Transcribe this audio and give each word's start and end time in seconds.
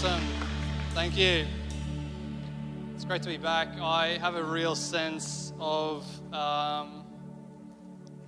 Awesome. 0.00 0.22
Thank 0.90 1.18
you. 1.18 1.44
It's 2.94 3.04
great 3.04 3.20
to 3.22 3.28
be 3.28 3.36
back. 3.36 3.66
I 3.80 4.16
have 4.20 4.36
a 4.36 4.44
real 4.44 4.76
sense 4.76 5.52
of, 5.58 6.04
um, 6.32 7.04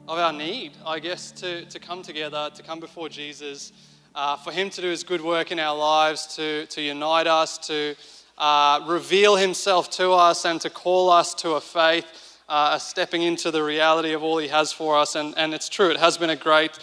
of 0.08 0.18
our 0.18 0.32
need, 0.32 0.72
I 0.84 0.98
guess, 0.98 1.30
to, 1.30 1.64
to 1.66 1.78
come 1.78 2.02
together, 2.02 2.50
to 2.52 2.62
come 2.64 2.80
before 2.80 3.08
Jesus, 3.08 3.70
uh, 4.16 4.36
for 4.36 4.50
Him 4.50 4.68
to 4.70 4.80
do 4.80 4.88
His 4.88 5.04
good 5.04 5.20
work 5.20 5.52
in 5.52 5.60
our 5.60 5.78
lives, 5.78 6.34
to, 6.34 6.66
to 6.66 6.82
unite 6.82 7.28
us, 7.28 7.56
to 7.68 7.94
uh, 8.36 8.84
reveal 8.88 9.36
Himself 9.36 9.90
to 9.90 10.10
us, 10.10 10.44
and 10.44 10.60
to 10.62 10.70
call 10.70 11.08
us 11.08 11.34
to 11.34 11.52
a 11.52 11.60
faith, 11.60 12.40
uh, 12.48 12.72
a 12.74 12.80
stepping 12.80 13.22
into 13.22 13.52
the 13.52 13.62
reality 13.62 14.12
of 14.12 14.24
all 14.24 14.38
He 14.38 14.48
has 14.48 14.72
for 14.72 14.98
us. 14.98 15.14
And, 15.14 15.38
and 15.38 15.54
it's 15.54 15.68
true, 15.68 15.90
it 15.90 15.98
has 15.98 16.18
been 16.18 16.30
a 16.30 16.36
great 16.36 16.76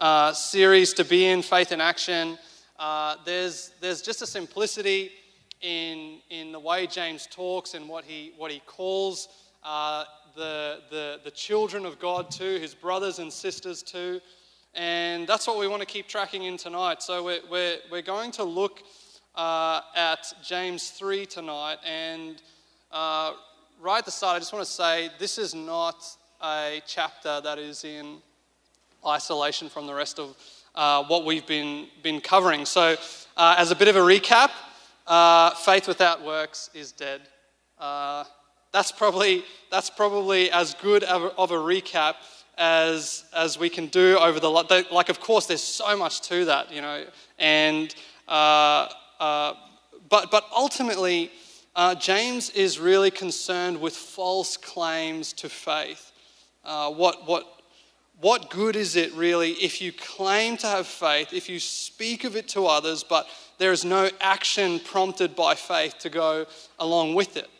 uh, 0.00 0.32
series 0.32 0.94
to 0.94 1.04
be 1.04 1.26
in, 1.26 1.42
Faith 1.42 1.70
in 1.70 1.80
Action. 1.80 2.38
Uh, 2.82 3.14
there's, 3.24 3.70
there's 3.80 4.02
just 4.02 4.22
a 4.22 4.26
simplicity 4.26 5.12
in, 5.60 6.18
in 6.30 6.50
the 6.50 6.58
way 6.58 6.84
James 6.84 7.28
talks 7.30 7.74
and 7.74 7.88
what 7.88 8.04
he, 8.04 8.32
what 8.36 8.50
he 8.50 8.58
calls 8.66 9.28
uh, 9.62 10.02
the, 10.34 10.80
the, 10.90 11.20
the 11.22 11.30
children 11.30 11.86
of 11.86 12.00
God 12.00 12.28
to, 12.32 12.58
his 12.58 12.74
brothers 12.74 13.20
and 13.20 13.32
sisters 13.32 13.84
to. 13.84 14.20
And 14.74 15.28
that's 15.28 15.46
what 15.46 15.60
we 15.60 15.68
want 15.68 15.80
to 15.80 15.86
keep 15.86 16.08
tracking 16.08 16.42
in 16.42 16.56
tonight. 16.56 17.04
So 17.04 17.22
we're, 17.22 17.38
we're, 17.48 17.76
we're 17.88 18.02
going 18.02 18.32
to 18.32 18.42
look 18.42 18.82
uh, 19.36 19.82
at 19.94 20.32
James 20.42 20.90
3 20.90 21.24
tonight. 21.26 21.76
And 21.88 22.42
uh, 22.90 23.34
right 23.80 23.98
at 23.98 24.06
the 24.06 24.10
start, 24.10 24.34
I 24.34 24.38
just 24.40 24.52
want 24.52 24.64
to 24.64 24.72
say 24.72 25.08
this 25.20 25.38
is 25.38 25.54
not 25.54 26.04
a 26.42 26.82
chapter 26.84 27.40
that 27.42 27.60
is 27.60 27.84
in 27.84 28.16
isolation 29.06 29.68
from 29.68 29.86
the 29.86 29.94
rest 29.94 30.18
of 30.18 30.36
uh, 30.74 31.04
what 31.04 31.24
we've 31.24 31.46
been, 31.46 31.86
been 32.02 32.20
covering. 32.20 32.64
So, 32.64 32.96
uh, 33.36 33.54
as 33.58 33.70
a 33.70 33.76
bit 33.76 33.88
of 33.88 33.96
a 33.96 34.00
recap, 34.00 34.50
uh, 35.06 35.50
faith 35.50 35.88
without 35.88 36.24
works 36.24 36.70
is 36.74 36.92
dead. 36.92 37.22
Uh, 37.78 38.24
that's, 38.72 38.92
probably, 38.92 39.44
that's 39.70 39.90
probably 39.90 40.50
as 40.50 40.74
good 40.74 41.04
of 41.04 41.50
a, 41.50 41.54
recap 41.54 42.14
as, 42.56 43.24
as 43.34 43.58
we 43.58 43.68
can 43.68 43.86
do 43.86 44.18
over 44.18 44.40
the. 44.40 44.50
Like, 44.50 45.08
of 45.08 45.20
course, 45.20 45.46
there's 45.46 45.62
so 45.62 45.96
much 45.96 46.20
to 46.22 46.44
that, 46.46 46.72
you 46.72 46.80
know, 46.80 47.04
and. 47.38 47.94
Uh, 48.28 48.88
uh, 49.20 49.54
but, 50.08 50.30
but 50.30 50.46
ultimately, 50.54 51.30
James 51.98 52.50
is 52.50 52.78
really 52.78 53.10
concerned 53.10 53.80
with 53.80 53.94
false 53.94 54.56
claims 54.56 55.32
to 55.34 55.48
faith. 55.48 56.12
what, 56.62 57.26
what, 57.26 57.61
what 58.22 58.50
good 58.50 58.76
is 58.76 58.94
it 58.94 59.12
really 59.14 59.50
if 59.54 59.82
you 59.82 59.92
claim 59.92 60.56
to 60.58 60.66
have 60.68 60.86
faith, 60.86 61.32
if 61.32 61.48
you 61.48 61.58
speak 61.58 62.22
of 62.22 62.36
it 62.36 62.46
to 62.46 62.66
others, 62.66 63.02
but 63.02 63.26
there 63.58 63.72
is 63.72 63.84
no 63.84 64.08
action 64.20 64.78
prompted 64.78 65.34
by 65.34 65.56
faith 65.56 65.98
to 65.98 66.08
go 66.08 66.46
along 66.78 67.16
with 67.16 67.36
it? 67.36 67.50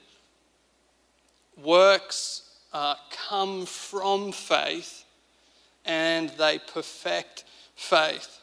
Works 1.61 2.49
uh, 2.73 2.95
come 3.11 3.67
from 3.67 4.31
faith 4.31 5.05
and 5.85 6.31
they 6.31 6.61
perfect 6.61 7.43
faith. 7.75 8.39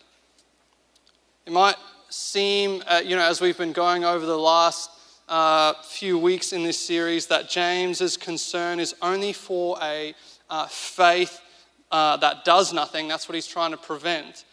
It 1.45 1.53
might 1.53 1.77
seem, 2.09 2.83
uh, 2.85 3.01
you 3.01 3.15
know, 3.15 3.23
as 3.23 3.39
we've 3.39 3.57
been 3.57 3.71
going 3.71 4.03
over 4.03 4.25
the 4.25 4.37
last 4.37 4.89
uh, 5.29 5.73
few 5.83 6.17
weeks 6.17 6.51
in 6.51 6.63
this 6.63 6.85
series, 6.85 7.27
that 7.27 7.47
James's 7.47 8.17
concern 8.17 8.81
is 8.81 8.93
only 9.01 9.31
for 9.31 9.77
a 9.81 10.13
uh, 10.49 10.67
faith 10.67 11.39
uh, 11.91 12.17
that 12.17 12.45
does 12.45 12.73
nothing. 12.73 13.07
That's 13.07 13.27
what 13.27 13.35
he's 13.35 13.47
trying 13.47 13.71
to 13.71 13.77
prevent. 13.77 14.45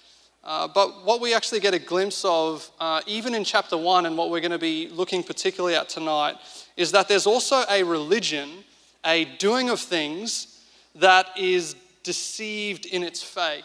Uh, 0.45 0.69
but 0.69 1.05
what 1.05 1.21
we 1.21 1.35
actually 1.35 1.59
get 1.59 1.75
a 1.75 1.79
glimpse 1.79 2.25
of, 2.25 2.71
uh, 2.79 3.01
even 3.07 3.35
in 3.35 3.43
chapter 3.43 3.77
one, 3.77 4.07
and 4.07 4.17
what 4.17 4.31
we're 4.31 4.41
going 4.41 4.53
to 4.53 4.59
be 4.59 4.89
looking 4.89 5.23
particularly 5.23 5.75
at 5.75 5.89
tonight, 5.89 6.37
is 6.77 6.93
that 6.93 7.09
there's 7.09 7.27
also 7.27 7.65
a 7.69 7.83
religion, 7.83 8.65
a 9.05 9.25
doing 9.39 9.71
of 9.71 9.81
things 9.81 10.63
that 10.95 11.27
is 11.37 11.75
deceived 12.05 12.87
in 12.87 13.03
its 13.03 13.23
faith. 13.23 13.65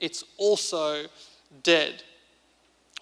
It's 0.00 0.24
also 0.38 1.04
dead. 1.62 2.02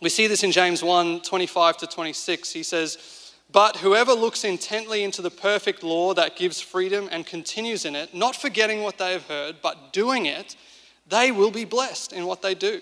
We 0.01 0.09
see 0.09 0.27
this 0.27 0.43
in 0.43 0.51
James 0.51 0.83
1 0.83 1.23
25 1.23 1.77
to 1.79 1.87
26. 1.87 2.53
He 2.53 2.63
says, 2.63 3.24
but 3.55 3.77
whoever 3.77 4.13
looks 4.13 4.43
intently 4.43 5.05
into 5.05 5.23
the 5.23 5.31
perfect 5.31 5.85
law 5.85 6.13
that 6.13 6.37
gives 6.37 6.61
freedom 6.61 7.09
and 7.13 7.25
continues 7.25 7.85
in 7.85 7.95
it, 7.95 8.13
not 8.13 8.35
forgetting 8.35 8.83
what 8.83 8.99
they 8.99 9.13
have 9.13 9.29
heard, 9.29 9.55
but 9.63 9.93
doing 9.93 10.27
it, 10.27 10.57
they 11.09 11.31
will 11.31 11.53
be 11.53 11.65
blessed 11.65 12.13
in 12.13 12.27
what 12.27 12.43
they 12.43 12.57
do. 12.57 12.81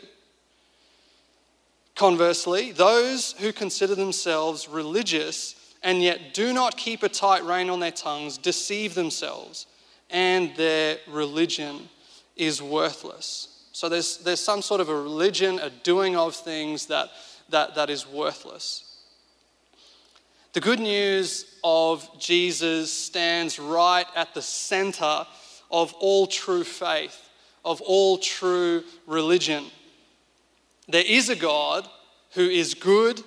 Conversely, 1.94 2.72
those 2.72 3.32
who 3.32 3.52
consider 3.52 3.94
themselves 3.94 4.66
religious 4.66 5.74
and 5.82 6.02
yet 6.02 6.32
do 6.32 6.54
not 6.54 6.78
keep 6.78 7.02
a 7.02 7.08
tight 7.08 7.44
rein 7.44 7.68
on 7.68 7.80
their 7.80 7.90
tongues 7.90 8.38
deceive 8.38 8.94
themselves, 8.94 9.66
and 10.08 10.56
their 10.56 10.96
religion 11.06 11.86
is 12.34 12.62
worthless. 12.62 13.66
So 13.72 13.90
there's, 13.90 14.16
there's 14.18 14.40
some 14.40 14.62
sort 14.62 14.80
of 14.80 14.88
a 14.88 14.94
religion, 14.94 15.58
a 15.58 15.68
doing 15.68 16.16
of 16.16 16.34
things 16.34 16.86
that, 16.86 17.10
that, 17.50 17.74
that 17.74 17.90
is 17.90 18.08
worthless. 18.08 18.91
The 20.52 20.60
good 20.60 20.80
news 20.80 21.46
of 21.64 22.06
Jesus 22.18 22.92
stands 22.92 23.58
right 23.58 24.04
at 24.14 24.34
the 24.34 24.42
center 24.42 25.26
of 25.70 25.94
all 25.94 26.26
true 26.26 26.62
faith, 26.62 27.30
of 27.64 27.80
all 27.80 28.18
true 28.18 28.84
religion. 29.06 29.64
There 30.88 31.04
is 31.06 31.30
a 31.30 31.36
God 31.36 31.88
who 32.32 32.46
is 32.46 32.74
good, 32.74 33.22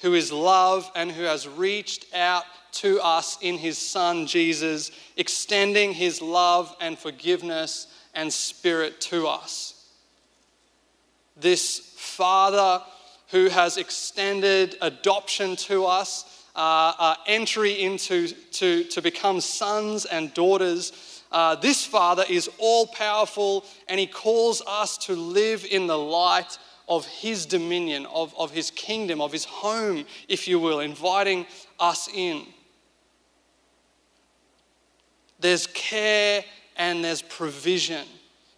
who 0.00 0.14
is 0.14 0.32
love, 0.32 0.90
and 0.96 1.12
who 1.12 1.22
has 1.22 1.46
reached 1.46 2.12
out 2.12 2.44
to 2.72 3.00
us 3.00 3.38
in 3.40 3.58
his 3.58 3.78
Son 3.78 4.26
Jesus, 4.26 4.90
extending 5.16 5.92
his 5.92 6.20
love 6.20 6.74
and 6.80 6.98
forgiveness 6.98 7.86
and 8.12 8.32
spirit 8.32 9.00
to 9.02 9.28
us. 9.28 9.84
This 11.36 11.78
Father 11.96 12.82
who 13.28 13.48
has 13.50 13.76
extended 13.76 14.76
adoption 14.80 15.54
to 15.56 15.84
us 15.84 16.35
uh, 16.56 16.92
uh, 16.98 17.14
entry 17.26 17.82
into 17.82 18.28
to, 18.28 18.84
to 18.84 19.02
become 19.02 19.40
sons 19.40 20.06
and 20.06 20.32
daughters. 20.32 21.22
Uh, 21.30 21.54
this 21.56 21.84
Father 21.84 22.24
is 22.28 22.48
all 22.58 22.86
powerful 22.86 23.64
and 23.88 24.00
He 24.00 24.06
calls 24.06 24.62
us 24.66 24.96
to 24.98 25.14
live 25.14 25.66
in 25.70 25.86
the 25.86 25.98
light 25.98 26.58
of 26.88 27.04
His 27.04 27.44
dominion, 27.46 28.06
of, 28.06 28.34
of 28.38 28.50
His 28.52 28.70
kingdom, 28.70 29.20
of 29.20 29.32
His 29.32 29.44
home, 29.44 30.06
if 30.28 30.48
you 30.48 30.58
will, 30.58 30.80
inviting 30.80 31.46
us 31.78 32.08
in. 32.08 32.42
There's 35.38 35.66
care 35.66 36.42
and 36.76 37.04
there's 37.04 37.22
provision 37.22 38.06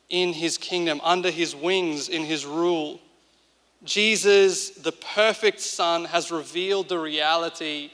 in 0.08 0.32
His 0.32 0.56
kingdom, 0.56 1.00
under 1.02 1.30
His 1.30 1.56
wings, 1.56 2.08
in 2.08 2.22
His 2.22 2.46
rule. 2.46 3.00
Jesus, 3.84 4.70
the 4.70 4.92
perfect 4.92 5.60
Son, 5.60 6.04
has 6.06 6.30
revealed 6.30 6.88
the 6.88 6.98
reality 6.98 7.90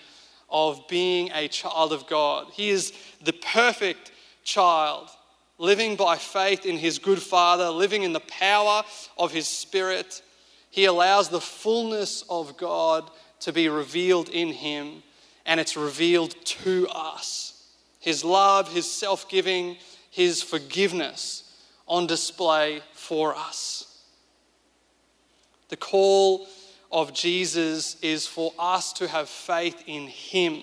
of 0.51 0.87
being 0.89 1.31
a 1.35 1.49
child 1.49 1.93
of 1.93 2.07
God. 2.07 2.47
He 2.53 2.71
is 2.71 2.93
the 3.23 3.33
perfect 3.33 4.13
child, 4.45 5.11
living 5.59 5.97
by 5.97 6.17
faith 6.17 6.65
in 6.65 6.79
his 6.79 6.99
good 6.99 7.21
Father, 7.21 7.69
living 7.71 8.03
in 8.03 8.13
the 8.13 8.21
power 8.21 8.83
of 9.19 9.33
his 9.33 9.47
Spirit. 9.47 10.23
He 10.71 10.87
allows 10.87 11.29
the 11.29 11.41
fullness 11.41 12.25
of 12.31 12.57
God 12.57 13.11
to 13.41 13.53
be 13.53 13.69
revealed 13.69 14.29
in 14.31 14.49
him, 14.49 15.03
and 15.45 15.61
it's 15.61 15.77
revealed 15.77 16.35
to 16.45 16.89
us. 16.89 17.69
His 18.01 18.25
love, 18.25 18.73
his 18.73 18.91
self 18.91 19.29
giving, 19.29 19.77
his 20.11 20.43
forgiveness 20.43 21.53
on 21.87 22.07
display 22.07 22.81
for 22.93 23.35
us. 23.35 23.84
The 25.75 25.79
call 25.79 26.47
of 26.93 27.13
Jesus 27.13 27.97
is 28.01 28.29
for 28.29 28.53
us 28.61 28.93
to 28.93 29.09
have 29.09 29.29
faith 29.29 29.83
in 29.89 30.07
Him. 30.07 30.61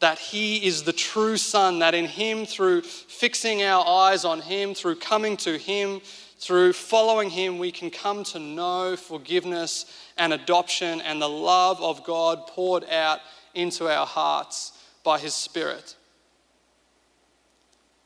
That 0.00 0.18
He 0.18 0.66
is 0.66 0.82
the 0.82 0.92
true 0.92 1.36
Son, 1.36 1.78
that 1.78 1.94
in 1.94 2.06
Him, 2.06 2.44
through 2.44 2.82
fixing 2.82 3.62
our 3.62 3.86
eyes 3.86 4.24
on 4.24 4.40
Him, 4.40 4.74
through 4.74 4.96
coming 4.96 5.36
to 5.36 5.56
Him, 5.56 6.00
through 6.40 6.72
following 6.72 7.30
Him, 7.30 7.60
we 7.60 7.70
can 7.70 7.88
come 7.88 8.24
to 8.24 8.40
know 8.40 8.96
forgiveness 8.96 9.84
and 10.16 10.32
adoption 10.32 11.00
and 11.00 11.22
the 11.22 11.28
love 11.28 11.80
of 11.80 12.02
God 12.02 12.48
poured 12.48 12.82
out 12.90 13.20
into 13.54 13.86
our 13.86 14.06
hearts 14.06 14.72
by 15.04 15.20
His 15.20 15.34
Spirit. 15.34 15.94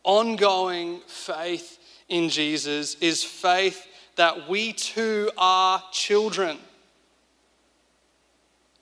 Ongoing 0.04 1.00
faith 1.06 1.78
in 2.10 2.28
Jesus 2.28 2.94
is 2.96 3.24
faith 3.24 3.86
that 4.16 4.48
we 4.48 4.72
too 4.72 5.30
are 5.36 5.82
children. 5.92 6.58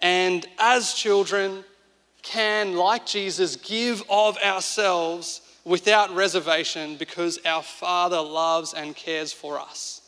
And 0.01 0.47
as 0.59 0.95
children, 0.95 1.65
can, 2.23 2.77
like 2.77 3.07
Jesus, 3.07 3.57
give 3.57 4.03
of 4.09 4.37
ourselves 4.39 5.41
without 5.65 6.15
reservation 6.15 6.97
because 6.97 7.39
our 7.45 7.63
Father 7.63 8.21
loves 8.21 8.75
and 8.75 8.95
cares 8.95 9.33
for 9.33 9.59
us. 9.59 10.03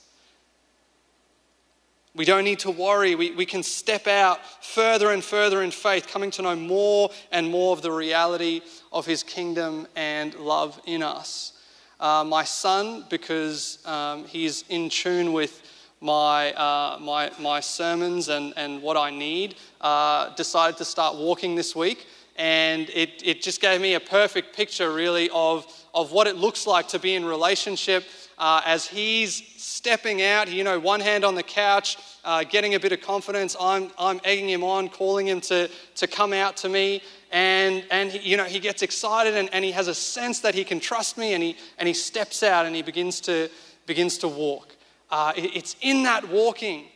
We 2.15 2.27
don't 2.27 2.45
need 2.45 2.59
to 2.61 2.71
worry. 2.71 3.15
We, 3.15 3.31
we 3.31 3.47
can 3.47 3.63
step 3.63 4.07
out 4.07 4.41
further 4.63 5.13
and 5.13 5.25
further 5.25 5.63
in 5.63 5.71
faith, 5.71 6.09
coming 6.09 6.31
to 6.33 6.43
know 6.43 6.57
more 6.57 7.11
and 7.31 7.51
more 7.51 7.73
of 7.73 7.81
the 7.81 7.91
reality 7.91 8.61
of 8.93 9.07
His 9.07 9.23
kingdom 9.23 9.87
and 9.97 10.35
love 10.35 10.79
in 10.87 11.03
us. 11.03 11.55
Uh, 12.03 12.25
my 12.25 12.43
son, 12.43 13.05
because 13.09 13.79
um, 13.87 14.25
he's 14.25 14.65
in 14.69 14.91
tune 14.91 15.33
with 15.33 15.63
my, 16.01 16.53
uh, 16.55 16.99
my, 17.01 17.31
my 17.39 17.61
sermons 17.61 18.29
and, 18.29 18.53
and 18.57 18.83
what 18.83 18.97
I 18.97 19.11
need, 19.11 19.55
uh, 19.81 20.35
decided 20.35 20.77
to 20.79 20.85
start 20.85 21.15
walking 21.15 21.55
this 21.55 21.77
week. 21.77 22.09
And 22.35 22.91
it, 22.91 23.23
it 23.25 23.41
just 23.41 23.61
gave 23.61 23.81
me 23.81 23.95
a 23.95 24.01
perfect 24.01 24.57
picture, 24.57 24.93
really, 24.93 25.31
of, 25.33 25.65
of 25.95 26.11
what 26.11 26.27
it 26.27 26.35
looks 26.35 26.67
like 26.67 26.89
to 26.89 26.99
be 26.99 27.15
in 27.15 27.25
relationship 27.25 28.03
uh, 28.39 28.63
as 28.65 28.87
he's 28.87 29.43
stepping 29.57 30.23
out, 30.23 30.51
you 30.51 30.65
know, 30.65 30.79
one 30.79 31.01
hand 31.01 31.25
on 31.25 31.35
the 31.35 31.43
couch, 31.43 31.97
uh, 32.25 32.45
getting 32.45 32.75
a 32.75 32.81
bit 32.81 32.93
of 32.93 33.01
confidence. 33.01 33.57
I'm, 33.61 33.91
I'm 33.99 34.21
egging 34.25 34.49
him 34.49 34.65
on, 34.65 34.89
calling 34.89 35.27
him 35.27 35.41
to, 35.43 35.69
to 35.97 36.07
come 36.07 36.33
out 36.33 36.57
to 36.59 36.69
me. 36.69 37.03
And, 37.31 37.85
and 37.91 38.11
he, 38.11 38.31
you 38.31 38.37
know, 38.37 38.45
he 38.45 38.61
gets 38.61 38.83
excited 38.83 39.35
and, 39.35 39.49
and 39.53 39.65
he 39.65 39.73
has 39.73 39.89
a 39.89 39.95
sense 39.95 40.41
that 40.41 40.55
he 40.55 40.65
can 40.65 40.81
trust 40.81 41.17
me 41.19 41.35
and 41.35 41.43
he, 41.43 41.57
and 41.79 41.87
he 41.87 41.95
steps 41.95 42.43
out 42.43 42.67
and 42.67 42.75
he 42.75 42.83
begins 42.83 43.21
to, 43.23 43.49
begins 43.87 44.19
to 44.19 44.29
walk. 44.29 44.77
Uh, 45.11 45.33
it, 45.37 45.57
it's 45.57 45.77
in 45.81 46.03
that 46.05 46.29
walking 46.29 46.87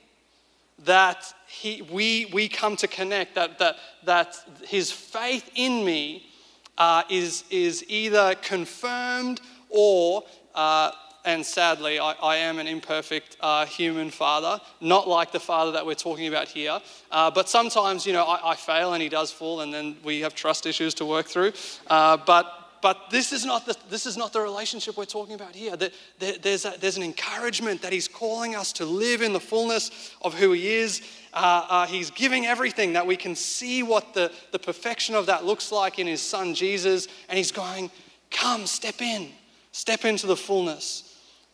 that 0.84 1.32
he, 1.48 1.82
we, 1.90 2.30
we 2.32 2.48
come 2.48 2.76
to 2.76 2.86
connect, 2.86 3.34
that, 3.34 3.58
that, 3.58 3.76
that 4.04 4.36
his 4.66 4.90
faith 4.90 5.50
in 5.54 5.84
me 5.84 6.26
uh, 6.78 7.02
is, 7.08 7.44
is 7.50 7.84
either 7.88 8.34
confirmed 8.36 9.40
or 9.70 10.22
uh, 10.54 10.90
and 11.26 11.44
sadly, 11.44 11.98
I, 11.98 12.12
I 12.22 12.36
am 12.36 12.58
an 12.60 12.68
imperfect 12.68 13.36
uh, 13.40 13.66
human 13.66 14.10
father, 14.10 14.60
not 14.80 15.08
like 15.08 15.32
the 15.32 15.40
father 15.40 15.72
that 15.72 15.84
we're 15.84 15.94
talking 15.94 16.28
about 16.28 16.46
here. 16.46 16.80
Uh, 17.10 17.30
but 17.32 17.48
sometimes, 17.48 18.06
you 18.06 18.12
know, 18.12 18.24
I, 18.24 18.52
I, 18.52 18.54
fail 18.54 18.94
and 18.94 19.02
he 19.02 19.08
does 19.08 19.32
fall, 19.32 19.60
and 19.60 19.74
then 19.74 19.96
we 20.04 20.20
have 20.20 20.36
trust 20.36 20.66
issues 20.66 20.94
to 20.94 21.04
work 21.04 21.26
through. 21.26 21.52
Uh, 21.88 22.16
but 22.16 22.62
but 22.82 23.10
this 23.10 23.32
is 23.32 23.44
not 23.44 23.66
the, 23.66 23.76
this 23.90 24.06
is 24.06 24.16
not 24.16 24.32
the 24.32 24.40
relationship 24.40 24.96
we're 24.96 25.06
talking 25.06 25.34
about 25.34 25.56
here. 25.56 25.76
There's, 25.76 26.64
a, 26.64 26.74
there's 26.78 26.96
an 26.96 27.02
encouragement 27.02 27.82
that 27.82 27.92
he's 27.92 28.06
calling 28.06 28.54
us 28.54 28.72
to 28.74 28.84
live 28.84 29.22
in 29.22 29.32
the 29.32 29.40
fullness 29.40 30.14
of 30.22 30.34
who 30.34 30.52
he 30.52 30.68
is. 30.68 31.02
Uh, 31.34 31.66
uh, 31.68 31.86
he's 31.86 32.10
giving 32.10 32.46
everything 32.46 32.92
that 32.92 33.04
we 33.04 33.16
can 33.16 33.34
see 33.34 33.82
what 33.82 34.14
the, 34.14 34.30
the 34.52 34.58
perfection 34.60 35.16
of 35.16 35.26
that 35.26 35.44
looks 35.44 35.72
like 35.72 35.98
in 35.98 36.06
his 36.06 36.20
son 36.20 36.54
Jesus. 36.54 37.08
And 37.28 37.36
he's 37.36 37.50
going, 37.50 37.90
Come, 38.30 38.66
step 38.66 39.00
in, 39.00 39.30
step 39.72 40.04
into 40.04 40.28
the 40.28 40.36
fullness 40.36 41.05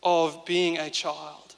of 0.03 0.45
being 0.45 0.77
a 0.77 0.89
child. 0.89 1.55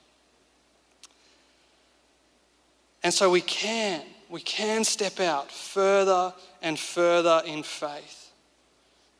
And 3.03 3.13
so 3.13 3.30
we 3.30 3.42
can, 3.42 4.01
we 4.30 4.42
can 4.42 4.83
step 4.83 5.19
out 5.19 5.51
further 5.51 6.33
and 6.62 6.80
further 6.80 7.44
in 7.45 7.62
faith 7.62 8.31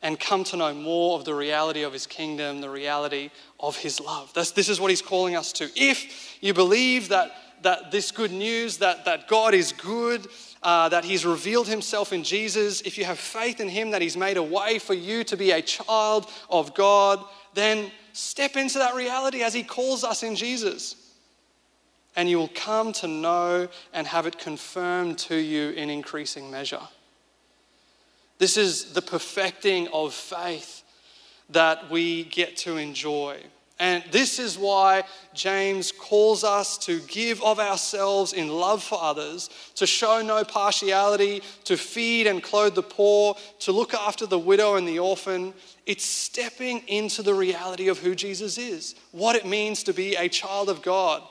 and 0.02 0.18
come 0.18 0.44
to 0.44 0.56
know 0.56 0.74
more 0.74 1.18
of 1.18 1.24
the 1.24 1.34
reality 1.34 1.82
of 1.82 1.92
his 1.92 2.06
kingdom, 2.06 2.60
the 2.60 2.70
reality 2.70 3.30
of 3.60 3.76
his 3.76 4.00
love. 4.00 4.32
That's, 4.34 4.50
this 4.50 4.68
is 4.68 4.80
what 4.80 4.90
he's 4.90 5.02
calling 5.02 5.36
us 5.36 5.52
to. 5.54 5.70
If 5.76 6.36
you 6.40 6.52
believe 6.52 7.08
that, 7.10 7.32
that 7.62 7.90
this 7.90 8.10
good 8.10 8.32
news, 8.32 8.78
that, 8.78 9.04
that 9.04 9.28
God 9.28 9.54
is 9.54 9.72
good, 9.72 10.26
uh, 10.62 10.88
that 10.88 11.04
he's 11.04 11.24
revealed 11.24 11.68
himself 11.68 12.12
in 12.12 12.24
Jesus, 12.24 12.80
if 12.82 12.98
you 12.98 13.04
have 13.04 13.18
faith 13.18 13.60
in 13.60 13.68
him 13.68 13.90
that 13.92 14.02
he's 14.02 14.16
made 14.16 14.36
a 14.36 14.42
way 14.42 14.78
for 14.78 14.94
you 14.94 15.24
to 15.24 15.36
be 15.36 15.52
a 15.52 15.62
child 15.62 16.28
of 16.50 16.74
God, 16.74 17.24
then 17.56 17.90
step 18.12 18.56
into 18.56 18.78
that 18.78 18.94
reality 18.94 19.42
as 19.42 19.52
He 19.52 19.64
calls 19.64 20.04
us 20.04 20.22
in 20.22 20.36
Jesus. 20.36 20.94
And 22.14 22.30
you 22.30 22.38
will 22.38 22.52
come 22.54 22.92
to 22.94 23.08
know 23.08 23.68
and 23.92 24.06
have 24.06 24.26
it 24.26 24.38
confirmed 24.38 25.18
to 25.18 25.36
you 25.36 25.70
in 25.70 25.90
increasing 25.90 26.50
measure. 26.50 26.80
This 28.38 28.56
is 28.56 28.92
the 28.92 29.02
perfecting 29.02 29.88
of 29.88 30.14
faith 30.14 30.82
that 31.50 31.90
we 31.90 32.24
get 32.24 32.56
to 32.58 32.76
enjoy. 32.76 33.40
And 33.78 34.02
this 34.10 34.38
is 34.38 34.56
why 34.56 35.04
James 35.34 35.92
calls 35.92 36.44
us 36.44 36.78
to 36.78 36.98
give 37.00 37.42
of 37.42 37.60
ourselves 37.60 38.32
in 38.32 38.48
love 38.48 38.82
for 38.82 38.98
others, 39.00 39.50
to 39.74 39.86
show 39.86 40.22
no 40.22 40.44
partiality, 40.44 41.42
to 41.64 41.76
feed 41.76 42.26
and 42.26 42.42
clothe 42.42 42.74
the 42.74 42.82
poor, 42.82 43.36
to 43.60 43.72
look 43.72 43.92
after 43.92 44.24
the 44.24 44.38
widow 44.38 44.76
and 44.76 44.88
the 44.88 44.98
orphan. 44.98 45.52
It's 45.84 46.06
stepping 46.06 46.78
into 46.88 47.22
the 47.22 47.34
reality 47.34 47.88
of 47.88 47.98
who 47.98 48.14
Jesus 48.14 48.56
is, 48.56 48.94
what 49.12 49.36
it 49.36 49.44
means 49.44 49.82
to 49.82 49.92
be 49.92 50.14
a 50.14 50.28
child 50.28 50.70
of 50.70 50.80
God. 50.80 51.22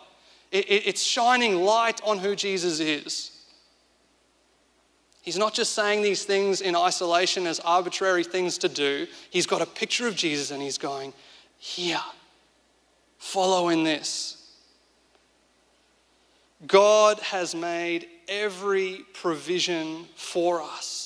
It's 0.51 1.01
shining 1.01 1.55
light 1.55 1.99
on 2.03 2.19
who 2.19 2.35
Jesus 2.35 2.79
is. 2.79 3.31
He's 5.23 5.37
not 5.39 5.55
just 5.55 5.73
saying 5.73 6.03
these 6.03 6.23
things 6.23 6.61
in 6.61 6.75
isolation 6.75 7.47
as 7.47 7.59
arbitrary 7.61 8.23
things 8.23 8.59
to 8.59 8.69
do. 8.69 9.07
He's 9.31 9.47
got 9.47 9.63
a 9.63 9.65
picture 9.65 10.07
of 10.07 10.15
Jesus 10.15 10.51
and 10.51 10.61
he's 10.61 10.77
going, 10.77 11.13
Here 11.57 11.99
Follow 13.17 13.69
in 13.69 13.83
this. 13.83 14.35
God 16.67 17.19
has 17.19 17.53
made 17.53 18.07
every 18.27 19.01
provision 19.13 20.05
for 20.15 20.61
us. 20.61 21.05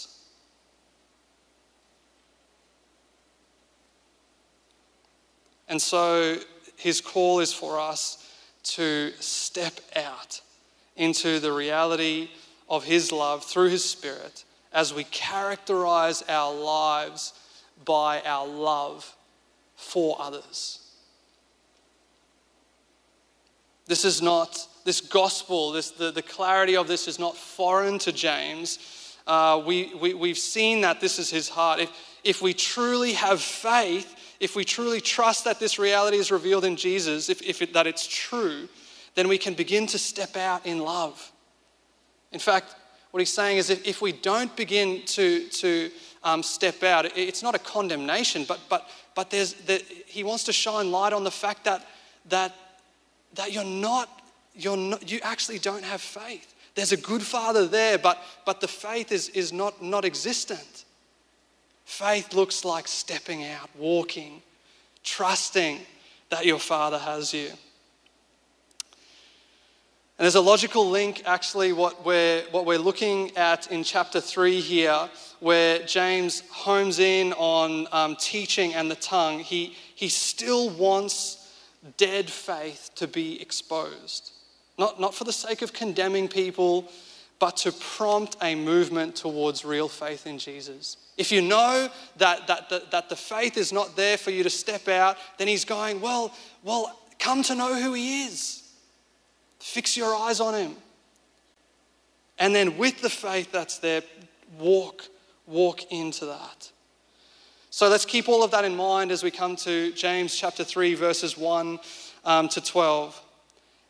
And 5.67 5.81
so 5.81 6.39
his 6.75 7.01
call 7.01 7.39
is 7.39 7.53
for 7.53 7.79
us 7.79 8.25
to 8.63 9.11
step 9.19 9.79
out 9.95 10.41
into 10.95 11.39
the 11.39 11.51
reality 11.51 12.29
of 12.67 12.83
his 12.83 13.11
love 13.11 13.43
through 13.43 13.69
his 13.69 13.87
spirit 13.87 14.43
as 14.73 14.93
we 14.93 15.03
characterize 15.05 16.23
our 16.27 16.53
lives 16.53 17.33
by 17.85 18.21
our 18.21 18.47
love 18.47 19.15
for 19.75 20.17
others. 20.19 20.88
This 23.89 24.05
is 24.05 24.21
not, 24.21 24.67
this 24.85 25.01
gospel, 25.01 25.71
this, 25.71 25.89
the, 25.89 26.11
the 26.11 26.21
clarity 26.21 26.77
of 26.77 26.87
this 26.87 27.07
is 27.07 27.17
not 27.17 27.35
foreign 27.35 27.97
to 27.99 28.11
James. 28.11 28.77
Uh, 29.25 29.63
we, 29.65 29.95
we, 29.95 30.13
we've 30.13 30.37
seen 30.37 30.81
that 30.81 31.01
this 31.01 31.17
is 31.17 31.31
his 31.31 31.49
heart. 31.49 31.79
If, 31.79 31.89
if 32.23 32.39
we 32.39 32.53
truly 32.53 33.13
have 33.13 33.41
faith, 33.41 34.15
if 34.39 34.55
we 34.55 34.63
truly 34.63 35.01
trust 35.01 35.45
that 35.45 35.59
this 35.59 35.79
reality 35.79 36.17
is 36.17 36.29
revealed 36.29 36.65
in 36.65 36.75
Jesus, 36.75 37.29
if, 37.29 37.41
if 37.41 37.63
it, 37.63 37.73
that 37.73 37.87
it's 37.87 38.05
true, 38.05 38.69
then 39.15 39.27
we 39.27 39.39
can 39.39 39.55
begin 39.55 39.87
to 39.87 39.97
step 39.97 40.37
out 40.37 40.67
in 40.67 40.77
love. 40.77 41.31
In 42.31 42.39
fact, 42.39 42.75
what 43.09 43.21
he's 43.21 43.33
saying 43.33 43.57
is 43.57 43.71
if, 43.71 43.87
if 43.87 44.03
we 44.03 44.11
don't 44.11 44.55
begin 44.55 45.01
to, 45.07 45.47
to 45.47 45.89
um, 46.23 46.43
step 46.43 46.83
out, 46.83 47.05
it, 47.05 47.13
it's 47.17 47.41
not 47.41 47.55
a 47.55 47.59
condemnation, 47.59 48.45
but, 48.47 48.59
but, 48.69 48.87
but 49.15 49.31
there's, 49.31 49.53
the, 49.53 49.83
he 50.05 50.23
wants 50.23 50.43
to 50.43 50.53
shine 50.53 50.91
light 50.91 51.11
on 51.11 51.23
the 51.23 51.31
fact 51.31 51.63
that, 51.63 51.87
that 52.27 52.53
that 53.35 53.51
you're 53.51 53.63
not, 53.63 54.09
you're 54.55 54.77
not, 54.77 55.09
you 55.09 55.19
actually 55.23 55.59
don't 55.59 55.83
have 55.83 56.01
faith. 56.01 56.53
There's 56.75 56.91
a 56.91 56.97
good 56.97 57.21
father 57.21 57.67
there, 57.67 57.97
but, 57.97 58.21
but 58.45 58.61
the 58.61 58.67
faith 58.67 59.11
is, 59.11 59.29
is 59.29 59.51
not, 59.51 59.81
not 59.81 60.05
existent. 60.05 60.85
Faith 61.85 62.33
looks 62.33 62.63
like 62.63 62.87
stepping 62.87 63.45
out, 63.45 63.69
walking, 63.77 64.41
trusting 65.03 65.79
that 66.29 66.45
your 66.45 66.59
father 66.59 66.99
has 66.99 67.33
you. 67.33 67.49
And 70.19 70.25
there's 70.25 70.35
a 70.35 70.41
logical 70.41 70.89
link, 70.89 71.23
actually, 71.25 71.71
what 71.71 72.05
we're, 72.05 72.43
what 72.51 72.65
we're 72.65 72.77
looking 72.77 73.35
at 73.37 73.71
in 73.71 73.83
chapter 73.85 74.19
3 74.19 74.59
here, 74.59 75.09
where 75.39 75.79
James 75.79 76.43
homes 76.51 76.99
in 76.99 77.31
on 77.33 77.87
um, 77.93 78.17
teaching 78.17 78.73
and 78.73 78.91
the 78.91 78.95
tongue. 78.95 79.39
He, 79.39 79.77
he 79.95 80.09
still 80.09 80.69
wants 80.71 81.38
dead 81.97 82.29
faith 82.29 82.91
to 82.95 83.07
be 83.07 83.41
exposed. 83.41 84.31
Not, 84.77 84.99
not 84.99 85.13
for 85.13 85.23
the 85.23 85.33
sake 85.33 85.61
of 85.61 85.73
condemning 85.73 86.27
people, 86.27 86.89
but 87.39 87.57
to 87.57 87.71
prompt 87.71 88.35
a 88.41 88.55
movement 88.55 89.15
towards 89.15 89.63
real 89.63 89.87
faith 89.87 90.27
in 90.27 90.37
Jesus. 90.37 90.97
If 91.17 91.31
you 91.31 91.41
know 91.41 91.89
that, 92.17 92.47
that, 92.47 92.69
that, 92.69 92.91
that 92.91 93.09
the 93.09 93.15
faith 93.15 93.57
is 93.57 93.71
not 93.71 93.95
there 93.95 94.17
for 94.17 94.31
you 94.31 94.43
to 94.43 94.49
step 94.49 94.87
out, 94.87 95.17
then 95.37 95.47
he's 95.47 95.65
going, 95.65 96.01
well, 96.01 96.33
well, 96.63 96.97
come 97.17 97.43
to 97.43 97.55
know 97.55 97.81
who 97.81 97.93
he 97.93 98.25
is. 98.25 98.63
Fix 99.59 99.95
your 99.97 100.15
eyes 100.15 100.39
on 100.39 100.53
him. 100.53 100.75
And 102.37 102.55
then 102.55 102.77
with 102.77 103.01
the 103.01 103.09
faith 103.09 103.51
that's 103.51 103.79
there, 103.79 104.01
walk, 104.57 105.03
walk 105.45 105.91
into 105.91 106.25
that. 106.25 106.71
So 107.79 107.87
let's 107.87 108.03
keep 108.03 108.27
all 108.27 108.43
of 108.43 108.51
that 108.51 108.65
in 108.65 108.75
mind 108.75 109.09
as 109.09 109.23
we 109.23 109.31
come 109.31 109.55
to 109.55 109.93
James 109.93 110.35
chapter 110.35 110.65
3, 110.65 110.95
verses 110.95 111.37
1 111.37 111.79
um, 112.25 112.49
to 112.49 112.59
12. 112.59 113.23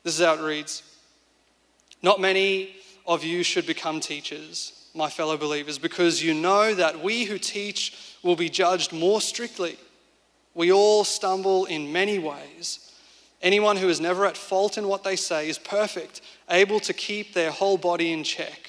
This 0.04 0.20
is 0.20 0.24
how 0.24 0.36
it 0.36 0.42
reads 0.42 0.84
Not 2.04 2.22
many 2.22 2.76
of 3.08 3.24
you 3.24 3.42
should 3.42 3.66
become 3.66 4.00
teachers, 4.00 4.88
my 4.94 5.10
fellow 5.10 5.38
believers, 5.38 5.80
because 5.80 6.22
you 6.22 6.36
know 6.36 6.76
that 6.76 7.02
we 7.02 7.24
who 7.24 7.40
teach 7.40 8.16
will 8.22 8.36
be 8.36 8.48
judged 8.48 8.94
more 8.94 9.22
strictly. 9.22 9.76
We 10.54 10.72
all 10.72 11.04
stumble 11.04 11.66
in 11.66 11.92
many 11.92 12.20
ways. 12.20 12.94
Anyone 13.42 13.78
who 13.78 13.90
is 13.90 14.00
never 14.00 14.28
at 14.28 14.38
fault 14.38 14.78
in 14.78 14.88
what 14.88 15.04
they 15.04 15.16
say 15.16 15.50
is 15.50 15.58
perfect, 15.58 16.22
able 16.48 16.80
to 16.82 16.94
keep 16.94 17.34
their 17.34 17.50
whole 17.50 17.80
body 17.80 18.14
in 18.14 18.24
check. 18.24 18.69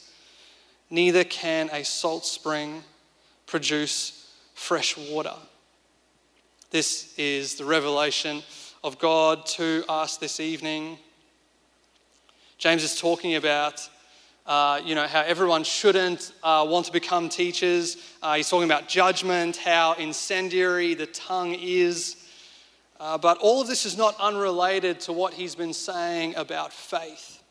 Neither 0.91 1.23
can 1.23 1.69
a 1.71 1.83
salt 1.83 2.25
spring 2.25 2.83
produce 3.47 4.29
fresh 4.53 4.97
water. 4.97 5.33
This 6.69 7.13
is 7.17 7.55
the 7.55 7.65
revelation 7.65 8.43
of 8.83 8.99
God 8.99 9.45
to 9.47 9.85
us 9.87 10.17
this 10.17 10.39
evening. 10.39 10.99
James 12.57 12.83
is 12.83 12.99
talking 12.99 13.35
about 13.35 13.89
uh, 14.45 14.81
you 14.83 14.95
know, 14.95 15.07
how 15.07 15.21
everyone 15.21 15.63
shouldn't 15.63 16.33
uh, 16.43 16.65
want 16.67 16.85
to 16.87 16.91
become 16.91 17.29
teachers. 17.29 17.97
Uh, 18.21 18.35
he's 18.35 18.49
talking 18.49 18.69
about 18.69 18.87
judgment, 18.87 19.55
how 19.55 19.93
incendiary 19.93 20.93
the 20.93 21.05
tongue 21.05 21.55
is. 21.59 22.17
Uh, 22.99 23.17
but 23.17 23.37
all 23.37 23.61
of 23.61 23.67
this 23.67 23.85
is 23.85 23.97
not 23.97 24.15
unrelated 24.19 24.99
to 24.99 25.13
what 25.13 25.33
he's 25.33 25.55
been 25.55 25.73
saying 25.73 26.35
about 26.35 26.73
faith. 26.73 27.41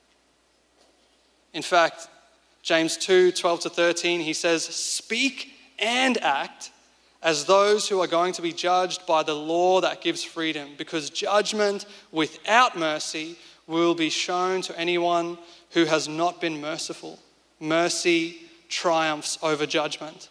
In 1.54 1.62
fact, 1.62 2.08
James 2.62 2.96
2 2.96 3.32
12 3.32 3.60
to 3.60 3.70
13, 3.70 4.20
he 4.20 4.32
says, 4.32 4.64
Speak 4.64 5.52
and 5.78 6.18
act 6.22 6.70
as 7.22 7.44
those 7.44 7.88
who 7.88 8.00
are 8.00 8.06
going 8.06 8.32
to 8.32 8.42
be 8.42 8.52
judged 8.52 9.06
by 9.06 9.22
the 9.22 9.34
law 9.34 9.80
that 9.80 10.00
gives 10.00 10.24
freedom, 10.24 10.70
because 10.78 11.10
judgment 11.10 11.84
without 12.12 12.78
mercy 12.78 13.36
will 13.66 13.94
be 13.94 14.10
shown 14.10 14.62
to 14.62 14.78
anyone 14.78 15.38
who 15.70 15.84
has 15.84 16.08
not 16.08 16.40
been 16.40 16.60
merciful. 16.60 17.18
Mercy 17.60 18.38
triumphs 18.68 19.38
over 19.42 19.66
judgment. 19.66 20.28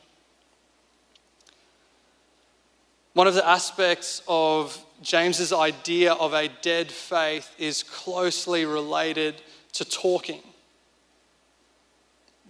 One 3.13 3.27
of 3.27 3.33
the 3.33 3.47
aspects 3.47 4.21
of 4.27 4.83
James's 5.01 5.53
idea 5.53 6.13
of 6.13 6.33
a 6.33 6.49
dead 6.61 6.91
faith 6.91 7.53
is 7.57 7.83
closely 7.83 8.65
related 8.65 9.41
to 9.73 9.85
talking. 9.85 10.41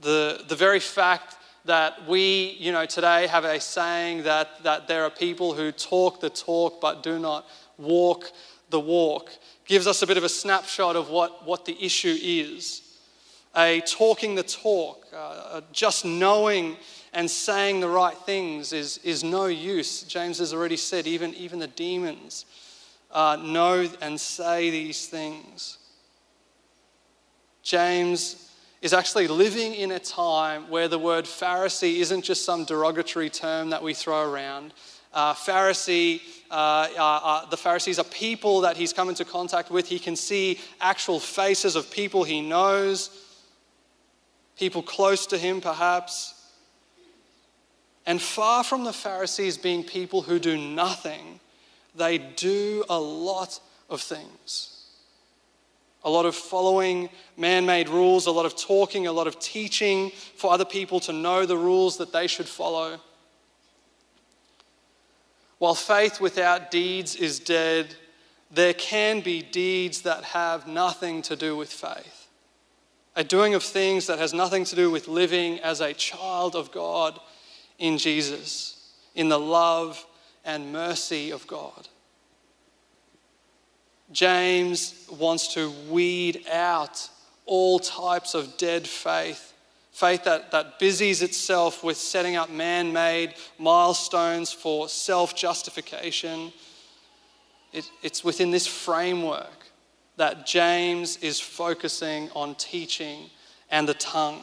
The, 0.01 0.44
the 0.48 0.56
very 0.56 0.79
fact 0.79 1.36
that 1.65 2.08
we, 2.08 2.56
you 2.60 2.72
know, 2.72 2.86
today 2.86 3.27
have 3.27 3.46
a 3.46 3.60
saying 3.60 4.24
that, 4.24 4.63
that 4.63 4.88
there 4.88 5.03
are 5.03 5.10
people 5.10 5.53
who 5.53 5.72
talk 5.72 6.20
the 6.22 6.29
talk 6.29 6.82
but 6.82 7.03
do 7.03 7.20
not 7.20 7.46
walk 7.77 8.32
the 8.70 8.79
walk 8.79 9.32
gives 9.65 9.86
us 9.86 10.01
a 10.01 10.08
bit 10.08 10.18
of 10.18 10.24
a 10.24 10.29
snapshot 10.29 10.96
of 10.96 11.10
what, 11.10 11.46
what 11.46 11.65
the 11.65 11.77
issue 11.84 12.18
is. 12.20 12.82
A 13.56 13.82
talking 13.82 14.36
the 14.36 14.44
talk, 14.44 15.06
uh, 15.15 15.62
just 15.72 16.06
knowing 16.06 16.77
and 17.13 17.29
saying 17.29 17.79
the 17.79 17.88
right 17.88 18.18
things 18.18 18.74
is, 18.74 19.00
is 19.00 19.24
no 19.24 19.46
use. 19.46 20.03
James 20.03 20.38
has 20.39 20.53
already 20.53 20.77
said, 20.77 21.08
even, 21.08 21.34
even 21.36 21.60
the 21.60 21.68
demons 21.68 22.46
uh, 23.12 23.38
know 23.41 23.88
and 24.01 24.20
say 24.20 24.70
these 24.70 25.08
things. 25.08 25.77
James 27.63 28.49
is 28.82 28.94
actually 28.94 29.28
living 29.28 29.74
in 29.76 29.92
a 29.92 30.00
time 30.00 30.70
where 30.70 30.88
the 30.88 31.00
word 31.00 31.26
Pharisee 31.26 31.98
isn't 31.98 32.24
just 32.24 32.46
some 32.46 32.64
derogatory 32.64 33.30
term 33.30 33.70
that 33.72 33.84
we 33.84 33.94
throw 33.94 34.30
around. 34.32 34.74
Uh, 35.14 35.34
Pharisee, 35.34 36.22
uh, 36.52 36.88
uh, 36.98 37.20
uh, 37.24 37.50
the 37.50 37.58
Pharisees 37.58 38.00
are 38.00 38.06
people 38.06 38.62
that 38.62 38.78
he's 38.78 38.94
come 38.94 39.10
into 39.10 39.26
contact 39.26 39.70
with. 39.72 39.88
He 39.88 40.00
can 40.00 40.16
see 40.16 40.60
actual 40.80 41.20
faces 41.20 41.76
of 41.76 41.92
people 41.92 42.24
he 42.24 42.42
knows, 42.42 43.10
people 44.58 44.82
close 44.82 45.26
to 45.28 45.38
him, 45.38 45.62
perhaps. 45.62 46.36
And 48.06 48.22
far 48.22 48.64
from 48.64 48.86
the 48.86 48.94
Pharisees 48.94 49.58
being 49.58 49.84
people 49.84 50.22
who 50.22 50.40
do 50.40 50.58
nothing, 50.58 51.40
they 51.96 52.18
do 52.18 52.86
a 52.88 53.00
lot 53.00 53.60
of 53.90 54.02
things. 54.02 54.79
A 56.03 56.10
lot 56.10 56.25
of 56.25 56.36
following 56.36 57.10
man 57.36 57.65
made 57.65 57.89
rules, 57.89 58.25
a 58.25 58.32
lot 58.32 58.46
of 58.46 58.56
talking, 58.56 59.08
a 59.08 59.12
lot 59.12 59.27
of 59.27 59.39
teaching 59.39 60.12
for 60.36 60.51
other 60.51 60.65
people 60.65 61.00
to 61.01 61.13
know 61.13 61.46
the 61.46 61.58
rules 61.58 61.98
that 61.98 62.13
they 62.13 62.27
should 62.27 62.48
follow. 62.48 63.00
While 65.58 65.75
faith 65.75 66.22
without 66.22 66.72
deeds 66.72 67.15
is 67.15 67.39
dead, 67.39 67.96
there 68.50 68.74
can 68.74 69.20
be 69.20 69.41
deeds 69.41 70.01
that 70.03 70.24
have 70.24 70.68
nothing 70.68 71.22
to 71.24 71.36
do 71.36 71.58
with 71.58 71.70
faith. 71.70 72.27
A 73.15 73.24
doing 73.24 73.53
of 73.53 73.63
things 73.63 74.08
that 74.08 74.20
has 74.20 74.34
nothing 74.34 74.63
to 74.65 74.75
do 74.75 74.89
with 74.89 75.10
living 75.10 75.60
as 75.60 75.82
a 75.82 75.94
child 75.94 76.56
of 76.56 76.72
God 76.72 77.20
in 77.77 77.98
Jesus, 77.98 78.94
in 79.15 79.27
the 79.27 79.39
love 79.39 80.06
and 80.46 80.72
mercy 80.72 81.32
of 81.32 81.46
God. 81.46 81.89
James 84.12 85.08
wants 85.12 85.54
to 85.54 85.72
weed 85.89 86.46
out 86.51 87.10
all 87.46 87.80
types 87.80 88.34
of 88.34 88.58
dead 88.58 88.88
faith 88.88 89.50
Faith 90.00 90.24
that, 90.24 90.51
that 90.51 90.80
busies 90.80 91.22
itself 91.22 91.84
with 91.84 91.98
setting 91.98 92.38
up 92.38 92.50
man 92.50 92.94
made 92.94 93.34
milestones 93.58 94.50
for 94.50 94.88
self 94.88 95.36
justification. 95.36 96.54
It, 97.74 97.84
it's 98.01 98.24
within 98.24 98.50
this 98.50 98.66
framework 98.66 99.68
that 100.16 100.46
James 100.46 101.18
is 101.18 101.42
focusing 101.42 102.30
on 102.34 102.56
teaching 102.56 103.30
and 103.70 103.89
the 103.89 103.94
tongue. 103.94 104.42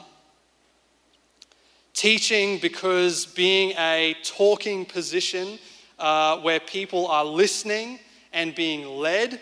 Teaching 1.95 2.59
because 2.59 3.25
being 3.25 3.71
a 3.79 4.15
talking 4.25 4.85
position 4.85 5.59
uh, 5.99 6.37
where 6.41 6.61
people 6.61 7.07
are 7.07 7.25
listening 7.25 7.99
and 8.35 8.55
being 8.55 8.87
led 8.87 9.41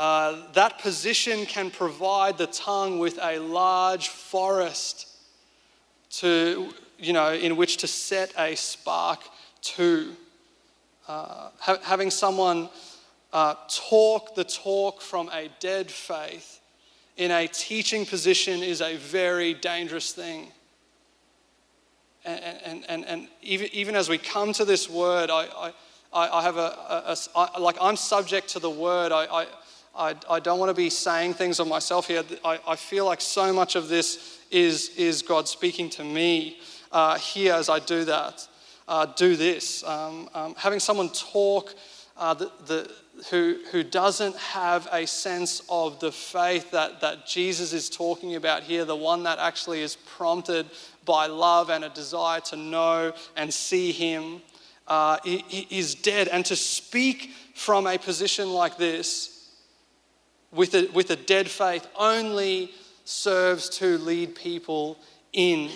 uh, 0.00 0.50
that 0.54 0.78
position 0.78 1.44
can 1.44 1.70
provide 1.70 2.38
the 2.38 2.46
tongue 2.46 2.98
with 2.98 3.18
a 3.20 3.38
large 3.38 4.08
forest 4.08 5.08
to, 6.08 6.72
you 6.98 7.12
know, 7.12 7.34
in 7.34 7.54
which 7.54 7.76
to 7.76 7.86
set 7.86 8.32
a 8.38 8.54
spark 8.54 9.20
to. 9.60 10.16
Uh, 11.06 11.50
ha- 11.58 11.80
having 11.82 12.10
someone 12.10 12.70
uh, 13.34 13.54
talk 13.68 14.34
the 14.34 14.42
talk 14.42 15.02
from 15.02 15.28
a 15.34 15.50
dead 15.60 15.90
faith 15.90 16.62
in 17.18 17.30
a 17.30 17.46
teaching 17.46 18.06
position 18.06 18.62
is 18.62 18.80
a 18.80 18.96
very 18.96 19.52
dangerous 19.52 20.14
thing. 20.14 20.50
And, 22.24 22.40
and, 22.64 22.84
and, 22.88 23.04
and 23.04 23.28
even, 23.42 23.68
even 23.74 23.94
as 23.94 24.08
we 24.08 24.16
come 24.16 24.54
to 24.54 24.64
this 24.64 24.88
word, 24.88 25.28
I, 25.28 25.72
I, 26.10 26.38
I 26.38 26.42
have 26.42 26.56
a, 26.56 27.60
like 27.60 27.76
I'm 27.78 27.96
subject 27.96 28.48
to 28.50 28.60
the 28.60 28.70
word. 28.70 29.12
I, 29.12 29.26
I 29.26 29.46
I, 29.94 30.14
I 30.28 30.40
don't 30.40 30.58
want 30.58 30.70
to 30.70 30.74
be 30.74 30.90
saying 30.90 31.34
things 31.34 31.58
of 31.58 31.66
myself 31.66 32.06
here. 32.06 32.22
I, 32.44 32.60
I 32.66 32.76
feel 32.76 33.06
like 33.06 33.20
so 33.20 33.52
much 33.52 33.74
of 33.74 33.88
this 33.88 34.38
is, 34.50 34.90
is 34.96 35.22
God 35.22 35.48
speaking 35.48 35.90
to 35.90 36.04
me 36.04 36.58
uh, 36.92 37.18
here 37.18 37.54
as 37.54 37.68
I 37.68 37.78
do 37.80 38.04
that. 38.04 38.46
Uh, 38.86 39.06
do 39.06 39.36
this. 39.36 39.84
Um, 39.84 40.28
um, 40.34 40.54
having 40.56 40.80
someone 40.80 41.10
talk 41.10 41.74
uh, 42.16 42.34
the, 42.34 42.50
the, 42.66 42.90
who, 43.30 43.58
who 43.70 43.82
doesn't 43.82 44.36
have 44.36 44.88
a 44.92 45.06
sense 45.06 45.62
of 45.68 46.00
the 46.00 46.12
faith 46.12 46.70
that, 46.70 47.00
that 47.00 47.26
Jesus 47.26 47.72
is 47.72 47.88
talking 47.88 48.36
about 48.36 48.62
here, 48.62 48.84
the 48.84 48.96
one 48.96 49.22
that 49.24 49.38
actually 49.38 49.80
is 49.80 49.96
prompted 49.96 50.66
by 51.04 51.26
love 51.26 51.70
and 51.70 51.84
a 51.84 51.88
desire 51.88 52.40
to 52.40 52.56
know 52.56 53.12
and 53.36 53.52
see 53.52 53.92
Him, 53.92 54.42
uh, 54.86 55.18
is 55.24 55.94
dead. 55.94 56.28
And 56.28 56.44
to 56.46 56.56
speak 56.56 57.30
from 57.54 57.86
a 57.86 57.96
position 57.96 58.52
like 58.52 58.76
this 58.76 59.29
with 60.52 60.74
a, 60.74 60.88
with 60.92 61.10
a 61.10 61.16
dead 61.16 61.48
faith 61.48 61.86
only 61.96 62.72
serves 63.04 63.68
to 63.68 63.98
lead 63.98 64.34
people 64.34 64.98
in 65.32 65.70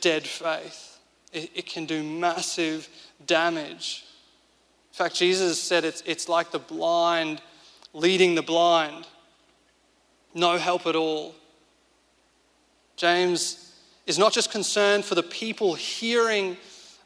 dead 0.00 0.26
faith. 0.26 0.98
It, 1.32 1.50
it 1.54 1.66
can 1.66 1.86
do 1.86 2.02
massive 2.02 2.88
damage. 3.26 4.04
In 4.92 4.96
fact, 4.96 5.16
Jesus 5.16 5.60
said 5.60 5.84
it's, 5.84 6.02
it's 6.06 6.28
like 6.28 6.50
the 6.50 6.58
blind 6.58 7.40
leading 7.92 8.34
the 8.34 8.42
blind. 8.42 9.06
No 10.34 10.58
help 10.58 10.86
at 10.86 10.96
all. 10.96 11.34
James 12.96 13.72
is 14.06 14.18
not 14.18 14.32
just 14.32 14.50
concerned 14.50 15.04
for 15.04 15.14
the 15.14 15.22
people 15.22 15.74
hearing 15.74 16.56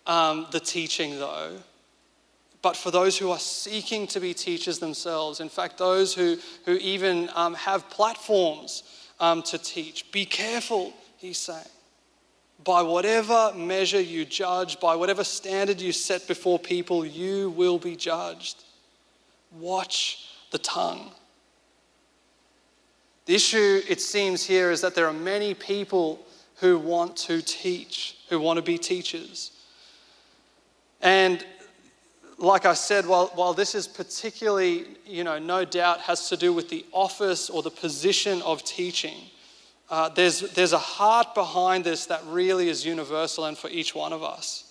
um, 0.07 0.47
the 0.51 0.61
teaching, 0.61 1.19
though, 1.19 1.59
but 2.63 2.77
for 2.77 2.91
those 2.91 3.17
who 3.17 3.31
are 3.31 3.39
seeking 3.39 4.07
to 4.09 4.21
be 4.21 4.35
teachers 4.35 4.79
themselves. 4.79 5.41
In 5.41 5.49
fact, 5.49 5.79
those 5.79 6.15
who, 6.15 6.39
who 6.65 6.75
even 6.75 7.31
um, 7.35 7.55
have 7.55 7.89
platforms 7.89 8.83
um, 9.21 9.43
to 9.45 9.59
teach. 9.59 10.11
Be 10.11 10.25
careful, 10.25 10.93
he's 11.17 11.39
saying. 11.39 11.65
By 12.65 12.83
whatever 12.83 13.53
measure 13.55 14.01
you 14.01 14.25
judge, 14.25 14.81
by 14.81 14.97
whatever 14.97 15.23
standard 15.23 15.81
you 15.81 15.93
set 15.93 16.27
before 16.27 16.59
people, 16.59 17.07
you 17.07 17.51
will 17.51 17.79
be 17.79 17.95
judged. 17.95 18.65
Watch 19.53 20.31
the 20.51 20.59
tongue. 20.59 21.13
The 23.27 23.35
issue, 23.35 23.83
it 23.89 24.01
seems, 24.01 24.45
here 24.45 24.73
is 24.73 24.81
that 24.81 24.95
there 24.95 25.07
are 25.07 25.13
many 25.13 25.55
people 25.55 26.27
who 26.57 26.79
want 26.79 27.17
to 27.17 27.41
teach, 27.41 28.17
who 28.29 28.41
want 28.41 28.57
to 28.57 28.63
be 28.63 28.79
teachers. 28.79 29.53
And 31.01 31.45
like 32.39 32.65
I 32.65 32.75
said, 32.75 33.07
while, 33.07 33.33
while 33.35 33.53
this 33.53 33.75
is 33.75 33.89
particularly, 33.89 34.87
you 35.05 35.25
know, 35.25 35.39
no 35.39 35.65
doubt 35.65 36.01
has 36.03 36.29
to 36.29 36.37
do 36.37 36.53
with 36.53 36.69
the 36.69 36.87
office 36.93 37.51
or 37.51 37.63
the 37.63 37.71
position 37.71 38.41
of 38.43 38.65
teaching, 38.65 39.17
uh, 39.91 40.09
there's, 40.11 40.41
there's 40.53 40.73
a 40.73 40.79
heart 40.79 41.35
behind 41.35 41.85
this 41.85 42.07
that 42.07 42.23
really 42.27 42.69
is 42.69 42.87
universal 42.87 43.47
and 43.47 43.59
for 43.59 43.69
each 43.71 43.95
one 43.95 44.13
of 44.13 44.23
us. 44.23 44.65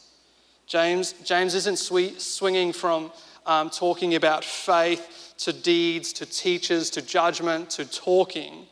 James, 0.66 1.14
James 1.24 1.56
isn't 1.56 1.78
sweet, 1.78 2.22
swinging 2.22 2.72
from 2.72 3.12
um, 3.46 3.70
talking 3.70 4.16
about 4.16 4.44
faith 4.44 5.34
to 5.40 5.54
deeds, 5.54 6.14
to 6.14 6.26
teachers, 6.26 6.90
to 6.92 7.02
judgment, 7.02 7.70
to 7.72 7.86
talking. 7.86 8.66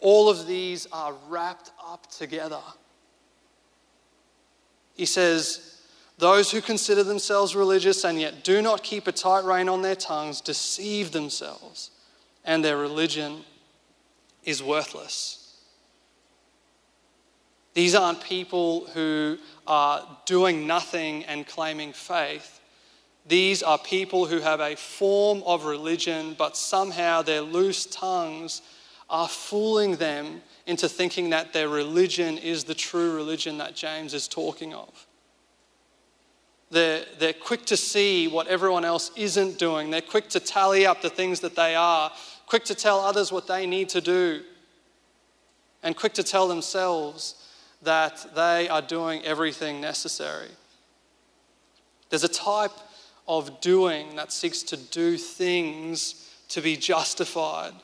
All 0.00 0.28
of 0.28 0.46
these 0.46 0.86
are 0.92 1.14
wrapped 1.28 1.70
up 1.86 2.10
together. 2.10 2.60
He 4.94 5.06
says, 5.06 5.77
Those 6.18 6.50
who 6.50 6.60
consider 6.60 7.04
themselves 7.04 7.54
religious 7.54 8.04
and 8.04 8.20
yet 8.20 8.42
do 8.42 8.60
not 8.60 8.82
keep 8.82 9.06
a 9.06 9.12
tight 9.12 9.44
rein 9.44 9.68
on 9.68 9.82
their 9.82 9.94
tongues 9.94 10.40
deceive 10.40 11.12
themselves, 11.12 11.90
and 12.44 12.64
their 12.64 12.76
religion 12.76 13.44
is 14.42 14.62
worthless. 14.62 15.56
These 17.74 17.94
aren't 17.94 18.20
people 18.20 18.86
who 18.86 19.38
are 19.66 20.04
doing 20.26 20.66
nothing 20.66 21.24
and 21.26 21.46
claiming 21.46 21.92
faith. 21.92 22.60
These 23.26 23.62
are 23.62 23.78
people 23.78 24.26
who 24.26 24.40
have 24.40 24.60
a 24.60 24.74
form 24.74 25.44
of 25.46 25.66
religion, 25.66 26.34
but 26.36 26.56
somehow 26.56 27.22
their 27.22 27.42
loose 27.42 27.86
tongues 27.86 28.62
are 29.08 29.28
fooling 29.28 29.96
them 29.96 30.42
into 30.66 30.88
thinking 30.88 31.30
that 31.30 31.52
their 31.52 31.68
religion 31.68 32.38
is 32.38 32.64
the 32.64 32.74
true 32.74 33.14
religion 33.14 33.58
that 33.58 33.76
James 33.76 34.14
is 34.14 34.26
talking 34.26 34.74
of. 34.74 35.07
They're, 36.70 37.04
they're 37.18 37.32
quick 37.32 37.64
to 37.66 37.76
see 37.76 38.28
what 38.28 38.46
everyone 38.46 38.84
else 38.84 39.10
isn't 39.16 39.58
doing. 39.58 39.90
They're 39.90 40.00
quick 40.02 40.28
to 40.30 40.40
tally 40.40 40.84
up 40.86 41.00
the 41.00 41.10
things 41.10 41.40
that 41.40 41.56
they 41.56 41.74
are, 41.74 42.12
quick 42.46 42.64
to 42.66 42.74
tell 42.74 43.00
others 43.00 43.32
what 43.32 43.46
they 43.46 43.66
need 43.66 43.88
to 43.90 44.00
do, 44.00 44.42
and 45.82 45.96
quick 45.96 46.14
to 46.14 46.22
tell 46.22 46.48
themselves 46.48 47.34
that 47.82 48.26
they 48.34 48.68
are 48.68 48.82
doing 48.82 49.24
everything 49.24 49.80
necessary. 49.80 50.48
There's 52.10 52.24
a 52.24 52.28
type 52.28 52.72
of 53.26 53.60
doing 53.60 54.16
that 54.16 54.32
seeks 54.32 54.62
to 54.64 54.76
do 54.76 55.16
things 55.16 56.30
to 56.48 56.60
be 56.60 56.76
justified. 56.76 57.74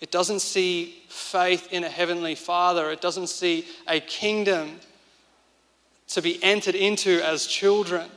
It 0.00 0.10
doesn't 0.10 0.40
see 0.40 1.02
faith 1.08 1.72
in 1.72 1.82
a 1.82 1.88
heavenly 1.88 2.34
Father, 2.34 2.90
it 2.90 3.00
doesn't 3.00 3.28
see 3.28 3.66
a 3.86 4.00
kingdom 4.00 4.78
to 6.08 6.22
be 6.22 6.42
entered 6.42 6.74
into 6.74 7.22
as 7.24 7.46
children. 7.46 8.10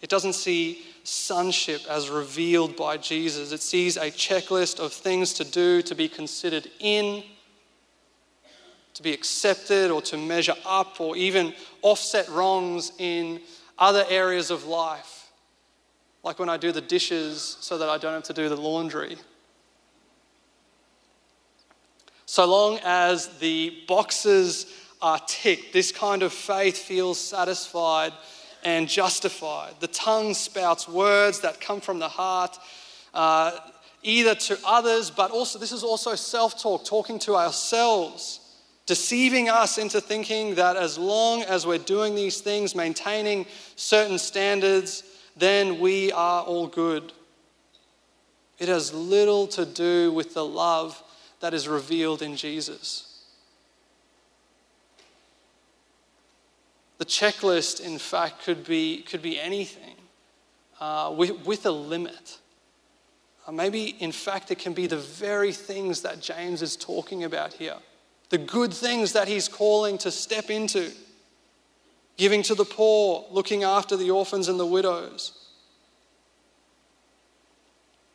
It 0.00 0.10
doesn't 0.10 0.34
see 0.34 0.82
sonship 1.04 1.82
as 1.88 2.08
revealed 2.08 2.76
by 2.76 2.96
Jesus. 2.96 3.52
It 3.52 3.62
sees 3.62 3.96
a 3.96 4.10
checklist 4.10 4.80
of 4.80 4.92
things 4.92 5.32
to 5.34 5.44
do 5.44 5.82
to 5.82 5.94
be 5.94 6.08
considered 6.08 6.68
in 6.80 7.22
to 8.94 9.02
be 9.02 9.12
accepted 9.12 9.90
or 9.90 10.02
to 10.02 10.16
measure 10.16 10.54
up 10.66 11.00
or 11.00 11.16
even 11.16 11.54
offset 11.82 12.28
wrongs 12.28 12.92
in 12.98 13.40
other 13.78 14.04
areas 14.08 14.50
of 14.50 14.66
life. 14.66 15.30
Like 16.22 16.38
when 16.38 16.48
I 16.48 16.56
do 16.56 16.72
the 16.72 16.80
dishes 16.80 17.56
so 17.60 17.78
that 17.78 17.88
I 17.88 17.98
don't 17.98 18.12
have 18.12 18.22
to 18.24 18.32
do 18.32 18.48
the 18.48 18.56
laundry. 18.56 19.16
So 22.26 22.46
long 22.46 22.78
as 22.84 23.38
the 23.38 23.82
boxes 23.88 24.66
are 25.02 25.20
ticked, 25.26 25.72
this 25.72 25.92
kind 25.92 26.22
of 26.22 26.32
faith 26.32 26.78
feels 26.78 27.18
satisfied 27.20 28.12
and 28.64 28.88
justified. 28.88 29.74
The 29.80 29.88
tongue 29.88 30.32
spouts 30.32 30.88
words 30.88 31.40
that 31.40 31.60
come 31.60 31.80
from 31.80 31.98
the 31.98 32.08
heart, 32.08 32.56
uh, 33.12 33.58
either 34.02 34.34
to 34.34 34.58
others, 34.64 35.10
but 35.10 35.30
also, 35.30 35.58
this 35.58 35.72
is 35.72 35.82
also 35.82 36.14
self 36.14 36.62
talk, 36.62 36.84
talking 36.84 37.18
to 37.20 37.34
ourselves 37.34 38.40
deceiving 38.86 39.48
us 39.48 39.78
into 39.78 40.00
thinking 40.00 40.56
that 40.56 40.76
as 40.76 40.98
long 40.98 41.42
as 41.42 41.66
we're 41.66 41.78
doing 41.78 42.14
these 42.14 42.40
things, 42.40 42.74
maintaining 42.74 43.46
certain 43.76 44.18
standards, 44.18 45.04
then 45.36 45.78
we 45.78 46.12
are 46.12 46.42
all 46.42 46.66
good. 46.66 47.12
It 48.58 48.68
has 48.68 48.92
little 48.92 49.46
to 49.48 49.64
do 49.64 50.12
with 50.12 50.34
the 50.34 50.44
love 50.44 51.02
that 51.40 51.54
is 51.54 51.68
revealed 51.68 52.22
in 52.22 52.36
Jesus. 52.36 53.11
The 56.98 57.04
checklist, 57.04 57.80
in 57.80 57.98
fact, 57.98 58.42
could 58.44 58.64
be, 58.64 59.02
could 59.02 59.22
be 59.22 59.40
anything 59.40 59.96
uh, 60.80 61.12
with, 61.16 61.44
with 61.46 61.66
a 61.66 61.70
limit. 61.70 62.38
Uh, 63.46 63.52
maybe, 63.52 63.96
in 63.98 64.12
fact, 64.12 64.50
it 64.50 64.58
can 64.58 64.72
be 64.72 64.86
the 64.86 64.98
very 64.98 65.52
things 65.52 66.02
that 66.02 66.20
James 66.20 66.62
is 66.62 66.76
talking 66.76 67.24
about 67.24 67.54
here 67.54 67.76
the 68.30 68.38
good 68.38 68.72
things 68.72 69.12
that 69.12 69.28
He's 69.28 69.46
calling 69.46 69.98
to 69.98 70.10
step 70.10 70.48
into 70.48 70.90
giving 72.16 72.42
to 72.44 72.54
the 72.54 72.64
poor, 72.64 73.26
looking 73.30 73.62
after 73.62 73.96
the 73.96 74.10
orphans 74.10 74.48
and 74.48 74.58
the 74.58 74.66
widows. 74.66 75.38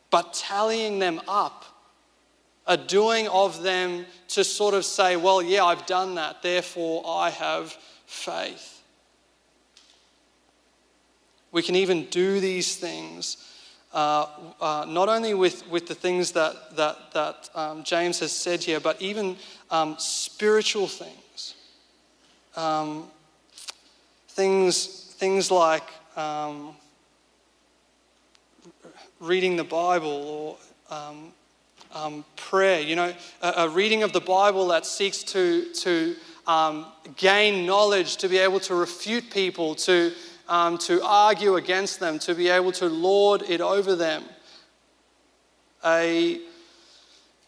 But 0.09 0.33
tallying 0.33 0.99
them 0.99 1.21
up, 1.27 1.65
a 2.65 2.77
doing 2.77 3.27
of 3.27 3.61
them 3.61 4.05
to 4.29 4.43
sort 4.43 4.73
of 4.73 4.85
say, 4.85 5.15
well, 5.15 5.41
yeah, 5.41 5.65
I've 5.65 5.85
done 5.85 6.15
that, 6.15 6.41
therefore 6.41 7.03
I 7.05 7.29
have 7.29 7.77
faith. 8.07 8.81
We 11.51 11.61
can 11.61 11.75
even 11.75 12.05
do 12.05 12.39
these 12.39 12.75
things 12.75 13.37
uh, 13.93 14.27
uh, 14.59 14.85
not 14.87 15.09
only 15.09 15.33
with, 15.33 15.67
with 15.69 15.87
the 15.87 15.95
things 15.95 16.33
that, 16.33 16.75
that, 16.75 17.11
that 17.13 17.49
um, 17.55 17.83
James 17.83 18.19
has 18.19 18.31
said 18.31 18.63
here, 18.63 18.79
but 18.79 19.01
even 19.01 19.37
um, 19.71 19.95
spiritual 19.97 20.87
things. 20.87 21.55
Um, 22.55 23.05
things. 24.29 25.03
Things 25.17 25.49
like 25.49 25.83
um, 26.15 26.75
reading 29.19 29.55
the 29.55 29.63
Bible 29.63 30.57
or 30.91 30.95
um, 30.95 31.31
um, 31.91 32.25
prayer. 32.35 32.81
You 32.81 32.95
know, 32.95 33.13
a, 33.41 33.53
a, 33.57 33.69
reading 33.69 34.03
of 34.03 34.13
the 34.13 34.21
Bible 34.21 34.67
that 34.67 34.85
seeks 34.85 35.23
to, 35.23 35.73
to 35.73 36.15
gain 37.15 37.65
knowledge, 37.65 38.17
to 38.17 38.29
be 38.29 38.37
able 38.37 38.59
to 38.61 38.75
refute 38.75 39.29
people, 39.29 39.75
to 39.75 40.11
um, 40.47 40.77
to 40.77 41.03
argue 41.03 41.55
against 41.55 41.99
them, 41.99 42.19
to 42.19 42.33
be 42.33 42.47
able 42.47 42.71
to 42.71 42.87
lord 42.87 43.43
it 43.49 43.59
over 43.59 43.95
them. 43.95 44.23
a, 45.83 46.39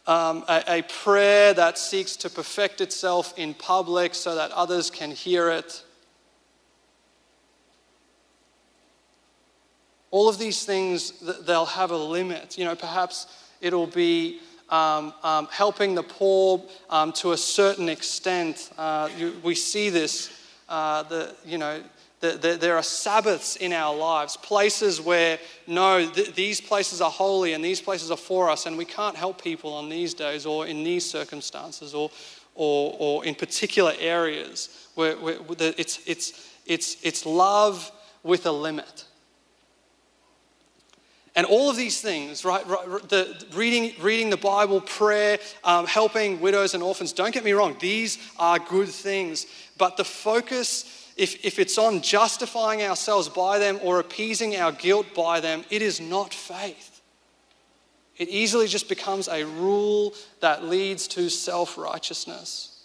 um, 0.08 0.44
a, 0.48 0.64
a 0.68 0.82
prayer 0.84 1.54
that 1.54 1.78
seeks 1.78 2.16
to 2.18 2.30
perfect 2.30 2.82
itself 2.82 3.34
in 3.38 3.54
public 3.54 4.16
so 4.16 4.36
that 4.36 4.52
others 4.52 4.90
can 4.90 5.12
hear 5.12 5.50
it. 5.50 5.84
All 10.12 10.28
of 10.28 10.40
these 10.40 10.66
things, 10.66 11.12
they'll 11.46 11.66
have 11.66 11.92
a 11.92 11.98
limit. 11.98 12.58
You 12.58 12.66
know, 12.66 12.76
perhaps 12.76 13.28
it'll 13.62 13.88
be 13.88 14.40
um, 14.70 15.14
um, 15.24 15.48
helping 15.52 15.96
the 15.96 16.04
poor 16.04 16.62
um, 16.90 17.12
to 17.14 17.32
a 17.32 17.38
certain 17.38 17.90
extent. 17.90 18.72
Uh, 18.78 19.10
you, 19.18 19.36
we 19.44 19.56
see 19.56 19.90
this, 19.90 20.32
uh, 20.70 21.04
the, 21.04 21.36
you 21.46 21.58
know, 21.58 21.82
the, 22.20 22.32
the, 22.32 22.58
there 22.58 22.76
are 22.76 22.84
Sabbaths 22.84 23.56
in 23.56 23.72
our 23.72 23.96
lives, 23.96 24.36
places 24.36 25.00
where, 25.00 25.40
no, 25.68 26.06
th- 26.06 26.36
these 26.36 26.60
places 26.60 27.02
are 27.02 27.10
holy 27.10 27.54
and 27.54 27.64
these 27.64 27.82
places 27.82 28.12
are 28.12 28.18
for 28.18 28.50
us, 28.50 28.66
and 28.66 28.78
we 28.78 28.86
can't 28.86 29.16
help 29.16 29.42
people 29.42 29.74
on 29.74 29.90
these 29.90 30.14
days 30.14 30.46
or 30.46 30.68
in 30.68 30.84
these 30.84 31.10
circumstances 31.10 31.94
or, 31.94 32.12
or, 32.56 32.96
or 33.00 33.26
in 33.26 33.36
particular 33.36 33.94
areas 34.00 34.88
where, 34.96 35.16
where 35.16 35.38
it's, 35.78 36.02
it's, 36.06 36.50
it's, 36.66 36.98
it's 37.04 37.26
love 37.26 37.90
with 38.24 38.46
a 38.46 38.52
limit. 38.52 39.06
And 41.40 41.48
all 41.48 41.70
of 41.70 41.78
these 41.78 42.02
things, 42.02 42.44
right, 42.44 42.68
the, 42.68 43.42
reading, 43.54 43.94
reading 44.02 44.30
the 44.30 44.36
Bible, 44.36 44.82
prayer, 44.82 45.40
um, 45.64 45.88
helping 45.88 46.42
widows 46.42 46.74
and 46.74 46.84
orphans, 46.84 47.14
don't 47.14 47.34
get 47.34 47.46
me 47.46 47.54
wrong, 47.54 47.78
these 47.80 48.18
are 48.38 48.60
good 48.60 48.90
things. 48.90 49.46
But 49.78 49.96
the 49.96 50.04
focus, 50.04 51.10
if, 51.16 51.46
if 51.46 51.58
it's 51.58 51.78
on 51.78 52.02
justifying 52.02 52.82
ourselves 52.82 53.30
by 53.30 53.58
them 53.58 53.80
or 53.82 54.02
appeasing 54.02 54.58
our 54.58 54.74
guilt 54.74 55.16
by 55.16 55.40
them, 55.40 55.64
it 55.70 55.82
is 55.82 56.02
not 56.02 56.34
faith. 56.34 57.00
It 58.18 58.28
easily 58.28 58.68
just 58.68 58.90
becomes 58.90 59.30
a 59.30 59.46
rule 59.46 60.14
that 60.42 60.66
leads 60.66 61.08
to 61.08 61.30
self 61.30 61.78
righteousness. 61.78 62.79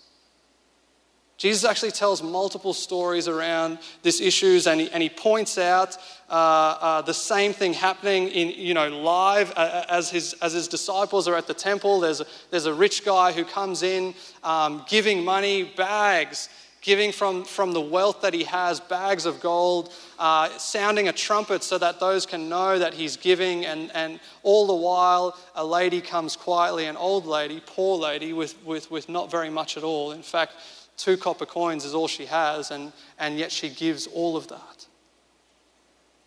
Jesus 1.37 1.65
actually 1.65 1.91
tells 1.91 2.23
multiple 2.23 2.73
stories 2.73 3.27
around 3.27 3.79
this 4.03 4.21
issues, 4.21 4.67
and 4.69 4.81
he, 4.81 4.91
and 4.93 5.03
he 5.03 5.09
points 5.09 5.59
out 5.59 5.97
uh, 6.31 6.33
uh, 6.33 7.03
the 7.03 7.15
same 7.15 7.53
thing 7.53 7.73
happening 7.73 8.29
in 8.29 8.51
you 8.51 8.73
know 8.73 8.89
live 8.89 9.51
uh, 9.51 9.55
uh, 9.55 9.85
as 9.89 10.11
his 10.11 10.35
as 10.41 10.53
his 10.53 10.69
disciples 10.69 11.27
are 11.27 11.35
at 11.35 11.49
the 11.49 11.55
temple. 11.55 12.01
There's 12.01 12.21
a, 12.21 12.27
there's 12.51 12.67
a 12.67 12.75
rich 12.75 13.05
guy 13.05 13.33
who 13.33 13.45
comes 13.45 13.83
in, 13.83 14.15
um, 14.45 14.85
giving 14.89 15.25
money, 15.25 15.65
bags, 15.65 16.49
giving 16.83 17.11
from 17.11 17.45
from 17.45 17.73
the 17.73 17.81
wealth 17.81 18.21
that 18.21 18.33
he 18.33 18.45
has, 18.45 18.79
bags 18.79 19.27
of 19.27 19.41
gold, 19.41 19.93
uh, 20.21 20.49
sounding 20.57 21.09
a 21.09 21.13
trumpet 21.13 21.65
so 21.65 21.79
that 21.79 21.99
those 21.99 22.27
can 22.27 22.49
know 22.49 22.79
that 22.79 22.95
he's 22.95 23.17
giving, 23.17 23.67
and 23.67 23.91
and 23.97 24.21
all 24.45 24.69
the 24.69 24.75
while 24.75 25.37
a 25.57 25.67
lady 25.67 26.01
comes 26.01 26.37
quietly, 26.37 26.87
an 26.87 26.97
old 26.97 27.27
lady, 27.27 27.61
poor 27.67 27.99
lady 27.99 28.33
with 28.33 28.55
with 28.65 28.89
with 28.89 29.09
not 29.09 29.33
very 29.33 29.51
much 29.51 29.77
at 29.77 29.83
all. 29.83 30.13
In 30.13 30.23
fact 30.23 30.53
Two 30.97 31.17
copper 31.17 31.47
coins 31.47 31.85
is 31.85 31.95
all 31.95 32.09
she 32.09 32.27
has, 32.27 32.71
and, 32.71 32.93
and 33.19 33.39
yet 33.39 33.51
she 33.51 33.69
gives 33.69 34.07
all 34.07 34.37
of 34.37 34.49
that. 34.49 34.87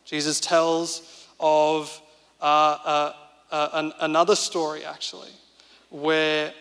Jesus 0.05 0.39
tells 0.39 1.27
of 1.39 2.01
uh, 2.41 2.43
uh, 2.43 3.13
uh, 3.51 3.69
an, 3.73 3.93
another 4.01 4.35
story, 4.35 4.83
actually, 4.85 5.31
where 5.89 6.53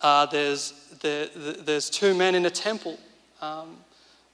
uh, 0.00 0.26
there's, 0.26 0.72
there, 1.00 1.26
there's 1.34 1.90
two 1.90 2.14
men 2.14 2.34
in 2.34 2.46
a 2.46 2.50
temple. 2.50 2.98
Um, 3.40 3.76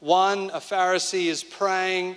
one, 0.00 0.50
a 0.50 0.58
Pharisee, 0.58 1.26
is 1.26 1.42
praying 1.42 2.16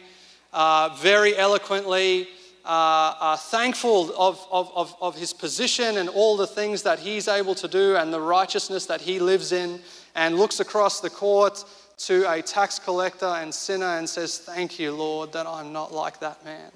uh, 0.54 0.96
very 1.00 1.36
eloquently, 1.36 2.28
uh, 2.66 3.38
thankful 3.38 4.12
of, 4.18 4.46
of, 4.52 4.72
of, 4.76 4.96
of 5.02 5.16
his 5.16 5.34
position 5.34 5.98
and 5.98 6.10
all 6.10 6.38
the 6.38 6.48
things 6.48 6.84
that 6.84 7.00
he's 7.00 7.28
able 7.28 7.56
to 7.56 7.68
do 7.68 7.96
and 7.96 8.14
the 8.14 8.20
righteousness 8.20 8.86
that 8.86 9.02
he 9.02 9.20
lives 9.20 9.52
in 9.52 9.80
and 10.20 10.36
looks 10.36 10.60
across 10.60 11.00
the 11.00 11.10
court 11.10 11.64
to 11.98 12.30
a 12.30 12.42
tax 12.42 12.78
collector 12.78 13.26
and 13.26 13.54
sinner 13.54 13.98
and 13.98 14.08
says, 14.08 14.38
Thank 14.38 14.78
you, 14.78 14.92
Lord, 14.92 15.32
that 15.32 15.48
I'm 15.48 15.72
not 15.72 15.94
like 15.94 16.20
that 16.20 16.44
man. 16.44 16.72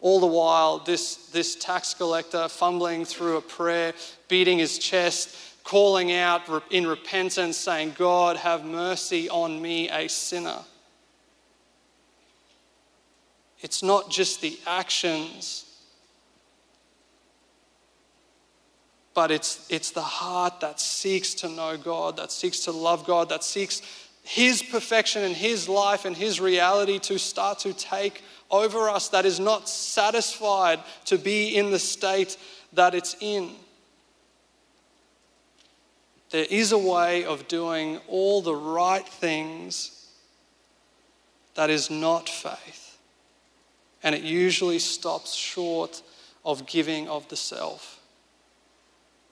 All 0.00 0.18
the 0.18 0.26
while, 0.26 0.78
this, 0.78 1.26
this 1.26 1.56
tax 1.56 1.92
collector 1.92 2.48
fumbling 2.48 3.04
through 3.04 3.36
a 3.36 3.42
prayer, 3.42 3.92
beating 4.28 4.58
his 4.58 4.78
chest, 4.78 5.36
calling 5.62 6.10
out 6.10 6.40
in 6.70 6.86
repentance, 6.86 7.58
saying, 7.58 7.96
God, 7.98 8.38
have 8.38 8.64
mercy 8.64 9.28
on 9.28 9.60
me, 9.60 9.90
a 9.90 10.08
sinner. 10.08 10.60
It's 13.60 13.82
not 13.82 14.08
just 14.08 14.40
the 14.40 14.58
actions 14.66 15.67
but 19.18 19.32
it's, 19.32 19.66
it's 19.68 19.90
the 19.90 20.00
heart 20.00 20.60
that 20.60 20.78
seeks 20.78 21.34
to 21.34 21.48
know 21.48 21.76
God, 21.76 22.18
that 22.18 22.30
seeks 22.30 22.60
to 22.60 22.70
love 22.70 23.04
God, 23.04 23.30
that 23.30 23.42
seeks 23.42 23.82
His 24.22 24.62
perfection 24.62 25.24
and 25.24 25.34
His 25.34 25.68
life 25.68 26.04
and 26.04 26.16
His 26.16 26.40
reality 26.40 27.00
to 27.00 27.18
start 27.18 27.58
to 27.58 27.72
take 27.72 28.22
over 28.48 28.88
us, 28.88 29.08
that 29.08 29.26
is 29.26 29.40
not 29.40 29.68
satisfied 29.68 30.78
to 31.06 31.18
be 31.18 31.56
in 31.56 31.72
the 31.72 31.80
state 31.80 32.36
that 32.74 32.94
it's 32.94 33.16
in. 33.18 33.50
There 36.30 36.46
is 36.48 36.70
a 36.70 36.78
way 36.78 37.24
of 37.24 37.48
doing 37.48 37.98
all 38.06 38.40
the 38.40 38.54
right 38.54 39.04
things 39.04 40.06
that 41.56 41.70
is 41.70 41.90
not 41.90 42.28
faith. 42.28 42.96
And 44.00 44.14
it 44.14 44.22
usually 44.22 44.78
stops 44.78 45.34
short 45.34 46.04
of 46.44 46.66
giving 46.66 47.08
of 47.08 47.28
the 47.30 47.36
self. 47.36 47.97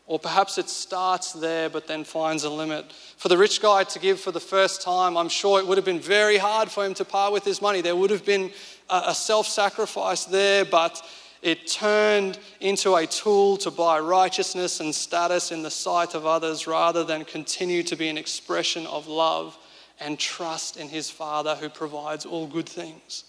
Or 0.06 0.20
perhaps 0.20 0.56
it 0.56 0.68
starts 0.68 1.32
there 1.32 1.68
but 1.68 1.88
then 1.88 2.04
finds 2.04 2.44
a 2.44 2.50
limit. 2.50 2.92
For 3.16 3.28
the 3.28 3.38
rich 3.38 3.60
guy 3.60 3.84
to 3.84 3.98
give 3.98 4.20
for 4.20 4.30
the 4.30 4.40
first 4.40 4.82
time, 4.82 5.16
I'm 5.16 5.28
sure 5.28 5.58
it 5.58 5.66
would 5.66 5.78
have 5.78 5.84
been 5.84 6.00
very 6.00 6.36
hard 6.36 6.70
for 6.70 6.84
him 6.84 6.94
to 6.94 7.04
part 7.04 7.32
with 7.32 7.44
his 7.44 7.60
money. 7.60 7.80
There 7.80 7.96
would 7.96 8.10
have 8.10 8.24
been 8.24 8.52
a 8.88 9.14
self 9.14 9.48
sacrifice 9.48 10.24
there, 10.24 10.64
but 10.64 11.02
it 11.42 11.66
turned 11.66 12.38
into 12.60 12.94
a 12.94 13.06
tool 13.06 13.56
to 13.58 13.70
buy 13.70 13.98
righteousness 13.98 14.80
and 14.80 14.94
status 14.94 15.52
in 15.52 15.62
the 15.62 15.70
sight 15.70 16.14
of 16.14 16.24
others 16.24 16.66
rather 16.66 17.04
than 17.04 17.24
continue 17.24 17.82
to 17.84 17.96
be 17.96 18.08
an 18.08 18.18
expression 18.18 18.86
of 18.86 19.06
love 19.06 19.58
and 20.00 20.18
trust 20.18 20.76
in 20.76 20.88
his 20.88 21.10
Father 21.10 21.54
who 21.54 21.68
provides 21.68 22.26
all 22.26 22.46
good 22.46 22.68
things. 22.68 23.24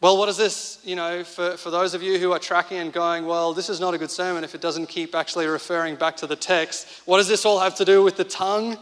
Well, 0.00 0.16
what 0.16 0.28
is 0.28 0.36
this, 0.36 0.78
you 0.84 0.94
know, 0.94 1.24
for, 1.24 1.56
for 1.56 1.70
those 1.70 1.92
of 1.92 2.04
you 2.04 2.20
who 2.20 2.30
are 2.30 2.38
tracking 2.38 2.78
and 2.78 2.92
going, 2.92 3.26
well, 3.26 3.52
this 3.52 3.68
is 3.68 3.80
not 3.80 3.94
a 3.94 3.98
good 3.98 4.12
sermon 4.12 4.44
if 4.44 4.54
it 4.54 4.60
doesn't 4.60 4.86
keep 4.86 5.12
actually 5.12 5.46
referring 5.46 5.96
back 5.96 6.16
to 6.18 6.28
the 6.28 6.36
text. 6.36 6.86
What 7.04 7.16
does 7.16 7.26
this 7.26 7.44
all 7.44 7.58
have 7.58 7.74
to 7.74 7.84
do 7.84 8.04
with 8.04 8.16
the 8.16 8.22
tongue? 8.22 8.78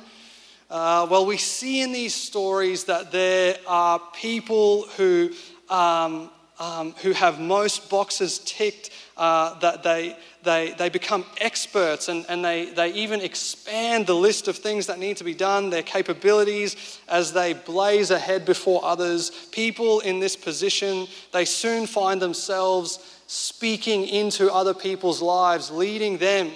Uh, 0.69 1.07
well, 1.11 1.25
we 1.25 1.39
see 1.39 1.81
in 1.81 1.91
these 1.91 2.15
stories 2.15 2.85
that 2.85 3.13
there 3.13 3.57
are 3.67 3.99
people 4.13 4.83
who, 4.99 5.31
um, 5.71 6.29
um, 6.59 6.93
who 7.03 7.13
have 7.13 7.39
most 7.41 7.91
boxes 7.91 8.39
ticked, 8.39 8.91
uh, 9.17 9.59
that 9.61 9.83
they, 9.83 10.17
they, 10.43 10.75
they 10.79 10.89
become 10.89 11.25
experts 11.39 12.09
and, 12.09 12.25
and 12.29 12.45
they, 12.45 12.67
they 12.67 12.93
even 12.93 13.21
expand 13.21 14.07
the 14.07 14.15
list 14.15 14.49
of 14.49 14.57
things 14.57 14.87
that 14.87 14.99
need 14.99 15.17
to 15.19 15.25
be 15.25 15.35
done, 15.35 15.71
their 15.71 15.83
capabilities 15.83 17.01
as 17.09 17.33
they 17.33 17.53
blaze 17.53 18.11
ahead 18.11 18.45
before 18.45 18.85
others. 18.85 19.31
People 19.53 20.01
in 20.01 20.21
this 20.21 20.37
position, 20.37 21.07
they 21.33 21.45
soon 21.45 21.87
find 21.87 22.21
themselves 22.21 22.99
speaking 23.27 24.07
into 24.07 24.53
other 24.53 24.75
people's 24.75 25.21
lives, 25.21 25.71
leading 25.71 26.19
them 26.19 26.51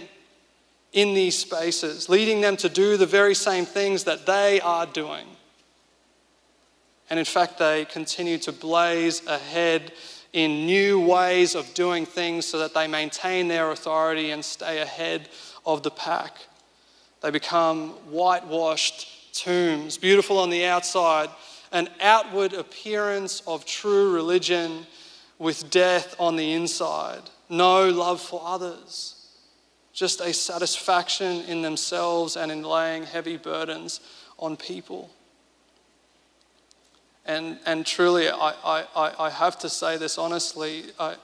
in 0.93 1.15
these 1.15 1.39
spaces, 1.39 2.09
leading 2.09 2.41
them 2.41 2.57
to 2.57 2.69
do 2.69 2.97
the 2.97 3.07
very 3.07 3.35
same 3.35 3.65
things 3.65 4.05
that 4.05 4.27
they 4.27 4.61
are 4.61 4.87
doing. 4.87 5.27
And 7.11 7.19
in 7.19 7.25
fact, 7.25 7.59
they 7.59 7.85
continue 7.85 8.39
to 8.39 8.53
blaze 8.53 9.27
ahead 9.27 9.93
in 10.33 10.65
new 10.65 11.01
ways 11.01 11.57
of 11.57 11.75
doing 11.75 12.07
things 12.07 12.47
so 12.47 12.59
that 12.61 12.73
they 12.73 12.87
maintain 12.87 13.49
their 13.49 13.73
authority 13.73 14.31
and 14.31 14.45
stay 14.45 14.81
ahead 14.81 15.29
of 15.67 15.83
the 15.83 15.91
pack. 15.91 16.37
They 17.21 17.31
become 17.31 17.91
whitewashed 18.11 19.35
tombs, 19.35 19.99
beautiful 19.99 20.39
on 20.39 20.51
the 20.51 20.65
outside, 20.65 21.29
an 21.73 21.89
outward 22.01 22.53
appearance 22.53 23.43
of 23.47 23.65
true 23.65 24.15
religion 24.15 24.87
with 25.39 25.71
death 25.71 26.15
on 26.19 26.37
the 26.37 26.53
inside. 26.53 27.23
No 27.49 27.89
love 27.89 28.21
for 28.21 28.41
others, 28.45 29.17
just 29.93 30.21
a 30.21 30.33
satisfaction 30.33 31.43
in 31.43 31.63
themselves 31.63 32.37
and 32.37 32.53
in 32.53 32.63
laying 32.63 33.05
heavy 33.05 33.37
burdens 33.37 34.01
on 34.39 34.57
people. 34.57 35.11
And, 37.27 37.59
and 37.67 37.85
truly, 37.85 38.29
I, 38.29 38.55
I, 38.65 39.15
I 39.19 39.31
have 39.31 39.59
to 39.61 39.69
say 39.69 39.97
this 39.97 40.19
honestly. 40.19 40.85
I, 40.99 41.17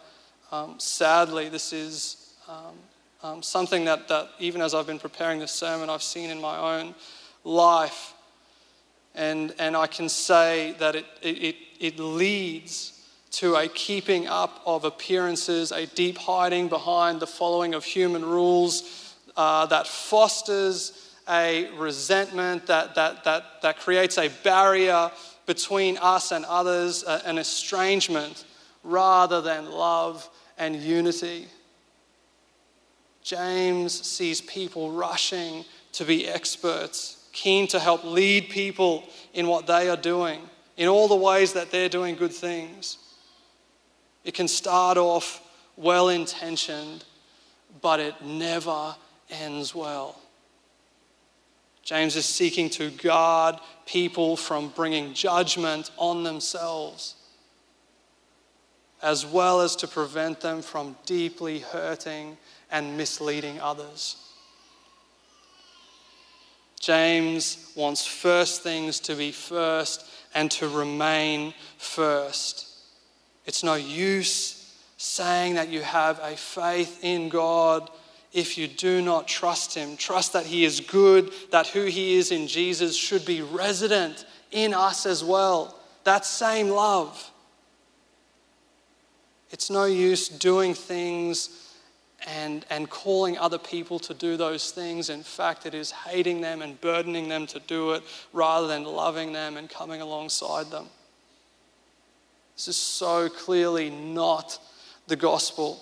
um, 0.52 0.76
sadly, 0.78 1.48
this 1.48 1.72
is 1.72 2.34
um, 2.48 2.74
um, 3.22 3.42
something 3.42 3.84
that, 3.86 4.08
that, 4.08 4.28
even 4.38 4.60
as 4.60 4.74
I've 4.74 4.86
been 4.86 4.98
preparing 4.98 5.40
this 5.40 5.52
sermon, 5.52 5.90
I've 5.90 6.02
seen 6.02 6.30
in 6.30 6.40
my 6.40 6.78
own 6.78 6.94
life. 7.44 8.14
And, 9.14 9.54
and 9.58 9.76
I 9.76 9.86
can 9.86 10.08
say 10.08 10.74
that 10.78 10.94
it, 10.94 11.06
it, 11.22 11.56
it 11.80 11.98
leads 11.98 12.92
to 13.32 13.56
a 13.56 13.68
keeping 13.68 14.28
up 14.28 14.62
of 14.66 14.84
appearances, 14.84 15.72
a 15.72 15.86
deep 15.86 16.18
hiding 16.18 16.68
behind 16.68 17.20
the 17.20 17.26
following 17.26 17.74
of 17.74 17.84
human 17.84 18.24
rules 18.24 19.14
uh, 19.36 19.66
that 19.66 19.86
fosters 19.86 21.12
a 21.28 21.68
resentment, 21.76 22.66
that, 22.66 22.94
that, 22.94 23.24
that, 23.24 23.62
that 23.62 23.78
creates 23.78 24.16
a 24.18 24.28
barrier 24.44 25.10
between 25.46 25.96
us 25.98 26.32
and 26.32 26.44
others, 26.44 27.02
an 27.04 27.38
estrangement, 27.38 28.44
rather 28.82 29.40
than 29.40 29.70
love 29.70 30.28
and 30.58 30.76
unity. 30.76 31.46
James 33.22 33.92
sees 33.92 34.40
people 34.40 34.92
rushing 34.92 35.64
to 35.92 36.04
be 36.04 36.28
experts, 36.28 37.28
keen 37.32 37.66
to 37.68 37.80
help 37.80 38.04
lead 38.04 38.50
people 38.50 39.04
in 39.34 39.46
what 39.46 39.66
they 39.66 39.88
are 39.88 39.96
doing, 39.96 40.40
in 40.76 40.88
all 40.88 41.08
the 41.08 41.16
ways 41.16 41.52
that 41.52 41.70
they're 41.70 41.88
doing 41.88 42.14
good 42.14 42.32
things. 42.32 42.98
It 44.24 44.34
can 44.34 44.48
start 44.48 44.98
off 44.98 45.42
well 45.76 46.08
intentioned, 46.08 47.04
but 47.80 48.00
it 48.00 48.14
never 48.22 48.94
ends 49.30 49.74
well. 49.74 50.20
James 51.86 52.16
is 52.16 52.26
seeking 52.26 52.68
to 52.68 52.90
guard 52.90 53.54
people 53.86 54.36
from 54.36 54.70
bringing 54.70 55.14
judgment 55.14 55.92
on 55.96 56.24
themselves, 56.24 57.14
as 59.00 59.24
well 59.24 59.60
as 59.60 59.76
to 59.76 59.86
prevent 59.86 60.40
them 60.40 60.62
from 60.62 60.96
deeply 61.06 61.60
hurting 61.60 62.36
and 62.72 62.96
misleading 62.96 63.60
others. 63.60 64.16
James 66.80 67.72
wants 67.76 68.04
first 68.04 68.64
things 68.64 68.98
to 68.98 69.14
be 69.14 69.30
first 69.30 70.04
and 70.34 70.50
to 70.50 70.68
remain 70.68 71.54
first. 71.78 72.66
It's 73.44 73.62
no 73.62 73.76
use 73.76 74.76
saying 74.96 75.54
that 75.54 75.68
you 75.68 75.82
have 75.82 76.18
a 76.20 76.36
faith 76.36 77.04
in 77.04 77.28
God 77.28 77.88
if 78.32 78.58
you 78.58 78.68
do 78.68 79.00
not 79.02 79.28
trust 79.28 79.74
Him. 79.74 79.96
Trust 79.96 80.32
that 80.32 80.46
He 80.46 80.64
is 80.64 80.80
good, 80.80 81.32
that 81.50 81.68
who 81.68 81.84
He 81.84 82.16
is 82.16 82.30
in 82.30 82.46
Jesus 82.46 82.96
should 82.96 83.24
be 83.24 83.42
resident 83.42 84.24
in 84.50 84.74
us 84.74 85.06
as 85.06 85.24
well. 85.24 85.78
That 86.04 86.24
same 86.24 86.68
love. 86.68 87.30
It's 89.50 89.70
no 89.70 89.84
use 89.84 90.28
doing 90.28 90.74
things 90.74 91.66
and, 92.26 92.66
and 92.70 92.90
calling 92.90 93.38
other 93.38 93.58
people 93.58 93.98
to 94.00 94.14
do 94.14 94.36
those 94.36 94.70
things. 94.70 95.10
In 95.10 95.22
fact, 95.22 95.66
it 95.66 95.74
is 95.74 95.90
hating 95.90 96.40
them 96.40 96.62
and 96.62 96.80
burdening 96.80 97.28
them 97.28 97.46
to 97.48 97.60
do 97.60 97.92
it 97.92 98.02
rather 98.32 98.66
than 98.66 98.84
loving 98.84 99.32
them 99.32 99.56
and 99.56 99.70
coming 99.70 100.00
alongside 100.00 100.70
them. 100.70 100.86
This 102.56 102.68
is 102.68 102.76
so 102.76 103.28
clearly 103.28 103.90
not 103.90 104.58
the 105.06 105.16
gospel. 105.16 105.80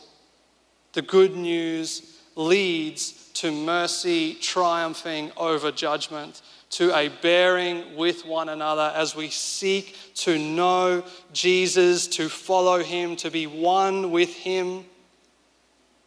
The 0.92 1.02
good 1.02 1.37
news 1.37 2.13
leads 2.37 3.31
to 3.35 3.51
mercy 3.51 4.35
triumphing 4.35 5.31
over 5.37 5.70
judgment, 5.70 6.42
to 6.70 6.94
a 6.94 7.09
bearing 7.09 7.97
with 7.97 8.27
one 8.27 8.49
another 8.49 8.92
as 8.94 9.14
we 9.14 9.29
seek 9.31 9.97
to 10.14 10.38
know 10.38 11.05
Jesus, 11.33 12.07
to 12.09 12.29
follow 12.29 12.83
him, 12.83 13.16
to 13.16 13.31
be 13.31 13.47
one 13.47 14.11
with 14.11 14.35
him 14.35 14.85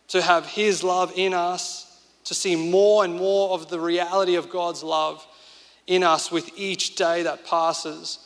to 0.09 0.21
have 0.21 0.45
His 0.45 0.83
love 0.83 1.13
in 1.15 1.33
us, 1.33 2.01
to 2.25 2.33
see 2.33 2.55
more 2.55 3.03
and 3.03 3.15
more 3.15 3.51
of 3.51 3.69
the 3.69 3.79
reality 3.79 4.35
of 4.35 4.49
God's 4.49 4.83
love 4.83 5.25
in 5.85 6.03
us 6.03 6.31
with 6.31 6.49
each 6.57 6.95
day 6.95 7.23
that 7.23 7.45
passes. 7.45 8.19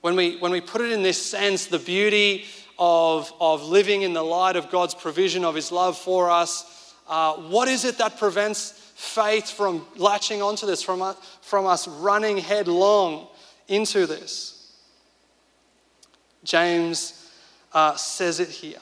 When 0.00 0.16
we, 0.16 0.38
when 0.38 0.50
we 0.50 0.60
put 0.60 0.80
it 0.80 0.92
in 0.92 1.02
this 1.02 1.22
sense, 1.24 1.66
the 1.66 1.78
beauty 1.78 2.46
of, 2.80 3.30
of 3.38 3.62
living 3.62 4.02
in 4.02 4.14
the 4.14 4.22
light 4.22 4.56
of 4.56 4.70
God's 4.70 4.94
provision 4.94 5.44
of 5.44 5.54
His 5.54 5.70
love 5.70 5.98
for 5.98 6.30
us, 6.30 6.94
uh, 7.06 7.34
what 7.34 7.68
is 7.68 7.84
it 7.84 7.98
that 7.98 8.18
prevents 8.18 8.70
faith 8.96 9.50
from 9.50 9.86
latching 9.96 10.40
onto 10.40 10.66
this, 10.66 10.82
from, 10.82 11.02
us, 11.02 11.16
from 11.42 11.66
us 11.66 11.86
running 11.86 12.38
headlong 12.38 13.28
into 13.68 14.06
this? 14.06 14.74
James 16.42 17.30
uh, 17.74 17.94
says 17.96 18.40
it 18.40 18.48
here 18.48 18.78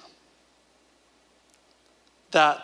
that, 2.30 2.62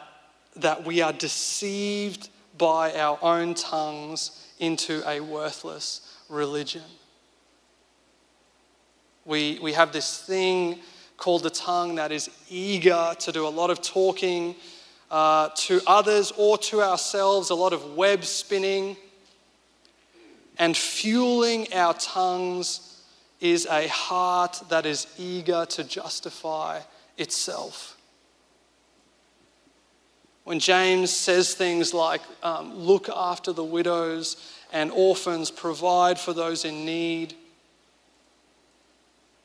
that 0.56 0.84
we 0.84 1.02
are 1.02 1.12
deceived 1.12 2.28
by 2.56 2.92
our 2.94 3.18
own 3.22 3.54
tongues 3.54 4.46
into 4.60 5.02
a 5.08 5.18
worthless 5.18 6.16
religion. 6.28 6.82
We, 9.24 9.58
we 9.60 9.72
have 9.72 9.92
this 9.92 10.22
thing 10.22 10.78
called 11.16 11.42
the 11.42 11.50
tongue 11.50 11.94
that 11.96 12.12
is 12.12 12.30
eager 12.48 13.14
to 13.18 13.32
do 13.32 13.46
a 13.46 13.48
lot 13.48 13.70
of 13.70 13.80
talking 13.80 14.54
uh, 15.10 15.48
to 15.54 15.80
others 15.86 16.32
or 16.36 16.58
to 16.58 16.82
ourselves, 16.82 17.50
a 17.50 17.54
lot 17.54 17.72
of 17.72 17.94
web 17.94 18.24
spinning, 18.24 18.96
and 20.58 20.76
fueling 20.76 21.72
our 21.72 21.94
tongues 21.94 23.02
is 23.40 23.66
a 23.66 23.86
heart 23.88 24.62
that 24.68 24.86
is 24.86 25.06
eager 25.18 25.66
to 25.66 25.84
justify 25.84 26.80
itself. 27.18 27.96
When 30.44 30.58
James 30.58 31.10
says 31.10 31.54
things 31.54 31.94
like, 31.94 32.20
um, 32.42 32.74
look 32.74 33.08
after 33.08 33.52
the 33.52 33.64
widows 33.64 34.36
and 34.72 34.90
orphans, 34.90 35.50
provide 35.50 36.18
for 36.18 36.32
those 36.32 36.64
in 36.64 36.84
need, 36.84 37.34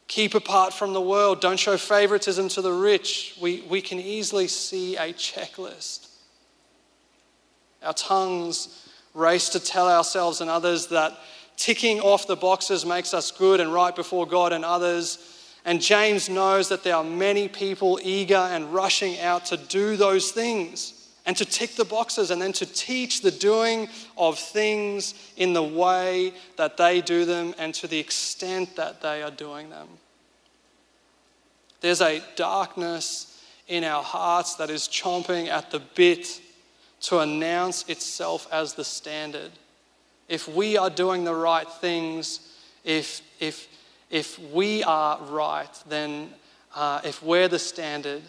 keep 0.09 0.33
apart 0.33 0.73
from 0.73 0.91
the 0.91 1.01
world, 1.01 1.39
don't 1.39 1.59
show 1.59 1.77
favoritism 1.77 2.49
to 2.49 2.61
the 2.61 2.73
rich, 2.73 3.37
we, 3.39 3.61
we 3.69 3.79
can 3.79 3.99
easily 3.99 4.47
see 4.47 4.97
a 4.97 5.13
checklist. 5.13 6.07
Our 7.83 7.93
tongues 7.93 8.89
race 9.13 9.49
to 9.49 9.59
tell 9.59 9.87
ourselves 9.87 10.41
and 10.41 10.49
others 10.49 10.87
that 10.87 11.17
ticking 11.57 11.99
off 12.01 12.25
the 12.25 12.35
boxes 12.35 12.85
makes 12.85 13.13
us 13.13 13.31
good 13.31 13.59
and 13.59 13.71
right 13.71 13.95
before 13.95 14.25
God 14.25 14.51
and 14.51 14.65
others. 14.65 15.19
And 15.63 15.79
James 15.79 16.27
knows 16.27 16.69
that 16.69 16.83
there 16.83 16.95
are 16.95 17.03
many 17.03 17.47
people 17.47 17.99
eager 18.01 18.35
and 18.35 18.73
rushing 18.73 19.19
out 19.19 19.45
to 19.45 19.57
do 19.57 19.95
those 19.95 20.31
things 20.31 20.98
and 21.29 21.37
to 21.37 21.45
tick 21.45 21.75
the 21.75 21.85
boxes 21.85 22.31
and 22.31 22.41
then 22.41 22.51
to 22.53 22.65
teach 22.65 23.21
the 23.21 23.29
doing 23.29 23.87
of 24.17 24.39
things 24.39 25.13
in 25.37 25.53
the 25.53 25.61
way 25.61 26.33
that 26.55 26.75
they 26.75 27.01
do 27.01 27.23
them 27.23 27.53
and 27.59 27.71
to 27.75 27.85
the 27.85 27.99
extent 27.99 28.75
that 28.75 28.99
they 29.03 29.21
are 29.21 29.29
doing 29.29 29.69
them. 29.69 29.87
There's 31.81 32.01
a 32.01 32.23
darkness 32.35 33.45
in 33.67 33.83
our 33.83 34.01
hearts 34.01 34.55
that 34.55 34.71
is 34.71 34.87
chomping 34.87 35.49
at 35.49 35.69
the 35.69 35.77
bit 35.93 36.41
to 37.01 37.19
announce 37.19 37.87
itself 37.87 38.47
as 38.51 38.73
the 38.73 38.83
standard 38.83 39.51
if 40.29 40.47
we 40.47 40.77
are 40.77 40.89
doing 40.89 41.23
the 41.25 41.33
right 41.33 41.69
things, 41.69 42.39
if, 42.85 43.21
if, 43.39 43.67
if 44.09 44.39
we 44.53 44.83
are 44.83 45.19
right, 45.23 45.69
then 45.87 46.29
uh, 46.75 47.01
if 47.03 47.21
we're 47.21 47.47
the 47.47 47.59
standard, 47.59 48.21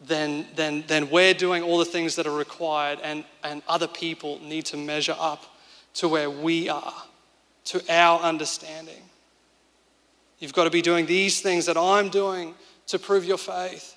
then, 0.00 0.46
then, 0.54 0.84
then 0.86 1.10
we're 1.10 1.34
doing 1.34 1.62
all 1.62 1.78
the 1.78 1.84
things 1.84 2.16
that 2.16 2.26
are 2.26 2.36
required, 2.36 2.98
and, 3.02 3.24
and 3.42 3.62
other 3.68 3.88
people 3.88 4.38
need 4.42 4.64
to 4.66 4.76
measure 4.76 5.16
up 5.18 5.44
to 5.94 6.08
where 6.08 6.30
we 6.30 6.68
are, 6.68 6.94
to 7.64 7.82
our 7.92 8.20
understanding. 8.20 9.02
You've 10.38 10.52
got 10.52 10.64
to 10.64 10.70
be 10.70 10.82
doing 10.82 11.06
these 11.06 11.40
things 11.40 11.66
that 11.66 11.76
I'm 11.76 12.08
doing 12.08 12.54
to 12.86 12.98
prove 12.98 13.24
your 13.24 13.38
faith. 13.38 13.96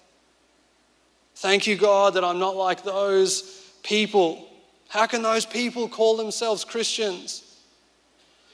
Thank 1.36 1.68
you, 1.68 1.76
God, 1.76 2.16
that 2.16 2.24
I'm 2.24 2.40
not 2.40 2.56
like 2.56 2.84
those 2.84 3.44
people 3.84 4.48
how 4.92 5.08
can 5.08 5.22
those 5.22 5.46
people 5.46 5.88
call 5.88 6.18
themselves 6.18 6.66
Christians? 6.66 7.51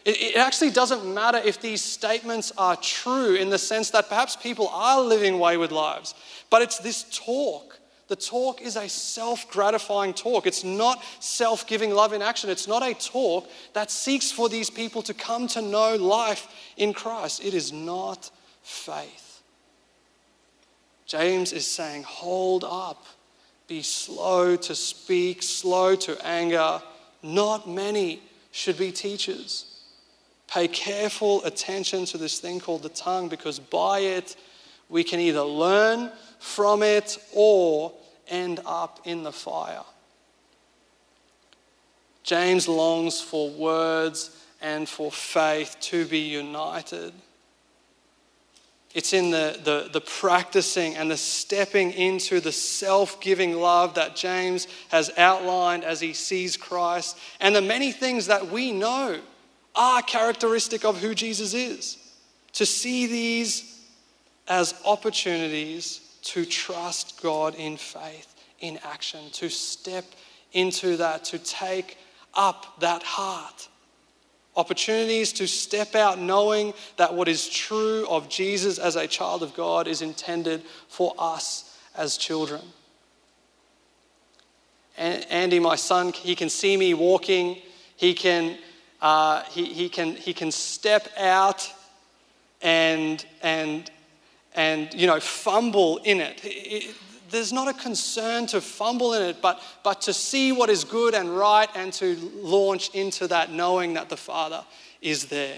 It, 0.08 0.38
actually 0.38 0.70
doesn't 0.72 1.14
matter 1.14 1.38
if 1.38 1.60
these 1.60 1.84
statements 1.84 2.54
are 2.58 2.78
true 2.78 3.36
in 3.36 3.50
the 3.50 3.58
sense 3.58 3.90
that 3.90 4.08
perhaps 4.08 4.38
people 4.38 4.70
are 4.70 5.02
living 5.02 5.38
wayward 5.38 5.74
lives, 5.74 6.16
but 6.50 6.62
it's 6.62 6.80
this 6.80 7.04
talk. 7.12 7.78
The 8.08 8.16
talk 8.16 8.62
is 8.62 8.78
a 8.78 8.88
self 8.88 9.52
gratifying 9.52 10.14
talk. 10.14 10.48
It's 10.48 10.64
not 10.64 11.04
self 11.20 11.68
giving 11.68 11.92
love 11.92 12.14
in 12.14 12.22
action. 12.22 12.50
It's 12.50 12.70
not 12.70 12.84
a 12.84 12.94
talk 12.94 13.50
that 13.74 13.92
seeks 13.92 14.32
for 14.32 14.48
these 14.48 14.70
people 14.70 15.02
to 15.02 15.14
come 15.14 15.46
to 15.50 15.62
know 15.62 15.98
life 15.98 16.48
in 16.78 16.94
Christ. 16.94 17.44
It 17.44 17.54
is 17.54 17.74
not 17.74 18.32
faith. 18.64 19.42
James 21.06 21.52
is 21.52 21.68
saying, 21.68 22.04
hold 22.04 22.64
up. 22.64 23.06
Be 23.68 23.82
slow 23.82 24.56
to 24.56 24.74
speak, 24.74 25.44
slow 25.44 25.98
to 25.98 26.26
anger. 26.26 26.82
Not 27.22 27.68
many 27.68 28.22
should 28.52 28.78
be 28.78 28.94
teachers. 28.94 29.77
Pay 30.48 30.70
careful 30.70 31.44
attention 31.44 32.06
to 32.06 32.18
this 32.18 32.40
thing 32.40 32.60
called 32.60 32.84
the 32.84 32.90
tongue 32.90 33.28
because 33.28 33.60
by 33.60 34.00
it 34.00 34.36
we 34.90 35.04
can 35.04 35.20
either 35.20 35.42
learn 35.42 36.12
from 36.40 36.84
it 36.84 37.18
or 37.34 37.92
end 38.28 38.62
up 38.66 39.02
in 39.06 39.24
the 39.24 39.32
fire. 39.32 39.84
James 42.24 42.68
longs 42.68 43.22
for 43.22 43.50
words 43.50 44.46
and 44.62 44.88
for 44.88 45.12
faith 45.12 45.78
to 45.80 46.06
be 46.06 46.20
united. 46.20 47.14
It's 48.94 49.14
in 49.14 49.32
the, 49.32 49.60
the, 49.64 49.90
the, 49.92 50.02
practicing 50.02 50.96
and 50.96 51.12
the 51.12 51.18
stepping 51.18 51.92
into 51.92 52.40
the 52.40 52.52
self 52.52 53.22
giving 53.22 53.54
love 53.54 53.94
that 53.96 54.16
James 54.16 54.68
has 54.90 55.12
outlined 55.18 55.84
as 55.84 56.00
he 56.00 56.14
sees 56.14 56.58
Christ, 56.58 57.18
and 57.40 57.56
the 57.56 57.62
many 57.62 57.92
things 57.92 58.28
that 58.28 58.48
we 58.50 58.72
know 58.72 59.20
are 59.78 60.02
characteristic 60.02 60.84
of 60.84 61.00
who 61.00 61.16
Jesus 61.16 61.54
is. 61.54 61.98
To 62.54 62.66
see 62.66 63.06
these 63.06 63.86
as 64.48 64.74
opportunities 64.86 66.02
to 66.24 66.46
trust 66.46 67.22
God 67.22 67.56
in 67.56 67.78
faith, 67.78 68.36
in 68.60 68.80
action, 68.84 69.30
to 69.34 69.50
step 69.50 70.06
into 70.54 70.98
that, 70.98 71.24
to 71.26 71.40
take 71.40 71.98
up 72.34 72.80
that 72.80 73.04
heart. 73.04 73.70
Opportunities 74.56 75.34
to 75.34 75.48
step 75.48 75.94
out 75.94 76.18
knowing 76.18 76.74
that 76.98 77.14
what 77.14 77.28
is 77.28 77.48
true 77.48 78.08
of 78.10 78.28
Jesus 78.28 78.80
as 78.80 78.96
a 78.96 79.08
child 79.08 79.44
of 79.44 79.54
God 79.56 79.88
is 79.88 80.02
intended 80.02 80.64
for 80.88 81.14
us 81.20 81.78
as 81.96 82.18
children. 82.18 82.62
And 84.98 85.24
Andy, 85.30 85.60
my 85.60 85.76
son, 85.76 86.12
he 86.12 86.36
can 86.36 86.50
see 86.50 86.76
me 86.76 86.96
walking. 86.96 87.58
He 87.96 88.16
can, 88.16 88.58
uh, 89.02 89.44
he, 89.44 89.66
he, 89.66 89.90
can, 89.90 90.16
he 90.16 90.34
can 90.34 90.52
step 90.52 91.08
out 91.18 91.72
and, 92.62 93.26
and, 93.42 93.92
and 94.56 94.94
you 94.94 95.08
know, 95.08 95.20
fumble 95.20 95.98
in 96.04 96.20
it. 96.20 96.42
it 96.44 96.96
there's 97.30 97.54
not 97.54 97.68
a 97.68 97.74
concern 97.74 98.48
to 98.48 98.62
fumble 98.62 99.14
in 99.14 99.22
it, 99.22 99.42
but, 99.42 99.62
but 99.84 100.02
to 100.02 100.14
see 100.14 100.52
what 100.52 100.70
is 100.70 100.84
good 100.84 101.14
and 101.14 101.36
right 101.36 101.70
and 101.76 101.92
to 101.94 102.16
launch 102.36 102.90
into 102.94 103.28
that 103.28 103.52
knowing 103.52 103.94
that 103.94 104.10
the 104.10 104.18
Father 104.18 104.64
is 105.02 105.26
there. 105.26 105.58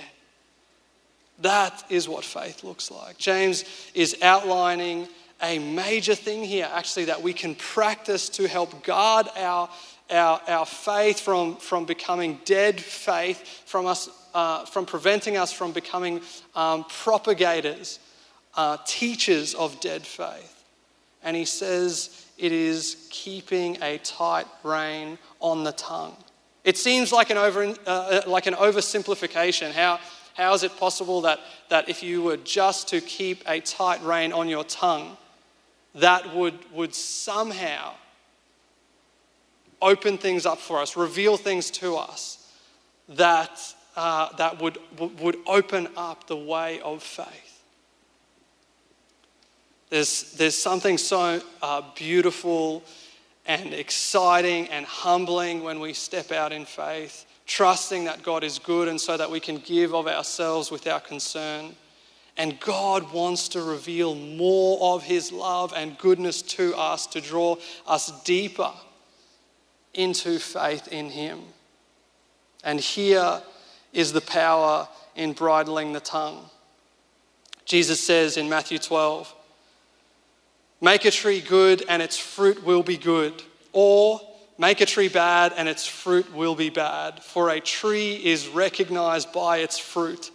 That 1.42 1.84
is 1.90 2.10
what 2.10 2.26
faith 2.26 2.64
looks 2.64 2.92
like. 2.92 3.18
James 3.18 3.64
is 3.94 4.18
outlining 4.22 5.08
a 5.42 5.60
major 5.60 6.16
thing 6.16 6.44
here, 6.44 6.70
actually, 6.74 7.06
that 7.06 7.22
we 7.22 7.34
can 7.34 7.56
practice 7.56 8.28
to 8.30 8.48
help 8.48 8.84
guard 8.84 9.28
our, 9.38 9.70
our, 10.12 10.42
our 10.48 10.66
faith 10.66 11.20
from, 11.20 11.58
from 11.58 11.86
becoming 11.86 12.40
dead 12.46 12.80
faith, 12.80 13.64
from, 13.66 13.86
us, 13.86 14.10
uh, 14.34 14.66
from 14.66 14.86
preventing 14.86 15.38
us 15.38 15.52
from 15.52 15.72
becoming 15.72 16.22
um, 16.56 16.86
propagators, 16.86 18.00
uh, 18.56 18.78
teachers 18.86 19.54
of 19.54 19.80
dead 19.80 20.06
faith. 20.06 20.64
And 21.24 21.36
he 21.36 21.46
says 21.46 22.26
it 22.38 22.52
is 22.52 23.08
keeping 23.12 23.82
a 23.82 23.98
tight 24.00 24.48
rein 24.64 25.18
on 25.40 25.64
the 25.64 25.74
tongue. 25.74 26.16
It 26.64 26.78
seems 26.78 27.12
like 27.12 27.30
an, 27.30 27.38
over, 27.38 27.64
uh, 27.64 27.74
uh, 27.86 28.22
like 28.28 28.48
an 28.48 28.54
oversimplification. 28.54 29.72
How, 29.72 30.00
how 30.34 30.54
is 30.54 30.64
it 30.64 30.78
possible 30.78 31.22
that, 31.22 31.40
that 31.70 31.90
if 31.90 32.04
you 32.04 32.22
were 32.22 32.38
just 32.38 32.88
to 32.90 33.02
keep 33.02 33.44
a 33.48 33.60
tight 33.60 34.04
rein 34.04 34.34
on 34.34 34.48
your 34.48 34.64
tongue, 34.64 35.18
that 35.96 36.36
would, 36.36 36.58
would 36.72 36.94
somehow 36.94 37.94
open 39.82 40.18
things 40.18 40.46
up 40.46 40.60
for 40.60 40.80
us, 40.80 40.96
reveal 40.96 41.38
things 41.38 41.72
to 41.72 41.96
us 41.96 42.52
that, 43.10 43.60
uh, 43.96 44.36
that 44.38 44.62
would, 44.62 44.78
would 45.20 45.38
open 45.48 45.88
up 45.96 46.28
the 46.28 46.36
way 46.36 46.80
of 46.82 47.02
faith? 47.02 47.64
There's, 49.90 50.34
there's 50.34 50.58
something 50.58 50.98
so 50.98 51.42
uh, 51.62 51.82
beautiful 51.96 52.84
and 53.46 53.74
exciting 53.74 54.68
and 54.68 54.86
humbling 54.86 55.64
when 55.64 55.80
we 55.80 55.94
step 55.94 56.32
out 56.32 56.52
in 56.52 56.66
faith, 56.66 57.26
trusting 57.48 58.06
that 58.06 58.22
God 58.22 58.44
is 58.44 58.60
good 58.60 58.88
and 58.88 59.02
so 59.02 59.18
that 59.18 59.32
we 59.32 59.40
can 59.40 59.58
give 59.58 59.96
of 59.96 60.08
ourselves 60.08 60.70
without 60.70 61.06
concern. 61.06 61.76
And 62.38 62.60
God 62.60 63.12
wants 63.12 63.50
to 63.50 63.64
reveal 63.64 64.14
more 64.14 64.94
of 64.94 65.04
His 65.04 65.32
love 65.32 65.74
and 65.76 65.98
goodness 65.98 66.44
to 66.44 66.76
us 66.76 67.08
to 67.08 67.20
draw 67.20 67.58
us 67.88 68.24
deeper 68.24 68.72
into 69.94 70.40
faith 70.40 70.88
in 70.90 71.10
Him. 71.10 71.40
And 72.64 72.80
here 72.80 73.42
is 73.94 74.14
the 74.14 74.22
power 74.22 74.88
in 75.16 75.34
bridling 75.34 75.94
the 75.94 76.00
tongue. 76.00 76.50
Jesus 77.66 78.02
says 78.02 78.38
in 78.38 78.50
Matthew 78.50 78.80
12, 78.80 79.34
Make 80.82 81.06
a 81.06 81.12
tree 81.12 81.42
good 81.42 81.84
and 81.90 82.02
its 82.02 82.18
fruit 82.18 82.64
will 82.64 82.84
be 82.84 82.98
good. 82.98 83.44
Or 83.74 84.22
make 84.58 84.82
a 84.82 84.86
tree 84.86 85.10
bad 85.10 85.54
and 85.56 85.68
its 85.68 85.86
fruit 85.86 86.34
will 86.34 86.56
be 86.56 86.70
bad. 86.70 87.22
For 87.22 87.50
a 87.50 87.60
tree 87.60 88.16
is 88.16 88.48
recognized 88.48 89.32
by 89.34 89.58
its 89.58 89.78
fruit. 89.78 90.32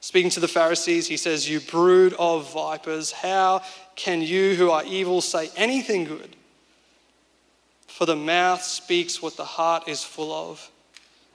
Speaking 0.00 0.30
to 0.30 0.40
the 0.40 0.48
Pharisees, 0.48 1.08
he 1.08 1.16
says, 1.16 1.48
You 1.48 1.60
brood 1.60 2.14
of 2.18 2.52
vipers, 2.52 3.10
how 3.10 3.62
can 3.96 4.20
you 4.22 4.54
who 4.54 4.70
are 4.70 4.84
evil 4.84 5.20
say 5.20 5.50
anything 5.56 6.04
good? 6.04 6.36
For 7.94 8.06
the 8.06 8.16
mouth 8.16 8.60
speaks 8.60 9.22
what 9.22 9.36
the 9.36 9.44
heart 9.44 9.86
is 9.86 10.02
full 10.02 10.32
of. 10.32 10.68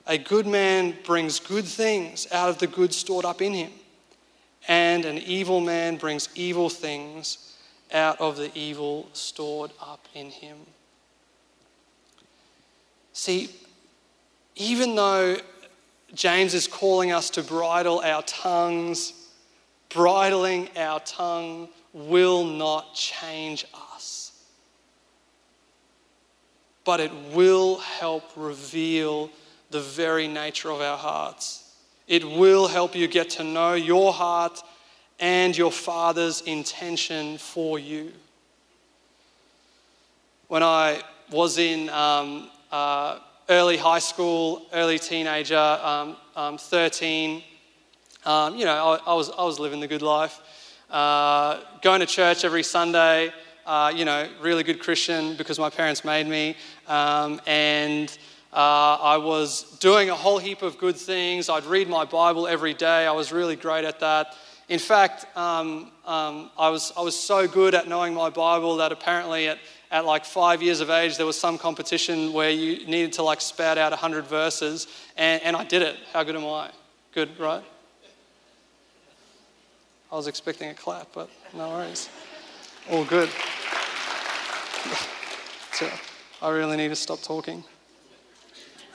A 0.06 0.18
good 0.18 0.46
man 0.46 0.94
brings 1.04 1.40
good 1.40 1.64
things 1.64 2.30
out 2.30 2.50
of 2.50 2.58
the 2.58 2.66
good 2.66 2.92
stored 2.92 3.24
up 3.24 3.40
in 3.40 3.54
him, 3.54 3.72
and 4.68 5.06
an 5.06 5.16
evil 5.16 5.60
man 5.62 5.96
brings 5.96 6.28
evil 6.34 6.68
things 6.68 7.56
out 7.94 8.20
of 8.20 8.36
the 8.36 8.50
evil 8.54 9.08
stored 9.14 9.70
up 9.80 10.06
in 10.14 10.28
him. 10.28 10.58
See, 13.14 13.48
even 14.54 14.94
though 14.94 15.38
James 16.12 16.52
is 16.52 16.66
calling 16.66 17.10
us 17.10 17.30
to 17.30 17.42
bridle 17.42 18.00
our 18.00 18.22
tongues, 18.24 19.14
bridling 19.88 20.68
our 20.76 21.00
tongue 21.00 21.70
will 21.94 22.44
not 22.44 22.94
change 22.94 23.64
us. 23.72 23.89
But 26.90 26.98
it 26.98 27.12
will 27.32 27.76
help 27.76 28.24
reveal 28.34 29.30
the 29.70 29.78
very 29.78 30.26
nature 30.26 30.72
of 30.72 30.80
our 30.80 30.98
hearts. 30.98 31.72
It 32.08 32.24
will 32.24 32.66
help 32.66 32.96
you 32.96 33.06
get 33.06 33.30
to 33.30 33.44
know 33.44 33.74
your 33.74 34.12
heart 34.12 34.60
and 35.20 35.56
your 35.56 35.70
Father's 35.70 36.40
intention 36.40 37.38
for 37.38 37.78
you. 37.78 38.10
When 40.48 40.64
I 40.64 41.04
was 41.30 41.58
in 41.58 41.90
um, 41.90 42.50
uh, 42.72 43.20
early 43.48 43.76
high 43.76 44.00
school, 44.00 44.66
early 44.72 44.98
teenager, 44.98 45.56
um, 45.56 46.16
um, 46.34 46.58
13, 46.58 47.40
um, 48.24 48.56
you 48.56 48.64
know, 48.64 48.98
I, 49.06 49.12
I, 49.12 49.14
was, 49.14 49.30
I 49.30 49.44
was 49.44 49.60
living 49.60 49.78
the 49.78 49.86
good 49.86 50.02
life. 50.02 50.40
Uh, 50.90 51.60
going 51.82 52.00
to 52.00 52.06
church 52.06 52.44
every 52.44 52.64
Sunday, 52.64 53.32
uh, 53.70 53.92
you 53.94 54.04
know, 54.04 54.28
really 54.40 54.64
good 54.64 54.80
Christian 54.80 55.36
because 55.36 55.56
my 55.56 55.70
parents 55.70 56.04
made 56.04 56.26
me. 56.26 56.56
Um, 56.90 57.40
and 57.46 58.10
uh, 58.52 58.98
I 59.00 59.16
was 59.16 59.78
doing 59.78 60.10
a 60.10 60.16
whole 60.16 60.38
heap 60.38 60.62
of 60.62 60.76
good 60.76 60.96
things. 60.96 61.48
I'd 61.48 61.64
read 61.64 61.88
my 61.88 62.04
Bible 62.04 62.48
every 62.48 62.74
day. 62.74 63.06
I 63.06 63.12
was 63.12 63.30
really 63.30 63.54
great 63.54 63.84
at 63.84 64.00
that. 64.00 64.34
In 64.68 64.80
fact, 64.80 65.24
um, 65.36 65.92
um, 66.04 66.50
I, 66.58 66.68
was, 66.68 66.92
I 66.96 67.02
was 67.02 67.16
so 67.16 67.46
good 67.46 67.76
at 67.76 67.86
knowing 67.86 68.12
my 68.12 68.28
Bible 68.28 68.78
that 68.78 68.90
apparently 68.90 69.46
at, 69.46 69.58
at 69.92 70.04
like 70.04 70.24
five 70.24 70.62
years 70.62 70.80
of 70.80 70.90
age, 70.90 71.16
there 71.16 71.26
was 71.26 71.38
some 71.38 71.58
competition 71.58 72.32
where 72.32 72.50
you 72.50 72.84
needed 72.88 73.12
to 73.14 73.22
like 73.22 73.40
spout 73.40 73.78
out 73.78 73.92
100 73.92 74.26
verses, 74.26 74.88
and, 75.16 75.40
and 75.44 75.54
I 75.54 75.62
did 75.62 75.82
it. 75.82 75.96
How 76.12 76.24
good 76.24 76.34
am 76.34 76.44
I? 76.44 76.72
Good, 77.12 77.38
right? 77.38 77.62
I 80.10 80.16
was 80.16 80.26
expecting 80.26 80.70
a 80.70 80.74
clap, 80.74 81.06
but 81.12 81.30
no 81.54 81.68
worries. 81.68 82.08
All 82.90 83.04
good. 83.04 83.28
so 85.72 85.88
I 86.42 86.48
really 86.48 86.78
need 86.78 86.88
to 86.88 86.96
stop 86.96 87.20
talking. 87.20 87.62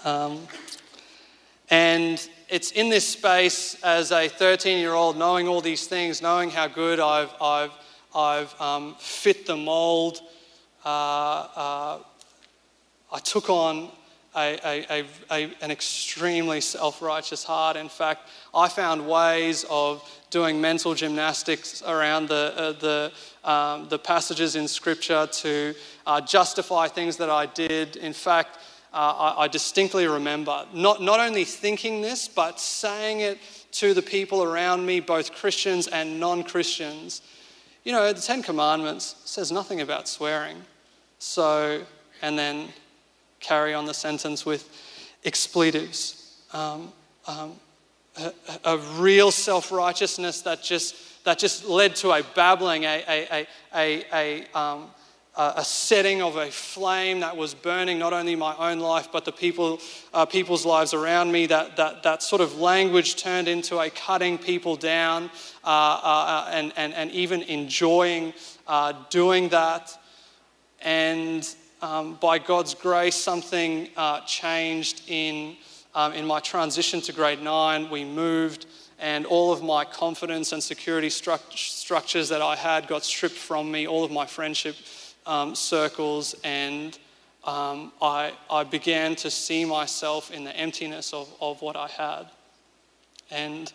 Um, 0.03 0.47
and 1.69 2.27
it's 2.49 2.71
in 2.71 2.89
this 2.89 3.07
space 3.07 3.75
as 3.83 4.11
a 4.11 4.27
13 4.27 4.79
year 4.79 4.93
old, 4.93 5.15
knowing 5.15 5.47
all 5.47 5.61
these 5.61 5.85
things, 5.85 6.23
knowing 6.23 6.49
how 6.49 6.67
good 6.67 6.99
I've, 6.99 7.31
I've, 7.39 7.71
I've 8.15 8.59
um, 8.59 8.95
fit 8.97 9.45
the 9.45 9.55
mold. 9.55 10.21
Uh, 10.83 10.89
uh, 11.55 11.99
I 13.11 13.19
took 13.19 13.49
on 13.51 13.91
a, 14.35 14.85
a, 14.89 15.05
a, 15.31 15.55
an 15.61 15.69
extremely 15.69 16.61
self 16.61 16.99
righteous 16.99 17.43
heart. 17.43 17.77
In 17.77 17.89
fact, 17.89 18.27
I 18.55 18.67
found 18.69 19.07
ways 19.07 19.65
of 19.69 20.03
doing 20.29 20.59
mental 20.59 20.95
gymnastics 20.95 21.83
around 21.83 22.27
the, 22.27 22.53
uh, 22.57 22.71
the, 22.73 23.11
um, 23.45 23.87
the 23.89 23.99
passages 23.99 24.55
in 24.55 24.67
Scripture 24.67 25.27
to 25.27 25.73
uh, 26.05 26.21
justify 26.21 26.87
things 26.87 27.17
that 27.17 27.29
I 27.29 27.45
did. 27.45 27.95
In 27.95 28.13
fact, 28.13 28.57
uh, 28.93 29.33
I, 29.37 29.43
I, 29.43 29.47
distinctly 29.47 30.07
remember 30.07 30.65
not, 30.73 31.01
not 31.01 31.19
only 31.19 31.43
thinking 31.43 32.01
this, 32.01 32.27
but 32.27 32.59
saying 32.59 33.19
it 33.19 33.37
to 33.73 33.93
the 33.93 34.01
people 34.01 34.41
around 34.41 34.85
me, 34.85 34.99
both 34.99 35.33
Christians 35.33 35.87
and 35.87 36.19
non 36.19 36.43
Christians. 36.43 37.21
You 37.83 37.91
know, 37.91 38.11
the 38.11 38.21
Ten 38.21 38.41
Commandments 38.41 39.15
says 39.25 39.51
nothing 39.51 39.81
about 39.81 40.07
swearing. 40.07 40.57
So, 41.19 41.83
and 42.21 42.37
then 42.39 42.69
carry 43.39 43.73
on 43.73 43.85
the 43.85 43.93
sentence 43.93 44.45
with 44.45 44.69
expletives. 45.23 46.41
Um, 46.53 46.91
um, 47.27 47.53
a, 48.17 48.31
a, 48.63 48.77
real 48.97 49.29
self 49.29 49.71
righteousness 49.71 50.41
that 50.41 50.63
just, 50.63 50.95
that 51.25 51.37
just 51.37 51.65
led 51.65 51.95
to 51.97 52.11
a 52.11 52.23
babbling, 52.35 52.83
a, 52.85 53.03
a, 53.07 53.47
a, 53.75 54.05
a, 54.13 54.57
um, 54.57 54.89
a 55.37 55.65
setting 55.65 56.21
of 56.21 56.37
a 56.37 56.49
flame 56.49 57.19
that 57.19 57.35
was 57.35 57.53
burning 57.53 57.99
not 57.99 58.13
only 58.13 58.35
my 58.35 58.55
own 58.55 58.79
life 58.79 59.09
but 59.11 59.25
the 59.25 59.31
people, 59.31 59.81
uh, 60.13 60.25
people's 60.25 60.65
lives 60.65 60.93
around 60.93 61.31
me. 61.31 61.45
That, 61.47 61.75
that, 61.75 62.03
that 62.03 62.23
sort 62.23 62.41
of 62.41 62.57
language 62.57 63.17
turned 63.17 63.47
into 63.47 63.79
a 63.79 63.89
cutting 63.89 64.37
people 64.37 64.77
down 64.77 65.29
uh, 65.63 65.67
uh, 65.67 66.49
and, 66.53 66.71
and, 66.77 66.93
and 66.93 67.11
even 67.11 67.41
enjoying 67.41 68.33
uh, 68.67 68.93
doing 69.09 69.49
that. 69.49 69.97
And 70.81 71.47
um, 71.81 72.15
by 72.21 72.39
God's 72.39 72.73
grace, 72.73 73.15
something 73.15 73.89
uh, 73.97 74.21
changed 74.21 75.01
in, 75.07 75.57
um, 75.93 76.13
in 76.13 76.25
my 76.25 76.39
transition 76.39 77.01
to 77.01 77.11
grade 77.11 77.41
nine. 77.41 77.89
We 77.89 78.05
moved, 78.05 78.67
and 78.99 79.25
all 79.25 79.51
of 79.51 79.61
my 79.61 79.83
confidence 79.85 80.51
and 80.51 80.63
security 80.63 81.09
stru- 81.09 81.39
structures 81.51 82.29
that 82.29 82.41
I 82.41 82.55
had 82.55 82.87
got 82.87 83.03
stripped 83.03 83.35
from 83.35 83.71
me, 83.71 83.87
all 83.87 84.03
of 84.03 84.11
my 84.11 84.25
friendship 84.25 84.75
um, 85.25 85.55
circles, 85.55 86.35
and 86.43 86.97
um, 87.43 87.91
I, 88.01 88.33
I 88.49 88.63
began 88.63 89.15
to 89.17 89.29
see 89.29 89.65
myself 89.65 90.31
in 90.31 90.43
the 90.43 90.55
emptiness 90.55 91.13
of, 91.13 91.29
of 91.41 91.61
what 91.61 91.75
I 91.75 91.87
had. 91.87 92.27
And 93.31 93.71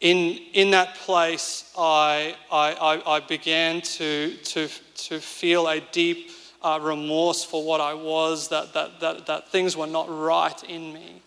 in, 0.00 0.38
in 0.52 0.70
that 0.72 0.96
place, 0.96 1.72
I, 1.78 2.36
I, 2.50 3.02
I 3.06 3.20
began 3.20 3.80
to, 3.80 4.36
to, 4.36 4.68
to 4.68 5.20
feel 5.20 5.68
a 5.68 5.80
deep 5.80 6.30
uh, 6.62 6.78
remorse 6.82 7.44
for 7.44 7.64
what 7.64 7.80
I 7.80 7.94
was, 7.94 8.48
that, 8.48 8.72
that, 8.74 9.00
that, 9.00 9.26
that 9.26 9.48
things 9.50 9.76
were 9.76 9.86
not 9.86 10.06
right 10.08 10.62
in 10.64 10.92
me. 10.92 11.22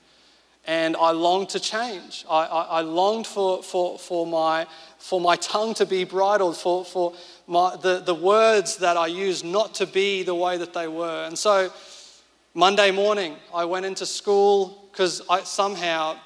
And 0.67 0.97
I 0.97 1.11
longed 1.11 1.49
to 1.49 1.61
change. 1.61 2.25
I, 2.29 2.45
I, 2.45 2.61
I 2.63 2.81
longed 2.81 3.25
for, 3.25 3.63
for, 3.63 3.97
for, 3.97 4.27
my, 4.27 4.67
for 4.99 5.21
my 5.21 5.37
tongue 5.37 5.73
to 5.75 5.85
be 5.85 6.03
bridled, 6.03 6.57
for, 6.57 6.83
for 6.83 7.13
my, 7.47 7.77
the, 7.77 7.99
the 7.99 8.13
words 8.13 8.77
that 8.77 8.97
I 8.97 9.07
used 9.07 9.45
not 9.45 9.73
to 9.75 9.87
be 9.87 10.23
the 10.23 10.35
way 10.35 10.57
that 10.57 10.73
they 10.73 10.89
were. 10.89 11.23
And 11.25 11.37
so 11.37 11.71
Monday 12.53 12.91
morning, 12.91 13.37
I 13.53 13.63
went 13.63 13.85
into 13.85 14.05
school 14.05 14.89
because 14.91 15.21
somehow 15.45 16.17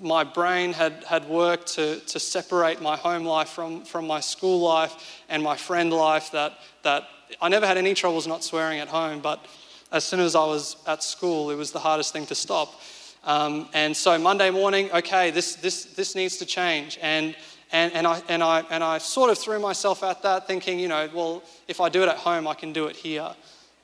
my 0.00 0.24
brain 0.24 0.72
had, 0.72 1.04
had 1.04 1.26
worked 1.26 1.68
to, 1.74 2.00
to 2.00 2.20
separate 2.20 2.82
my 2.82 2.96
home 2.96 3.24
life 3.24 3.48
from, 3.48 3.84
from 3.84 4.06
my 4.06 4.20
school 4.20 4.60
life 4.60 5.22
and 5.28 5.42
my 5.42 5.56
friend 5.56 5.92
life 5.92 6.32
that, 6.32 6.52
that 6.82 7.04
I 7.40 7.48
never 7.48 7.66
had 7.66 7.78
any 7.78 7.94
troubles 7.94 8.26
not 8.26 8.44
swearing 8.44 8.80
at 8.80 8.88
home, 8.88 9.20
but 9.20 9.44
as 9.92 10.04
soon 10.04 10.20
as 10.20 10.34
I 10.34 10.44
was 10.44 10.76
at 10.86 11.02
school, 11.02 11.50
it 11.50 11.56
was 11.56 11.72
the 11.72 11.78
hardest 11.78 12.12
thing 12.12 12.26
to 12.26 12.34
stop. 12.34 12.80
Um, 13.24 13.68
and 13.74 13.96
so 13.96 14.18
Monday 14.18 14.50
morning, 14.50 14.90
okay, 14.92 15.30
this, 15.30 15.56
this, 15.56 15.84
this 15.84 16.14
needs 16.14 16.38
to 16.38 16.46
change. 16.46 16.98
And, 17.02 17.36
and, 17.72 17.92
and, 17.92 18.06
I, 18.06 18.22
and, 18.28 18.42
I, 18.42 18.64
and 18.70 18.82
I 18.82 18.98
sort 18.98 19.30
of 19.30 19.38
threw 19.38 19.58
myself 19.58 20.02
at 20.02 20.22
that, 20.22 20.46
thinking, 20.46 20.78
you 20.78 20.88
know, 20.88 21.08
well, 21.14 21.42
if 21.68 21.80
I 21.80 21.88
do 21.88 22.02
it 22.02 22.08
at 22.08 22.16
home, 22.16 22.48
I 22.48 22.54
can 22.54 22.72
do 22.72 22.86
it 22.86 22.96
here. 22.96 23.30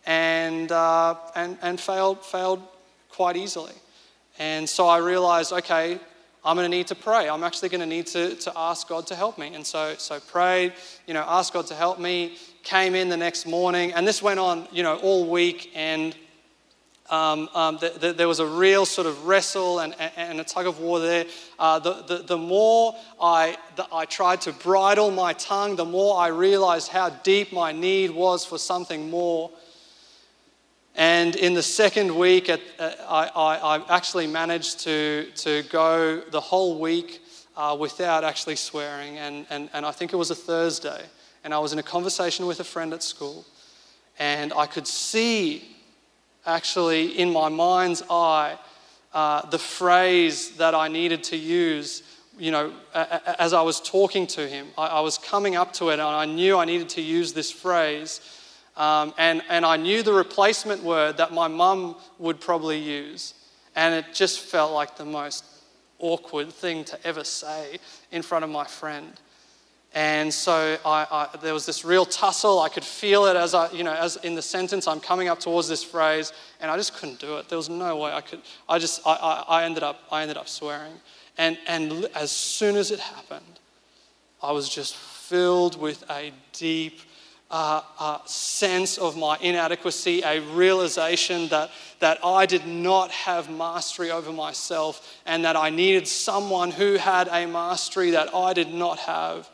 And, 0.06 0.72
uh, 0.72 1.16
and, 1.34 1.58
and 1.62 1.80
failed, 1.80 2.24
failed 2.24 2.62
quite 3.10 3.36
easily. 3.36 3.74
And 4.38 4.68
so 4.68 4.86
I 4.86 4.98
realized, 4.98 5.52
okay, 5.52 5.98
I'm 6.44 6.56
going 6.56 6.70
to 6.70 6.76
need 6.76 6.86
to 6.88 6.94
pray. 6.94 7.28
I'm 7.28 7.42
actually 7.42 7.70
going 7.70 7.80
to 7.80 7.86
need 7.86 8.06
to, 8.08 8.36
to 8.36 8.52
ask 8.54 8.88
God 8.88 9.06
to 9.08 9.16
help 9.16 9.36
me. 9.36 9.54
And 9.54 9.66
so, 9.66 9.94
so 9.98 10.20
prayed, 10.20 10.74
you 11.06 11.14
know, 11.14 11.24
asked 11.26 11.52
God 11.52 11.66
to 11.66 11.74
help 11.74 11.98
me, 11.98 12.36
came 12.62 12.94
in 12.94 13.08
the 13.08 13.16
next 13.16 13.46
morning, 13.46 13.92
and 13.92 14.06
this 14.06 14.22
went 14.22 14.38
on, 14.38 14.68
you 14.70 14.82
know, 14.82 14.96
all 14.98 15.28
week. 15.28 15.72
And 15.74 16.14
um, 17.10 17.48
um, 17.54 17.78
the, 17.78 17.90
the, 17.90 18.12
there 18.12 18.28
was 18.28 18.40
a 18.40 18.46
real 18.46 18.84
sort 18.84 19.06
of 19.06 19.26
wrestle 19.26 19.78
and, 19.78 19.94
and 20.16 20.40
a 20.40 20.44
tug 20.44 20.66
of 20.66 20.80
war 20.80 20.98
there. 20.98 21.26
Uh, 21.58 21.78
the, 21.78 22.24
the, 22.26 22.36
more 22.36 22.94
I, 23.20 23.56
I 23.92 24.06
tried 24.06 24.40
to 24.42 24.52
bridle 24.52 25.10
my 25.10 25.32
tongue, 25.34 25.76
the 25.76 25.84
more 25.84 26.18
I 26.18 26.28
realized 26.28 26.88
how 26.88 27.10
deep 27.10 27.52
my 27.52 27.72
need 27.72 28.10
was 28.10 28.44
for 28.44 28.58
something 28.58 29.08
more. 29.08 29.50
And 30.96 31.36
in 31.36 31.52
the 31.54 31.62
second 31.62 32.16
week, 32.16 32.48
at, 32.48 32.60
uh, 32.78 32.92
I, 33.06 33.26
I, 33.26 33.76
I, 33.76 33.96
actually 33.96 34.26
managed 34.26 34.80
to, 34.80 35.28
to 35.36 35.62
go 35.64 36.22
the 36.30 36.40
whole 36.40 36.80
week 36.80 37.22
uh, 37.54 37.76
without 37.78 38.24
actually 38.24 38.56
swearing. 38.56 39.18
And, 39.18 39.46
and, 39.50 39.68
and 39.74 39.84
I 39.84 39.90
think 39.90 40.14
it 40.14 40.16
was 40.16 40.30
a 40.30 40.34
Thursday. 40.34 41.02
And 41.44 41.52
I 41.52 41.58
was 41.58 41.74
in 41.74 41.78
a 41.78 41.82
conversation 41.82 42.46
with 42.46 42.60
a 42.60 42.64
friend 42.64 42.94
at 42.94 43.02
school. 43.02 43.44
And 44.18 44.54
I 44.54 44.66
could 44.66 44.86
see, 44.86 45.75
actually, 46.46 47.18
in 47.18 47.32
my 47.32 47.48
mind's 47.48 48.02
eye, 48.08 48.58
uh, 49.12 49.48
the 49.48 49.58
phrase 49.58 50.56
that 50.56 50.74
I 50.74 50.88
needed 50.88 51.24
to 51.24 51.36
use. 51.36 52.02
You 52.38 52.50
know, 52.50 52.72
as 52.92 53.54
I 53.54 53.62
was 53.62 53.80
talking 53.80 54.26
to 54.28 54.46
him, 54.46 54.68
I, 54.76 55.00
was 55.00 55.16
coming 55.16 55.56
up 55.56 55.72
to 55.74 55.88
it 55.88 55.94
and 55.94 56.02
I 56.02 56.26
knew 56.26 56.58
I 56.58 56.66
needed 56.66 56.90
to 56.90 57.00
use 57.00 57.32
this 57.32 57.50
phrase. 57.50 58.20
Um, 58.76 59.14
and, 59.16 59.40
and 59.48 59.64
I 59.64 59.78
knew 59.78 60.02
the 60.02 60.12
replacement 60.12 60.82
word 60.82 61.16
that 61.16 61.32
my 61.32 61.48
mum 61.48 61.96
would 62.18 62.38
probably 62.38 62.78
use. 62.78 63.32
And 63.74 63.94
it 63.94 64.12
just 64.12 64.40
felt 64.40 64.72
like 64.72 64.98
the 64.98 65.06
most 65.06 65.44
awkward 65.98 66.52
thing 66.52 66.84
to 66.84 67.06
ever 67.06 67.24
say 67.24 67.78
in 68.12 68.20
front 68.20 68.44
of 68.44 68.50
my 68.50 68.64
friend. 68.64 69.12
And 69.96 70.32
so 70.32 70.76
I, 70.84 71.06
I, 71.10 71.36
there 71.38 71.54
was 71.54 71.64
this 71.64 71.82
real 71.82 72.04
tussle. 72.04 72.60
I 72.60 72.68
could 72.68 72.84
feel 72.84 73.24
it 73.24 73.34
as 73.34 73.54
I, 73.54 73.70
you 73.72 73.82
know, 73.82 73.94
as 73.94 74.16
in 74.16 74.34
the 74.34 74.42
sentence, 74.42 74.86
I'm 74.86 75.00
coming 75.00 75.28
up 75.28 75.40
towards 75.40 75.68
this 75.68 75.82
phrase, 75.82 76.34
and 76.60 76.70
I 76.70 76.76
just 76.76 76.94
couldn't 76.94 77.18
do 77.18 77.38
it. 77.38 77.48
There 77.48 77.56
was 77.56 77.70
no 77.70 77.96
way 77.96 78.12
I 78.12 78.20
could. 78.20 78.42
I 78.68 78.78
just, 78.78 79.00
I, 79.06 79.44
I, 79.48 79.64
ended 79.64 79.82
up, 79.82 80.02
I 80.12 80.20
ended 80.20 80.36
up 80.36 80.50
swearing. 80.50 80.92
And, 81.38 81.56
and 81.66 82.10
as 82.14 82.30
soon 82.30 82.76
as 82.76 82.90
it 82.90 83.00
happened, 83.00 83.58
I 84.42 84.52
was 84.52 84.68
just 84.68 84.94
filled 84.96 85.80
with 85.80 86.04
a 86.10 86.30
deep 86.52 87.00
uh, 87.50 87.80
uh, 87.98 88.18
sense 88.26 88.98
of 88.98 89.16
my 89.16 89.38
inadequacy, 89.40 90.20
a 90.26 90.42
realization 90.42 91.48
that, 91.48 91.70
that 92.00 92.18
I 92.22 92.44
did 92.44 92.66
not 92.66 93.10
have 93.12 93.50
mastery 93.50 94.10
over 94.10 94.30
myself 94.30 95.22
and 95.24 95.42
that 95.46 95.56
I 95.56 95.70
needed 95.70 96.06
someone 96.06 96.70
who 96.70 96.96
had 96.96 97.28
a 97.28 97.46
mastery 97.46 98.10
that 98.10 98.34
I 98.34 98.52
did 98.52 98.74
not 98.74 98.98
have. 98.98 99.48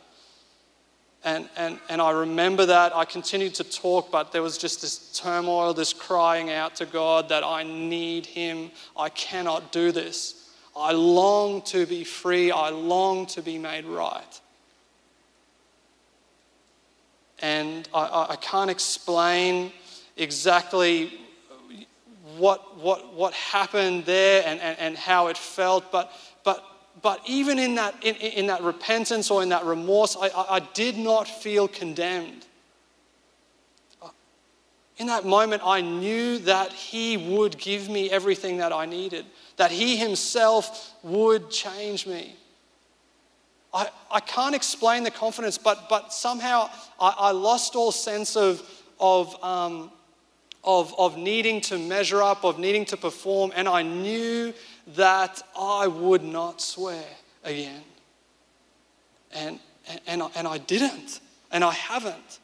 And, 1.25 1.49
and, 1.57 1.79
and 1.89 2.03
I 2.03 2.11
remember 2.11 2.67
that. 2.67 2.95
I 2.97 3.05
continued 3.05 3.55
to 3.55 3.65
talk, 3.65 4.11
but 4.11 4.33
there 4.33 4.43
was 4.43 4.59
just 4.59 4.81
this 4.81 5.13
turmoil, 5.19 5.73
this 5.73 5.93
crying 5.93 6.51
out 6.51 6.77
to 6.77 6.87
God 6.87 7.29
that 7.29 7.45
I 7.45 7.63
need 7.63 8.27
Him. 8.27 8.71
I 8.97 9.09
cannot 9.09 9.71
do 9.71 9.93
this. 9.93 10.51
I 10.75 10.93
long 10.93 11.63
to 11.63 11.87
be 11.87 12.03
free. 12.03 12.51
I 12.51 12.71
long 12.71 13.27
to 13.27 13.43
be 13.43 13.59
made 13.59 13.85
right. 13.85 14.41
and 17.43 17.89
I, 17.93 18.29
I 18.31 18.37
can't 18.37 18.71
explain 18.71 19.73
exactly 20.17 21.13
what, 22.39 22.79
what, 22.79 23.13
what 23.15 23.35
happened 23.35 24.05
there 24.07 24.45
and, 24.47 24.61
and, 24.61 24.79
and 24.79 24.97
how 24.97 25.27
it 25.27 25.37
felt, 25.37 25.91
but, 25.93 26.11
but, 26.45 26.65
but 27.03 27.21
even 27.27 27.59
in 27.59 27.75
that, 27.75 27.95
in, 28.03 28.15
in 28.17 28.47
that 28.47 28.63
repentance 28.63 29.31
or 29.31 29.43
in 29.43 29.49
that 29.49 29.65
remorse, 29.65 30.17
I, 30.19 30.29
I, 30.29 30.57
I 30.57 30.61
did 30.61 30.97
not 30.97 31.27
feel 31.27 31.67
condemned. 31.67 32.47
In 34.99 35.07
that 35.09 35.25
moment, 35.25 35.63
I 35.65 35.81
knew 35.81 36.39
that 36.41 36.73
He 36.73 37.17
would 37.17 37.59
give 37.59 37.89
me 37.89 38.11
everything 38.11 38.59
that 38.59 38.73
I 38.73 38.87
needed, 38.87 39.27
that 39.57 39.73
He 39.73 39.97
Himself 39.97 40.95
would 41.03 41.51
change 41.51 42.07
me. 42.07 42.37
I, 43.75 43.89
I 44.11 44.21
can't 44.21 44.55
explain 44.55 45.03
the 45.03 45.11
confidence, 45.11 45.59
but, 45.59 45.89
but 45.89 46.13
somehow 46.13 46.71
I, 47.01 47.15
I 47.19 47.31
lost 47.33 47.75
all 47.75 47.91
sense 47.91 48.37
of, 48.37 48.63
of, 49.01 49.43
um, 49.43 49.91
of, 50.63 50.95
of 50.99 51.17
needing 51.17 51.61
to 51.63 51.79
measure 51.79 52.23
up, 52.23 52.45
of 52.45 52.59
needing 52.59 52.85
to 52.87 52.97
perform, 52.97 53.51
and 53.57 53.67
I 53.67 53.83
knew 53.83 54.53
that 54.89 55.43
I 55.59 55.87
would 55.87 56.23
not 56.23 56.61
swear 56.61 57.05
again. 57.45 57.83
And, 59.35 59.59
and, 60.07 60.23
and 60.35 60.47
I 60.47 60.59
didn't, 60.59 61.21
and 61.51 61.65
I 61.65 61.73
haven't. 61.73 62.41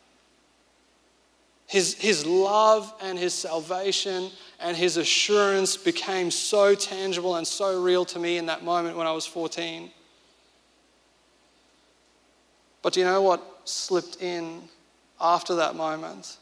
His, 1.66 1.95
his 1.95 2.24
love 2.24 2.95
and 3.03 3.18
his 3.18 3.34
salvation 3.34 4.30
and 4.59 4.74
his 4.74 4.97
assurance 4.97 5.76
became 5.76 6.30
so 6.30 6.74
tangible 6.74 7.36
and 7.36 7.47
so 7.47 7.82
real 7.82 8.07
to 8.07 8.18
me 8.18 8.39
in 8.39 8.47
that 8.47 8.64
moment 8.64 8.97
when 8.97 9.07
I 9.07 9.12
was 9.12 9.26
14. 9.26 9.91
But 12.80 12.95
do 12.95 13.01
you 13.01 13.07
know 13.07 13.20
what 13.20 13.43
slipped 13.64 14.22
in 14.22 14.62
after 15.20 15.57
that 15.57 15.76
moment? 15.76 16.39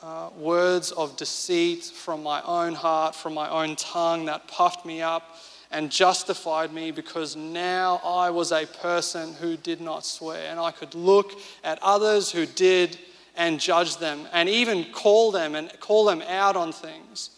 Uh, 0.00 0.30
words 0.38 0.92
of 0.92 1.16
deceit 1.16 1.82
from 1.82 2.22
my 2.22 2.40
own 2.42 2.72
heart, 2.72 3.16
from 3.16 3.34
my 3.34 3.48
own 3.50 3.74
tongue 3.74 4.26
that 4.26 4.46
puffed 4.46 4.86
me 4.86 5.02
up 5.02 5.36
and 5.72 5.90
justified 5.90 6.72
me 6.72 6.92
because 6.92 7.34
now 7.34 8.00
I 8.04 8.30
was 8.30 8.52
a 8.52 8.64
person 8.64 9.34
who 9.34 9.56
did 9.56 9.80
not 9.80 10.06
swear. 10.06 10.48
And 10.48 10.60
I 10.60 10.70
could 10.70 10.94
look 10.94 11.32
at 11.64 11.80
others 11.82 12.30
who 12.30 12.46
did 12.46 12.96
and 13.36 13.58
judge 13.58 13.96
them 13.96 14.28
and 14.32 14.48
even 14.48 14.84
call 14.92 15.32
them 15.32 15.56
and 15.56 15.68
call 15.80 16.04
them 16.04 16.22
out 16.28 16.54
on 16.54 16.70
things. 16.70 17.30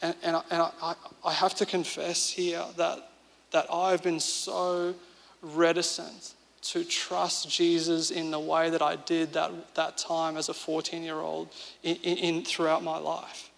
And, 0.00 0.14
and, 0.22 0.36
I, 0.36 0.42
and 0.50 0.62
I, 0.62 0.94
I 1.22 1.32
have 1.34 1.54
to 1.56 1.66
confess 1.66 2.30
here 2.30 2.64
that, 2.78 3.10
that 3.50 3.66
I've 3.70 4.02
been 4.02 4.20
so 4.20 4.94
reticent 5.42 6.35
to 6.72 6.84
trust 6.84 7.50
Jesus 7.50 8.10
in 8.10 8.30
the 8.30 8.40
way 8.40 8.70
that 8.70 8.82
I 8.82 8.96
did 8.96 9.32
that, 9.34 9.74
that 9.74 9.96
time 9.96 10.36
as 10.36 10.48
a 10.48 10.54
14 10.54 11.02
year 11.02 11.20
old 11.20 11.48
in, 11.82 11.96
in, 11.96 12.44
throughout 12.44 12.82
my 12.82 12.98
life. 12.98 13.50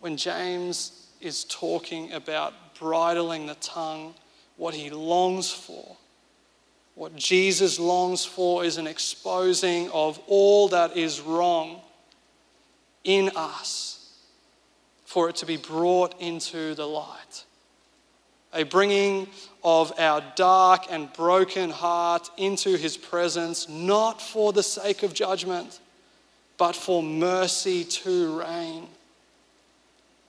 When 0.00 0.16
James 0.16 1.08
is 1.20 1.44
talking 1.44 2.12
about 2.12 2.54
bridling 2.78 3.46
the 3.46 3.56
tongue, 3.56 4.14
what 4.56 4.74
he 4.74 4.90
longs 4.90 5.50
for, 5.50 5.96
what 6.94 7.14
Jesus 7.16 7.78
longs 7.78 8.24
for 8.24 8.64
is 8.64 8.76
an 8.76 8.86
exposing 8.86 9.90
of 9.90 10.20
all 10.26 10.68
that 10.68 10.96
is 10.96 11.20
wrong 11.20 11.80
in 13.04 13.30
us 13.36 13.98
for 15.04 15.28
it 15.28 15.36
to 15.36 15.46
be 15.46 15.56
brought 15.56 16.20
into 16.20 16.74
the 16.74 16.86
light. 16.86 17.44
A 18.52 18.62
bringing 18.62 19.28
of 19.62 19.92
our 19.98 20.22
dark 20.34 20.86
and 20.90 21.12
broken 21.12 21.70
heart 21.70 22.30
into 22.36 22.76
his 22.76 22.96
presence, 22.96 23.68
not 23.68 24.22
for 24.22 24.52
the 24.52 24.62
sake 24.62 25.02
of 25.02 25.12
judgment, 25.12 25.80
but 26.56 26.74
for 26.74 27.02
mercy 27.02 27.84
to 27.84 28.40
reign. 28.40 28.88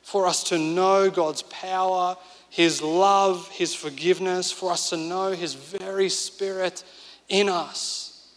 For 0.03 0.27
us 0.27 0.43
to 0.45 0.57
know 0.57 1.09
God's 1.09 1.43
power, 1.43 2.17
his 2.49 2.81
love, 2.81 3.47
his 3.49 3.73
forgiveness, 3.73 4.51
for 4.51 4.71
us 4.71 4.89
to 4.89 4.97
know 4.97 5.31
his 5.31 5.53
very 5.53 6.09
spirit 6.09 6.83
in 7.29 7.47
us. 7.47 8.27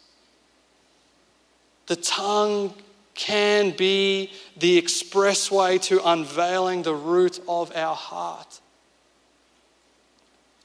The 1.87 1.97
tongue 1.97 2.75
can 3.15 3.71
be 3.71 4.33
the 4.57 4.81
expressway 4.81 5.81
to 5.83 6.01
unveiling 6.05 6.83
the 6.83 6.95
root 6.95 7.41
of 7.49 7.75
our 7.77 7.95
heart. 7.95 8.61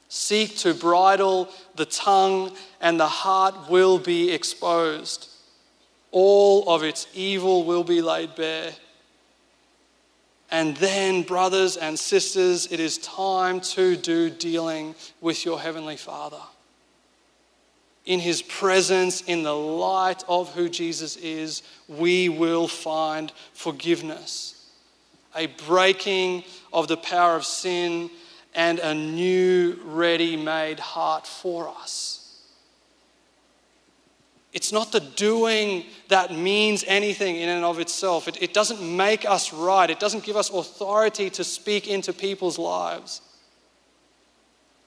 Seek 0.08 0.56
to 0.58 0.72
bridle 0.72 1.50
the 1.76 1.84
tongue, 1.84 2.56
and 2.80 2.98
the 2.98 3.06
heart 3.06 3.68
will 3.68 3.98
be 3.98 4.30
exposed. 4.30 5.28
All 6.10 6.68
of 6.68 6.82
its 6.82 7.06
evil 7.14 7.64
will 7.64 7.84
be 7.84 8.00
laid 8.00 8.34
bare. 8.34 8.72
And 10.50 10.74
then, 10.78 11.22
brothers 11.22 11.76
and 11.76 11.98
sisters, 11.98 12.72
it 12.72 12.80
is 12.80 12.96
time 12.98 13.60
to 13.60 13.96
do 13.96 14.30
dealing 14.30 14.94
with 15.20 15.44
your 15.44 15.60
Heavenly 15.60 15.98
Father. 15.98 16.40
In 18.06 18.18
His 18.18 18.40
presence, 18.40 19.20
in 19.20 19.42
the 19.42 19.54
light 19.54 20.24
of 20.26 20.54
who 20.54 20.70
Jesus 20.70 21.16
is, 21.16 21.62
we 21.86 22.30
will 22.30 22.66
find 22.66 23.30
forgiveness, 23.52 24.70
a 25.36 25.48
breaking 25.66 26.44
of 26.72 26.88
the 26.88 26.96
power 26.96 27.36
of 27.36 27.44
sin 27.44 28.08
and 28.54 28.78
a 28.78 28.94
new, 28.94 29.78
ready 29.84 30.36
made 30.36 30.80
heart 30.80 31.26
for 31.26 31.68
us. 31.68 32.18
It's 34.52 34.72
not 34.72 34.92
the 34.92 35.00
doing 35.00 35.84
that 36.08 36.34
means 36.34 36.82
anything 36.86 37.36
in 37.36 37.48
and 37.48 37.64
of 37.64 37.78
itself. 37.78 38.28
It, 38.28 38.42
it, 38.42 38.54
doesn't 38.54 38.80
make 38.80 39.24
us 39.24 39.52
right. 39.52 39.88
It 39.90 40.00
doesn't 40.00 40.24
give 40.24 40.36
us 40.36 40.50
authority 40.50 41.28
to 41.30 41.44
speak 41.44 41.86
into 41.86 42.12
people's 42.12 42.58
lives. 42.58 43.20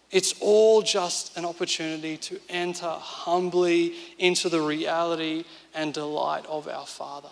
It's 0.10 0.34
all 0.42 0.82
just 0.82 1.38
an 1.38 1.46
opportunity 1.46 2.18
to 2.18 2.40
enter 2.50 2.90
humbly 2.90 3.94
into 4.18 4.50
the 4.50 4.62
reality 4.62 5.46
and 5.74 5.94
delight 5.94 6.46
of 6.48 6.68
our 6.68 6.88
Father 6.88 7.30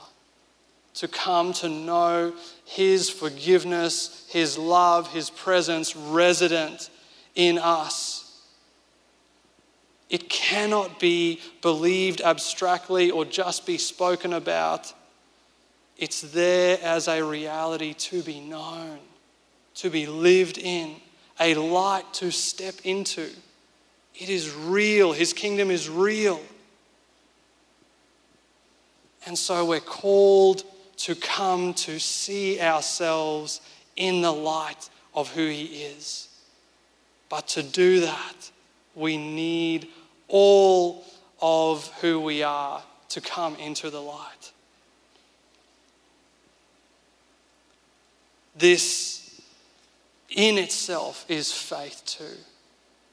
to 0.95 1.07
come 1.07 1.53
to 1.53 1.69
know 1.69 2.33
His 2.65 3.09
forgiveness, 3.09 4.27
His 4.29 4.57
love, 4.57 5.11
His 5.11 5.29
presence 5.29 5.95
resident 5.95 6.89
in 7.35 7.57
us. 7.57 8.25
It 10.09 10.29
cannot 10.29 10.99
be 10.99 11.39
believed 11.61 12.21
abstractly 12.21 13.11
or 13.11 13.25
just 13.25 13.65
be 13.65 13.77
spoken 13.77 14.33
about. 14.33 14.93
It's 15.97 16.21
there 16.21 16.79
as 16.81 17.07
a 17.07 17.23
reality 17.23 17.93
to 17.93 18.23
be 18.23 18.39
known, 18.39 18.99
to 19.75 19.89
be 19.89 20.07
lived 20.07 20.57
in, 20.57 20.95
a 21.39 21.53
light 21.53 22.11
to 22.15 22.31
step 22.31 22.75
into. 22.83 23.29
It 24.15 24.29
is 24.29 24.53
real. 24.53 25.13
His 25.13 25.31
kingdom 25.31 25.69
is 25.69 25.89
real. 25.89 26.41
And 29.25 29.37
so 29.37 29.63
we're 29.65 29.79
called 29.79 30.63
to 30.99 31.15
come 31.15 31.73
to 31.73 31.99
see 31.99 32.59
ourselves 32.59 33.61
in 33.95 34.21
the 34.21 34.31
light 34.31 34.89
of 35.13 35.29
who 35.33 35.47
He 35.47 35.83
is. 35.83 36.27
But 37.29 37.47
to 37.49 37.63
do 37.63 38.01
that, 38.01 38.51
we 38.95 39.17
need 39.17 39.87
all 40.27 41.05
of 41.41 41.87
who 42.01 42.19
we 42.19 42.43
are 42.43 42.83
to 43.09 43.21
come 43.21 43.55
into 43.55 43.89
the 43.89 44.01
light. 44.01 44.51
This 48.55 49.41
in 50.29 50.57
itself 50.57 51.25
is 51.29 51.51
faith 51.51 52.03
too. 52.05 52.37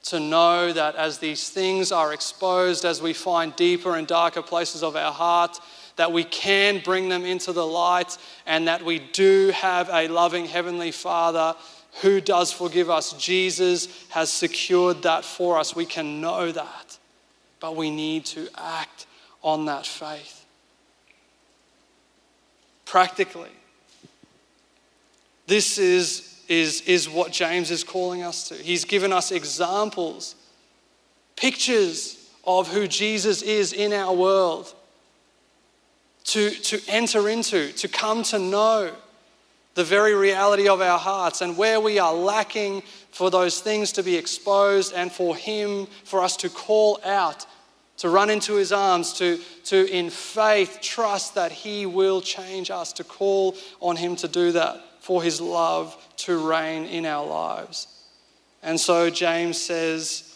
To 0.04 0.20
know 0.20 0.72
that 0.72 0.96
as 0.96 1.18
these 1.18 1.50
things 1.50 1.92
are 1.92 2.12
exposed, 2.12 2.84
as 2.84 3.00
we 3.00 3.12
find 3.12 3.54
deeper 3.56 3.96
and 3.96 4.06
darker 4.06 4.42
places 4.42 4.82
of 4.82 4.96
our 4.96 5.12
heart, 5.12 5.58
that 5.96 6.12
we 6.12 6.24
can 6.24 6.80
bring 6.84 7.08
them 7.08 7.24
into 7.24 7.52
the 7.52 7.66
light, 7.66 8.16
and 8.46 8.68
that 8.68 8.84
we 8.84 8.98
do 8.98 9.50
have 9.54 9.88
a 9.90 10.08
loving 10.08 10.44
Heavenly 10.44 10.92
Father 10.92 11.54
who 12.02 12.20
does 12.20 12.52
forgive 12.52 12.90
us. 12.90 13.14
Jesus 13.14 14.06
has 14.10 14.30
secured 14.30 15.02
that 15.02 15.24
for 15.24 15.58
us. 15.58 15.74
We 15.74 15.86
can 15.86 16.20
know 16.20 16.52
that, 16.52 16.98
but 17.60 17.76
we 17.76 17.90
need 17.90 18.26
to 18.26 18.48
act 18.56 19.06
on 19.42 19.64
that 19.66 19.86
faith. 19.86 20.44
Practically, 22.84 23.50
this 25.46 25.78
is, 25.78 26.42
is, 26.48 26.82
is 26.82 27.08
what 27.08 27.32
James 27.32 27.70
is 27.70 27.82
calling 27.82 28.22
us 28.22 28.48
to. 28.50 28.54
He's 28.54 28.84
given 28.84 29.12
us 29.12 29.32
examples, 29.32 30.34
pictures 31.36 32.30
of 32.44 32.68
who 32.68 32.86
Jesus 32.86 33.42
is 33.42 33.72
in 33.72 33.92
our 33.92 34.14
world 34.14 34.74
to, 36.26 36.50
to 36.50 36.80
enter 36.88 37.28
into, 37.28 37.72
to 37.72 37.88
come 37.88 38.22
to 38.24 38.38
know 38.38 38.92
the 39.74 39.84
very 39.84 40.14
reality 40.14 40.68
of 40.68 40.80
our 40.80 40.98
hearts 40.98 41.40
and 41.40 41.56
where 41.56 41.80
we 41.80 41.98
are 41.98 42.14
lacking 42.14 42.82
for 43.10 43.30
those 43.30 43.60
things 43.60 43.92
to 43.92 44.02
be 44.02 44.16
exposed 44.16 44.92
and 44.94 45.12
for 45.12 45.36
Him, 45.36 45.86
for 46.04 46.22
us 46.22 46.36
to 46.38 46.48
call 46.48 46.98
out, 47.04 47.46
to 47.98 48.08
run 48.08 48.28
into 48.30 48.54
His 48.54 48.72
arms, 48.72 49.12
to, 49.14 49.38
to 49.64 49.88
in 49.94 50.10
faith 50.10 50.78
trust 50.82 51.34
that 51.34 51.52
He 51.52 51.86
will 51.86 52.20
change 52.20 52.70
us, 52.70 52.92
to 52.94 53.04
call 53.04 53.56
on 53.80 53.96
Him 53.96 54.16
to 54.16 54.28
do 54.28 54.52
that, 54.52 54.82
for 55.00 55.22
His 55.22 55.40
love 55.40 55.96
to 56.18 56.38
reign 56.38 56.84
in 56.86 57.06
our 57.06 57.26
lives. 57.26 57.86
And 58.62 58.80
so 58.80 59.10
James 59.10 59.60
says, 59.60 60.34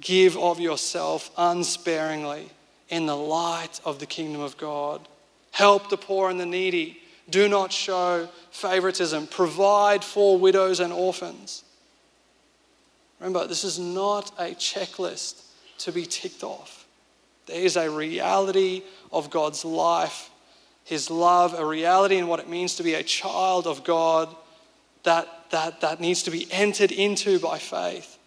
Give 0.00 0.36
of 0.36 0.60
yourself 0.60 1.30
unsparingly 1.36 2.48
in 2.88 3.06
the 3.06 3.16
light 3.16 3.80
of 3.84 3.98
the 3.98 4.06
kingdom 4.06 4.40
of 4.40 4.56
God. 4.58 5.08
Help 5.52 5.90
the 5.90 5.96
poor 5.96 6.30
and 6.30 6.40
the 6.40 6.46
needy. 6.46 7.00
Do 7.30 7.48
not 7.48 7.72
show 7.72 8.28
favoritism. 8.50 9.28
Provide 9.28 10.02
for 10.02 10.36
widows 10.38 10.80
and 10.80 10.92
orphans. 10.92 11.62
Remember, 13.20 13.46
this 13.46 13.62
is 13.62 13.78
not 13.78 14.32
a 14.38 14.54
checklist 14.54 15.44
to 15.78 15.92
be 15.92 16.04
ticked 16.04 16.42
off. 16.42 16.86
There 17.46 17.60
is 17.60 17.76
a 17.76 17.88
reality 17.88 18.82
of 19.12 19.30
God's 19.30 19.64
life, 19.64 20.30
His 20.84 21.10
love, 21.10 21.54
a 21.54 21.64
reality 21.64 22.16
in 22.16 22.26
what 22.26 22.40
it 22.40 22.48
means 22.48 22.76
to 22.76 22.82
be 22.82 22.94
a 22.94 23.02
child 23.02 23.66
of 23.66 23.84
God 23.84 24.34
that, 25.04 25.28
that, 25.50 25.80
that 25.80 26.00
needs 26.00 26.22
to 26.24 26.30
be 26.30 26.48
entered 26.50 26.92
into 26.92 27.38
by 27.38 27.58
faith 27.58 28.18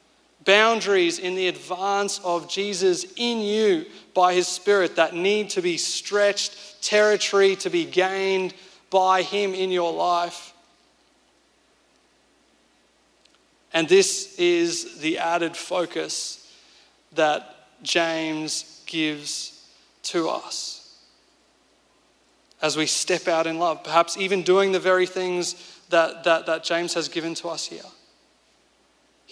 boundaries 0.46 1.20
in 1.20 1.36
the 1.36 1.48
advance 1.48 2.20
of 2.24 2.50
Jesus 2.50 3.06
in 3.18 3.42
you 3.42 3.86
by 4.14 4.34
His 4.34 4.48
Spirit 4.48 4.96
that 4.96 5.14
need 5.14 5.50
to 5.52 5.62
be 5.62 5.78
stretched, 5.78 6.82
territory 6.82 7.56
to 7.58 7.70
be 7.70 7.86
gained 7.86 8.54
by 8.90 9.22
Him 9.22 9.54
in 9.54 9.72
your 9.72 9.92
life. 9.92 10.54
And 13.74 13.90
this 13.90 14.36
is 14.40 15.00
the 15.00 15.18
added 15.18 15.58
focus 15.58 16.50
that 17.14 17.68
James 17.84 18.84
gives 18.86 19.68
to 20.04 20.30
us 20.30 20.86
as 22.62 22.78
we 22.78 22.86
step 22.86 23.28
out 23.28 23.48
in 23.48 23.60
love, 23.60 23.84
perhaps 23.84 24.18
even 24.18 24.42
doing 24.42 24.72
the 24.72 24.80
very 24.80 25.06
things 25.06 25.56
that, 25.90 26.24
that, 26.24 26.46
that 26.46 26.64
James 26.64 26.94
has 26.94 27.10
given 27.10 27.36
to 27.36 27.50
us 27.50 27.68
here. 27.68 27.84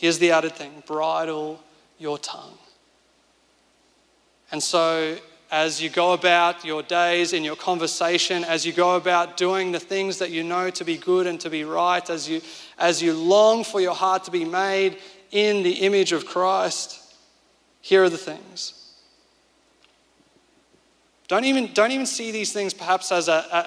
Here's 0.03 0.19
the 0.19 0.31
added 0.31 0.51
thing 0.51 0.83
bridle 0.85 1.63
your 1.97 2.17
tongue. 2.17 2.57
And 4.51 4.61
so, 4.61 5.15
as 5.49 5.81
you 5.81 5.89
go 5.89 6.11
about 6.11 6.65
your 6.65 6.83
days 6.83 7.31
in 7.31 7.45
your 7.45 7.55
conversation, 7.55 8.43
as 8.43 8.65
you 8.65 8.73
go 8.73 8.97
about 8.97 9.37
doing 9.37 9.71
the 9.71 9.79
things 9.79 10.17
that 10.17 10.29
you 10.29 10.43
know 10.43 10.69
to 10.71 10.83
be 10.83 10.97
good 10.97 11.25
and 11.25 11.39
to 11.39 11.49
be 11.49 11.63
right, 11.63 12.09
as 12.09 12.27
you, 12.27 12.41
as 12.77 13.01
you 13.01 13.13
long 13.13 13.63
for 13.63 13.79
your 13.79 13.95
heart 13.95 14.25
to 14.25 14.31
be 14.31 14.43
made 14.43 14.97
in 15.31 15.63
the 15.63 15.71
image 15.71 16.11
of 16.11 16.25
Christ, 16.25 16.99
here 17.79 18.03
are 18.03 18.09
the 18.09 18.17
things. 18.17 18.82
Don't 21.29 21.45
even, 21.45 21.71
don't 21.73 21.91
even 21.91 22.05
see 22.05 22.31
these 22.31 22.51
things 22.51 22.73
perhaps 22.73 23.11
as 23.11 23.29
a, 23.29 23.45
a, 23.51 23.57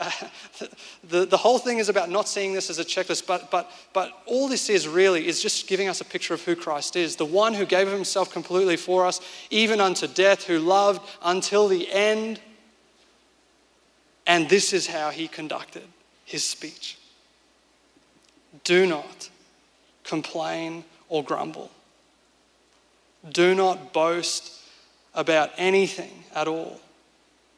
a 0.64 0.68
the, 1.09 1.26
the 1.26 1.36
whole 1.36 1.59
thing 1.59 1.78
is 1.78 1.88
about 1.88 2.11
not 2.11 2.28
seeing 2.28 2.52
this 2.52 2.68
as 2.68 2.78
a 2.78 2.84
checklist, 2.84 3.26
but, 3.26 3.50
but, 3.50 3.70
but 3.94 4.12
all 4.26 4.46
this 4.46 4.68
is 4.68 4.86
really 4.86 5.26
is 5.26 5.40
just 5.40 5.66
giving 5.66 5.88
us 5.88 6.00
a 6.00 6.04
picture 6.04 6.34
of 6.34 6.44
who 6.44 6.54
Christ 6.54 6.96
is. 6.96 7.16
The 7.16 7.24
one 7.24 7.54
who 7.54 7.64
gave 7.64 7.88
himself 7.88 8.30
completely 8.30 8.76
for 8.76 9.07
us, 9.07 9.20
even 9.50 9.80
unto 9.80 10.07
death, 10.07 10.44
who 10.44 10.59
loved 10.59 11.00
until 11.22 11.66
the 11.66 11.90
end. 11.90 12.40
And 14.26 14.48
this 14.48 14.72
is 14.72 14.86
how 14.88 15.11
he 15.11 15.26
conducted 15.26 15.84
his 16.24 16.44
speech. 16.44 16.98
Do 18.64 18.86
not 18.86 19.30
complain 20.04 20.84
or 21.09 21.24
grumble. 21.24 21.70
Do 23.32 23.54
not 23.54 23.92
boast 23.92 24.52
about 25.14 25.50
anything 25.57 26.24
at 26.34 26.48
all 26.48 26.80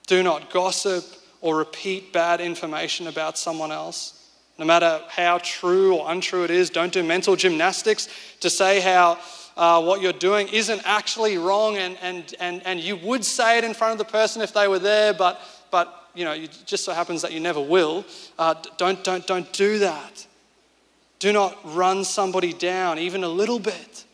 do 0.08 0.24
not 0.24 0.50
gossip 0.50 1.04
or 1.40 1.56
repeat 1.56 2.12
bad 2.12 2.40
information 2.40 3.06
about 3.06 3.38
someone 3.38 3.70
else. 3.70 4.14
No 4.58 4.64
matter 4.64 5.00
how 5.08 5.38
true 5.38 5.94
or 5.94 6.10
untrue 6.10 6.42
it 6.42 6.50
is, 6.50 6.68
don't 6.68 6.92
do 6.92 7.04
mental 7.04 7.36
gymnastics 7.36 8.08
to 8.40 8.50
say 8.50 8.80
how 8.80 9.18
uh, 9.56 9.80
what 9.80 10.00
you're 10.00 10.12
doing 10.12 10.48
isn't 10.48 10.82
actually 10.84 11.38
wrong 11.38 11.76
and, 11.76 11.96
and, 12.02 12.34
and, 12.40 12.62
and 12.64 12.80
you 12.80 12.96
would 12.96 13.24
say 13.24 13.58
it 13.58 13.64
in 13.64 13.74
front 13.74 13.92
of 13.92 13.98
the 13.98 14.10
person 14.10 14.42
if 14.42 14.52
they 14.52 14.66
were 14.66 14.80
there, 14.80 15.14
but, 15.14 15.40
but 15.70 16.08
you 16.14 16.24
know, 16.24 16.32
it 16.32 16.50
just 16.66 16.84
so 16.84 16.92
happens 16.92 17.22
that 17.22 17.32
you 17.32 17.38
never 17.38 17.60
will. 17.60 18.04
Uh, 18.38 18.54
don't, 18.78 19.04
don't, 19.04 19.26
don't 19.26 19.52
do 19.52 19.78
that. 19.78 20.26
Do 21.20 21.32
not 21.32 21.56
run 21.74 22.04
somebody 22.04 22.52
down 22.52 22.98
even 22.98 23.22
a 23.22 23.28
little 23.28 23.58
bit. 23.58 24.04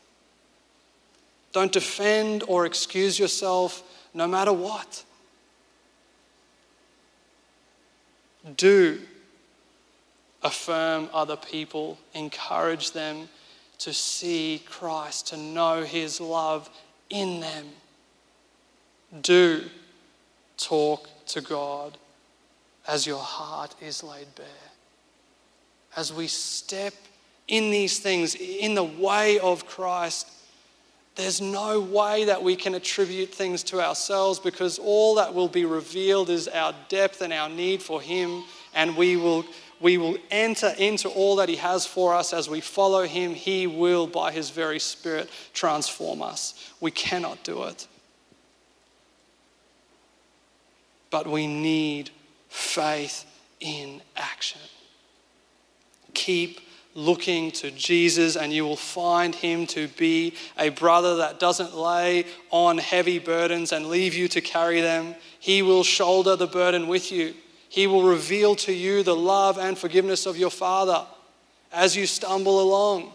Don't 1.52 1.72
defend 1.72 2.42
or 2.48 2.66
excuse 2.66 3.18
yourself 3.18 3.82
no 4.12 4.26
matter 4.26 4.52
what. 4.52 5.04
Do 8.56 9.00
affirm 10.42 11.08
other 11.12 11.36
people, 11.36 11.98
encourage 12.12 12.92
them 12.92 13.28
to 13.78 13.92
see 13.92 14.62
Christ, 14.66 15.28
to 15.28 15.36
know 15.36 15.82
His 15.82 16.20
love 16.20 16.68
in 17.10 17.40
them. 17.40 17.66
Do 19.22 19.64
talk 20.56 21.08
to 21.28 21.40
God 21.40 21.96
as 22.86 23.06
your 23.06 23.18
heart 23.18 23.74
is 23.80 24.02
laid 24.02 24.34
bare. 24.34 24.46
As 25.96 26.12
we 26.12 26.26
step 26.26 26.94
in 27.48 27.70
these 27.70 27.98
things, 27.98 28.34
in 28.34 28.74
the 28.74 28.84
way 28.84 29.38
of 29.38 29.66
Christ, 29.66 30.30
there's 31.16 31.40
no 31.40 31.80
way 31.80 32.24
that 32.24 32.42
we 32.42 32.56
can 32.56 32.74
attribute 32.74 33.32
things 33.32 33.62
to 33.64 33.80
ourselves 33.80 34.40
because 34.40 34.78
all 34.78 35.14
that 35.16 35.32
will 35.32 35.48
be 35.48 35.64
revealed 35.64 36.28
is 36.28 36.48
our 36.48 36.74
depth 36.88 37.20
and 37.20 37.32
our 37.32 37.48
need 37.48 37.82
for 37.82 38.00
Him, 38.00 38.42
and 38.74 38.96
we 38.96 39.16
will, 39.16 39.44
we 39.80 39.96
will 39.96 40.16
enter 40.30 40.74
into 40.76 41.08
all 41.08 41.36
that 41.36 41.48
He 41.48 41.56
has 41.56 41.86
for 41.86 42.14
us 42.14 42.32
as 42.32 42.50
we 42.50 42.60
follow 42.60 43.04
Him. 43.04 43.32
He 43.32 43.68
will, 43.68 44.08
by 44.08 44.32
His 44.32 44.50
very 44.50 44.80
Spirit, 44.80 45.30
transform 45.52 46.20
us. 46.20 46.72
We 46.80 46.90
cannot 46.90 47.44
do 47.44 47.62
it. 47.64 47.86
But 51.10 51.28
we 51.28 51.46
need 51.46 52.10
faith 52.48 53.24
in 53.60 54.00
action. 54.16 54.60
Keep 56.12 56.60
looking 56.94 57.50
to 57.50 57.70
Jesus, 57.72 58.36
and 58.36 58.52
you 58.52 58.64
will 58.64 58.76
find 58.76 59.34
him 59.34 59.66
to 59.68 59.88
be 59.88 60.34
a 60.58 60.68
brother 60.68 61.16
that 61.16 61.40
doesn't 61.40 61.74
lay 61.74 62.24
on 62.50 62.78
heavy 62.78 63.18
burdens 63.18 63.72
and 63.72 63.86
leave 63.86 64.14
you 64.14 64.28
to 64.28 64.40
carry 64.40 64.80
them. 64.80 65.14
He 65.40 65.62
will 65.62 65.82
shoulder 65.82 66.36
the 66.36 66.46
burden 66.46 66.86
with 66.86 67.10
you. 67.10 67.34
He 67.68 67.86
will 67.88 68.04
reveal 68.04 68.54
to 68.56 68.72
you 68.72 69.02
the 69.02 69.16
love 69.16 69.58
and 69.58 69.76
forgiveness 69.76 70.26
of 70.26 70.36
your 70.36 70.50
Father 70.50 71.04
as 71.72 71.96
you 71.96 72.06
stumble 72.06 72.60
along, 72.60 73.12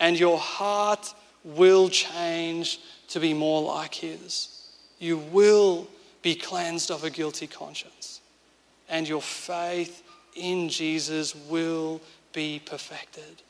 and 0.00 0.18
your 0.18 0.38
heart 0.38 1.14
will 1.44 1.88
change 1.88 2.80
to 3.08 3.20
be 3.20 3.32
more 3.32 3.62
like 3.62 3.94
His. 3.94 4.68
You 4.98 5.18
will 5.18 5.86
be 6.22 6.34
cleansed 6.34 6.90
of 6.90 7.04
a 7.04 7.10
guilty 7.10 7.46
conscience, 7.46 8.20
and 8.88 9.08
your 9.08 9.22
faith 9.22 10.02
in 10.34 10.68
Jesus 10.68 11.36
will 11.48 12.00
be 12.32 12.60
perfected. 12.64 13.42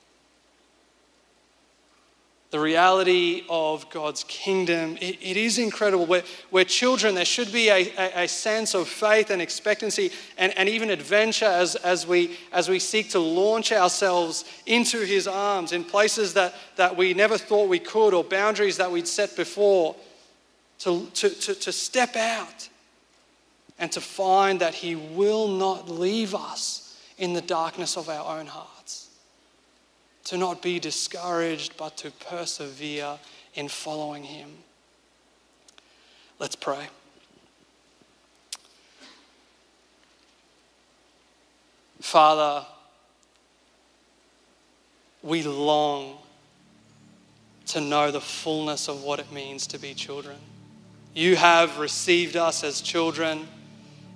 The 2.53 2.61
reality 2.61 3.45
of 3.49 3.89
God's 3.89 4.25
kingdom, 4.25 4.99
it, 5.01 5.17
it 5.23 5.39
is 5.39 5.59
incredible. 5.59 6.05
We're, 6.05 6.23
we're, 6.51 6.65
children, 6.65 7.15
there 7.15 7.25
should 7.25 7.51
be 7.51 7.71
a, 7.71 7.91
a, 7.97 8.25
a, 8.25 8.29
sense 8.29 8.75
of 8.75 8.89
faith 8.89 9.31
and 9.31 9.41
expectancy 9.41 10.11
and, 10.37 10.53
and 10.59 10.69
even 10.69 10.91
adventure 10.91 11.47
as, 11.47 11.77
as, 11.77 12.07
we, 12.07 12.37
as 12.53 12.69
we 12.69 12.79
seek 12.79 13.09
to 13.13 13.19
launch 13.21 13.73
ourselves 13.73 14.45
into 14.67 14.99
His 14.99 15.27
arms 15.27 15.73
in 15.73 15.83
places 15.83 16.35
that, 16.35 16.55
that 16.77 16.95
we 16.95 17.15
never 17.15 17.39
thought 17.39 17.71
we 17.71 17.79
could 17.79 18.13
or 18.13 18.23
boundaries 18.23 18.77
that 18.77 18.93
we'd 18.93 19.09
set 19.09 19.35
before. 19.35 19.97
To, 20.81 21.07
to, 21.15 21.31
to, 21.31 21.55
to 21.55 21.73
step 21.73 22.17
out 22.17 22.69
and 23.79 23.91
to 23.93 24.01
find 24.03 24.61
that 24.61 24.75
He 24.75 24.95
will 24.95 25.49
not 25.49 25.89
leave 25.89 26.35
us 26.35 26.99
in 27.17 27.33
the 27.33 27.41
darkness 27.41 27.97
of 27.97 28.11
our 28.11 28.39
own 28.39 28.47
heart 28.47 28.72
to 30.25 30.37
not 30.37 30.63
be 30.63 30.79
discouraged, 30.79 31.77
but 31.77 31.97
to 31.99 32.11
persevere 32.11 33.19
in 33.55 33.69
following 33.69 34.25
Him. 34.25 34.51
Let's 36.39 36.57
pray. 36.57 36.89
Father, 42.01 42.67
we 45.23 45.43
long 45.45 46.19
to 47.67 47.81
know 47.81 48.11
the 48.11 48.21
fullness 48.21 48.89
of 48.89 49.03
what 49.03 49.21
it 49.21 49.31
means 49.33 49.67
to 49.69 49.79
be 49.79 49.95
children. 49.95 50.37
You 51.15 51.37
have 51.37 51.79
received 51.79 52.37
us 52.37 52.65
as 52.65 52.81
children 52.81 53.47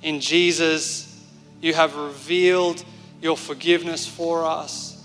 in 0.03 0.21
Jesus. 0.21 1.25
You 1.61 1.75
have 1.75 1.97
revealed 1.97 2.85
your 3.23 3.37
forgiveness 3.37 4.07
for 4.07 4.45
us. 4.45 4.96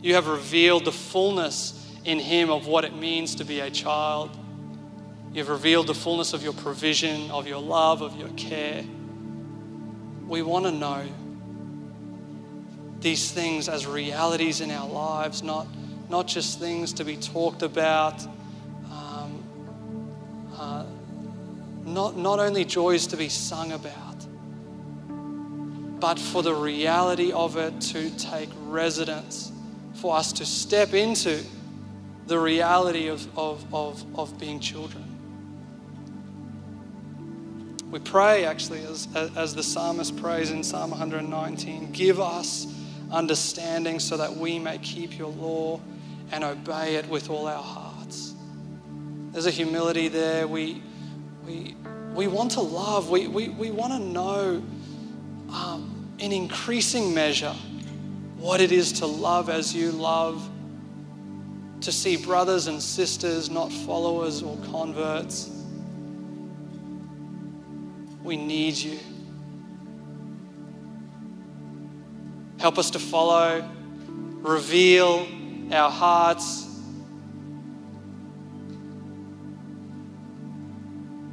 You 0.00 0.14
have 0.14 0.28
revealed 0.28 0.84
the 0.84 0.92
fullness 0.92 1.74
in 2.04 2.18
Him 2.18 2.50
of 2.50 2.66
what 2.66 2.84
it 2.84 2.94
means 2.94 3.34
to 3.36 3.44
be 3.44 3.60
a 3.60 3.70
child. 3.70 4.30
You've 5.32 5.48
revealed 5.48 5.88
the 5.88 5.94
fullness 5.94 6.32
of 6.32 6.42
your 6.42 6.52
provision, 6.52 7.30
of 7.30 7.46
your 7.46 7.60
love, 7.60 8.00
of 8.00 8.16
your 8.16 8.28
care. 8.30 8.84
We 10.26 10.42
want 10.42 10.66
to 10.66 10.70
know 10.70 11.04
these 13.00 13.30
things 13.30 13.68
as 13.68 13.86
realities 13.86 14.60
in 14.60 14.70
our 14.70 14.88
lives, 14.88 15.42
not, 15.42 15.66
not 16.08 16.26
just 16.26 16.58
things 16.58 16.92
to 16.94 17.04
be 17.04 17.16
talked 17.16 17.62
about, 17.62 18.24
um, 18.90 19.42
uh, 20.56 20.84
not, 21.84 22.16
not 22.16 22.38
only 22.38 22.64
joys 22.64 23.06
to 23.08 23.16
be 23.16 23.28
sung 23.28 23.72
about, 23.72 24.26
but 26.00 26.18
for 26.18 26.42
the 26.42 26.54
reality 26.54 27.32
of 27.32 27.56
it 27.56 27.80
to 27.80 28.10
take 28.16 28.48
residence 28.66 29.52
for 30.00 30.16
us 30.16 30.32
to 30.32 30.46
step 30.46 30.94
into 30.94 31.44
the 32.26 32.38
reality 32.38 33.08
of, 33.08 33.26
of, 33.36 33.74
of, 33.74 34.04
of 34.18 34.38
being 34.38 34.60
children. 34.60 35.04
We 37.90 37.98
pray 37.98 38.44
actually, 38.44 38.82
as, 38.82 39.08
as 39.14 39.54
the 39.54 39.62
psalmist 39.62 40.16
prays 40.18 40.50
in 40.50 40.62
Psalm 40.62 40.90
119 40.90 41.90
give 41.92 42.20
us 42.20 42.66
understanding 43.10 43.98
so 43.98 44.18
that 44.18 44.36
we 44.36 44.58
may 44.58 44.78
keep 44.78 45.16
your 45.16 45.30
law 45.30 45.80
and 46.30 46.44
obey 46.44 46.96
it 46.96 47.08
with 47.08 47.30
all 47.30 47.46
our 47.46 47.62
hearts. 47.62 48.34
There's 49.32 49.46
a 49.46 49.50
humility 49.50 50.08
there. 50.08 50.46
We, 50.46 50.82
we, 51.46 51.74
we 52.12 52.26
want 52.26 52.52
to 52.52 52.60
love, 52.60 53.08
we, 53.08 53.26
we, 53.26 53.48
we 53.48 53.70
want 53.70 53.94
to 53.94 53.98
know 53.98 54.62
um, 55.50 56.14
in 56.18 56.30
increasing 56.30 57.14
measure 57.14 57.54
what 58.38 58.60
it 58.60 58.70
is 58.72 58.92
to 58.92 59.06
love 59.06 59.50
as 59.50 59.74
you 59.74 59.90
love, 59.90 60.48
to 61.80 61.92
see 61.92 62.16
brothers 62.16 62.68
and 62.68 62.82
sisters, 62.82 63.50
not 63.50 63.72
followers 63.72 64.42
or 64.42 64.56
converts. 64.70 65.50
We 68.22 68.36
need 68.36 68.76
you. 68.76 68.98
Help 72.58 72.78
us 72.78 72.90
to 72.90 72.98
follow, 72.98 73.68
reveal 74.40 75.26
our 75.72 75.90
hearts. 75.90 76.66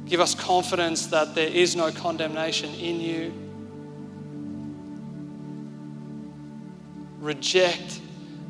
Give 0.06 0.20
us 0.20 0.34
confidence 0.34 1.06
that 1.08 1.34
there 1.34 1.48
is 1.48 1.74
no 1.74 1.90
condemnation 1.90 2.72
in 2.74 3.00
you. 3.00 3.45
Reject 7.26 8.00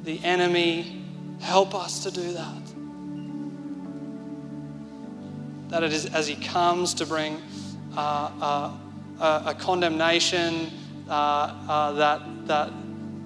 the 0.04 0.22
enemy. 0.22 1.02
Help 1.40 1.74
us 1.74 2.02
to 2.02 2.10
do 2.10 2.34
that. 2.34 2.62
That 5.70 5.82
it 5.82 5.94
is 5.94 6.04
as 6.14 6.26
he 6.26 6.36
comes 6.36 6.92
to 6.94 7.06
bring 7.06 7.40
uh, 7.96 8.76
uh, 9.18 9.42
a 9.46 9.54
condemnation 9.54 10.70
uh, 11.08 11.12
uh, 11.12 11.92
that, 11.92 12.46
that, 12.48 12.70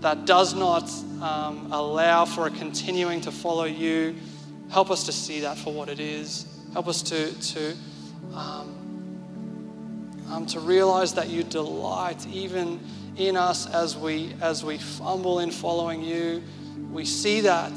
that 0.03 0.25
does 0.25 0.55
not 0.55 0.89
um, 1.21 1.73
allow 1.73 2.25
for 2.25 2.47
a 2.47 2.51
continuing 2.51 3.21
to 3.23 3.33
follow 3.33 3.65
you. 3.65 4.15
Help 4.71 4.93
us 4.93 5.03
to 5.07 5.13
see 5.13 5.41
that 5.41 5.59
for 5.59 5.73
what 5.73 5.89
it 5.89 5.99
is. 5.99 6.47
Help 6.75 6.87
us 6.87 7.03
to, 7.03 7.41
to, 7.41 7.77
um, 8.35 8.77
um, 10.31 10.47
to 10.47 10.61
realize 10.61 11.13
that 11.15 11.29
you 11.29 11.43
delight 11.43 12.25
even 12.29 12.79
in 13.21 13.37
us 13.37 13.67
as 13.67 13.97
we, 13.97 14.33
as 14.41 14.65
we 14.65 14.79
fumble 14.79 15.41
in 15.41 15.51
following 15.51 16.03
you. 16.03 16.43
We 16.91 17.05
see 17.05 17.43
that 17.43 17.73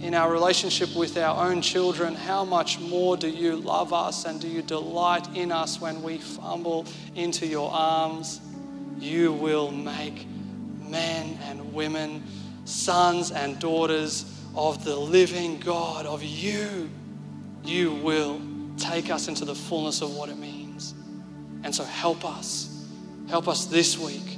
in 0.00 0.14
our 0.14 0.30
relationship 0.32 0.94
with 0.94 1.16
our 1.16 1.48
own 1.48 1.60
children. 1.60 2.14
How 2.14 2.44
much 2.44 2.78
more 2.80 3.16
do 3.16 3.28
you 3.28 3.56
love 3.56 3.92
us 3.92 4.24
and 4.24 4.40
do 4.40 4.48
you 4.48 4.62
delight 4.62 5.28
in 5.36 5.52
us 5.52 5.80
when 5.80 6.02
we 6.02 6.18
fumble 6.18 6.86
into 7.14 7.46
your 7.46 7.70
arms? 7.70 8.40
You 8.98 9.32
will 9.32 9.70
make 9.70 10.26
men 10.88 11.38
and 11.44 11.72
women, 11.72 12.24
sons 12.64 13.30
and 13.30 13.58
daughters 13.58 14.24
of 14.56 14.84
the 14.84 14.96
living 14.96 15.58
God, 15.60 16.06
of 16.06 16.22
you. 16.22 16.90
You 17.64 17.94
will 17.94 18.40
take 18.76 19.10
us 19.10 19.28
into 19.28 19.44
the 19.44 19.54
fullness 19.54 20.00
of 20.00 20.14
what 20.16 20.28
it 20.28 20.38
means. 20.38 20.94
And 21.64 21.74
so 21.74 21.84
help 21.84 22.24
us. 22.24 22.86
Help 23.28 23.48
us 23.48 23.66
this 23.66 23.98
week 23.98 24.37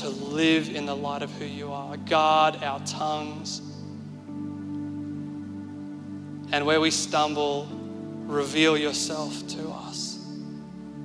to 0.00 0.08
live 0.08 0.74
in 0.74 0.86
the 0.86 0.96
light 0.96 1.22
of 1.22 1.30
who 1.32 1.44
you 1.44 1.72
are. 1.72 1.96
Guard 1.96 2.62
our 2.62 2.80
tongues. 2.80 3.60
And 6.52 6.64
where 6.64 6.80
we 6.80 6.90
stumble, 6.90 7.68
reveal 8.24 8.78
yourself 8.78 9.46
to 9.48 9.68
us. 9.68 10.18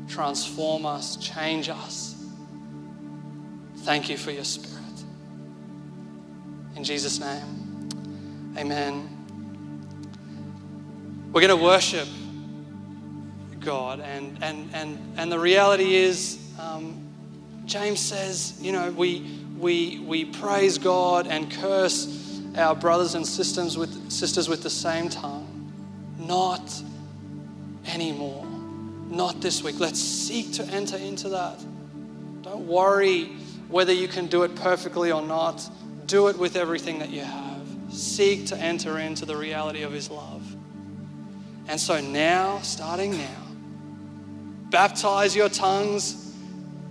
Transform 0.07 0.85
us, 0.85 1.17
change 1.17 1.69
us. 1.69 2.15
Thank 3.79 4.09
you 4.09 4.17
for 4.17 4.31
your 4.31 4.45
spirit. 4.45 4.81
In 6.75 6.83
Jesus' 6.83 7.19
name, 7.19 7.89
amen. 8.57 9.09
We're 11.33 11.41
going 11.41 11.57
to 11.57 11.63
worship 11.63 12.07
God, 13.59 13.99
and, 13.99 14.37
and, 14.41 14.69
and, 14.73 14.97
and 15.17 15.31
the 15.31 15.39
reality 15.39 15.95
is, 15.95 16.39
um, 16.59 17.04
James 17.65 17.99
says, 17.99 18.57
you 18.61 18.71
know, 18.71 18.91
we, 18.91 19.39
we, 19.57 19.99
we 19.99 20.25
praise 20.25 20.77
God 20.77 21.27
and 21.27 21.51
curse 21.51 22.41
our 22.57 22.75
brothers 22.75 23.15
and 23.15 23.25
sisters 23.25 23.77
with, 23.77 24.11
sisters 24.11 24.47
with 24.47 24.63
the 24.63 24.69
same 24.69 25.09
tongue. 25.09 25.51
Not 26.19 26.81
anymore. 27.87 28.45
Not 29.09 29.41
this 29.41 29.63
week. 29.63 29.79
Let's 29.79 29.99
seek 29.99 30.53
to 30.53 30.63
enter 30.65 30.97
into 30.97 31.29
that. 31.29 31.59
Don't 32.43 32.67
worry 32.67 33.25
whether 33.69 33.93
you 33.93 34.07
can 34.07 34.27
do 34.27 34.43
it 34.43 34.55
perfectly 34.55 35.11
or 35.11 35.21
not. 35.21 35.67
Do 36.05 36.27
it 36.27 36.37
with 36.37 36.55
everything 36.55 36.99
that 36.99 37.09
you 37.09 37.21
have. 37.21 37.61
Seek 37.89 38.47
to 38.47 38.57
enter 38.57 38.99
into 38.99 39.25
the 39.25 39.35
reality 39.35 39.81
of 39.83 39.91
His 39.91 40.09
love. 40.09 40.55
And 41.67 41.79
so 41.79 41.99
now, 41.99 42.59
starting 42.59 43.17
now, 43.17 43.47
baptize 44.69 45.35
your 45.35 45.49
tongues 45.49 46.24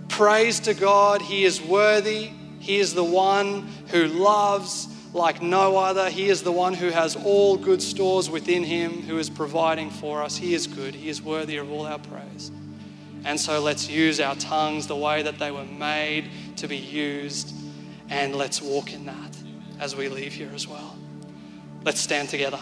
Praise 0.09 0.59
to 0.61 0.73
God. 0.73 1.21
He 1.21 1.45
is 1.45 1.61
worthy. 1.61 2.31
He 2.59 2.77
is 2.77 2.93
the 2.93 3.03
one 3.03 3.67
who 3.87 4.05
loves 4.05 4.87
like 5.13 5.41
no 5.41 5.77
other. 5.77 6.09
He 6.09 6.29
is 6.29 6.43
the 6.43 6.51
one 6.51 6.73
who 6.73 6.89
has 6.89 7.15
all 7.15 7.57
good 7.57 7.81
stores 7.81 8.29
within 8.29 8.63
him, 8.63 9.01
who 9.01 9.17
is 9.17 9.29
providing 9.29 9.89
for 9.89 10.21
us. 10.21 10.35
He 10.35 10.53
is 10.53 10.67
good. 10.67 10.95
He 10.95 11.09
is 11.09 11.21
worthy 11.21 11.57
of 11.57 11.71
all 11.71 11.85
our 11.85 11.99
praise. 11.99 12.51
And 13.23 13.39
so 13.39 13.59
let's 13.59 13.89
use 13.89 14.19
our 14.19 14.35
tongues 14.35 14.87
the 14.87 14.95
way 14.95 15.23
that 15.23 15.39
they 15.39 15.51
were 15.51 15.65
made 15.65 16.29
to 16.57 16.67
be 16.67 16.77
used, 16.77 17.55
and 18.09 18.35
let's 18.35 18.61
walk 18.61 18.93
in 18.93 19.05
that 19.05 19.37
as 19.79 19.95
we 19.95 20.09
leave 20.09 20.33
here 20.33 20.51
as 20.53 20.67
well. 20.67 20.95
Let's 21.83 21.99
stand 21.99 22.29
together. 22.29 22.59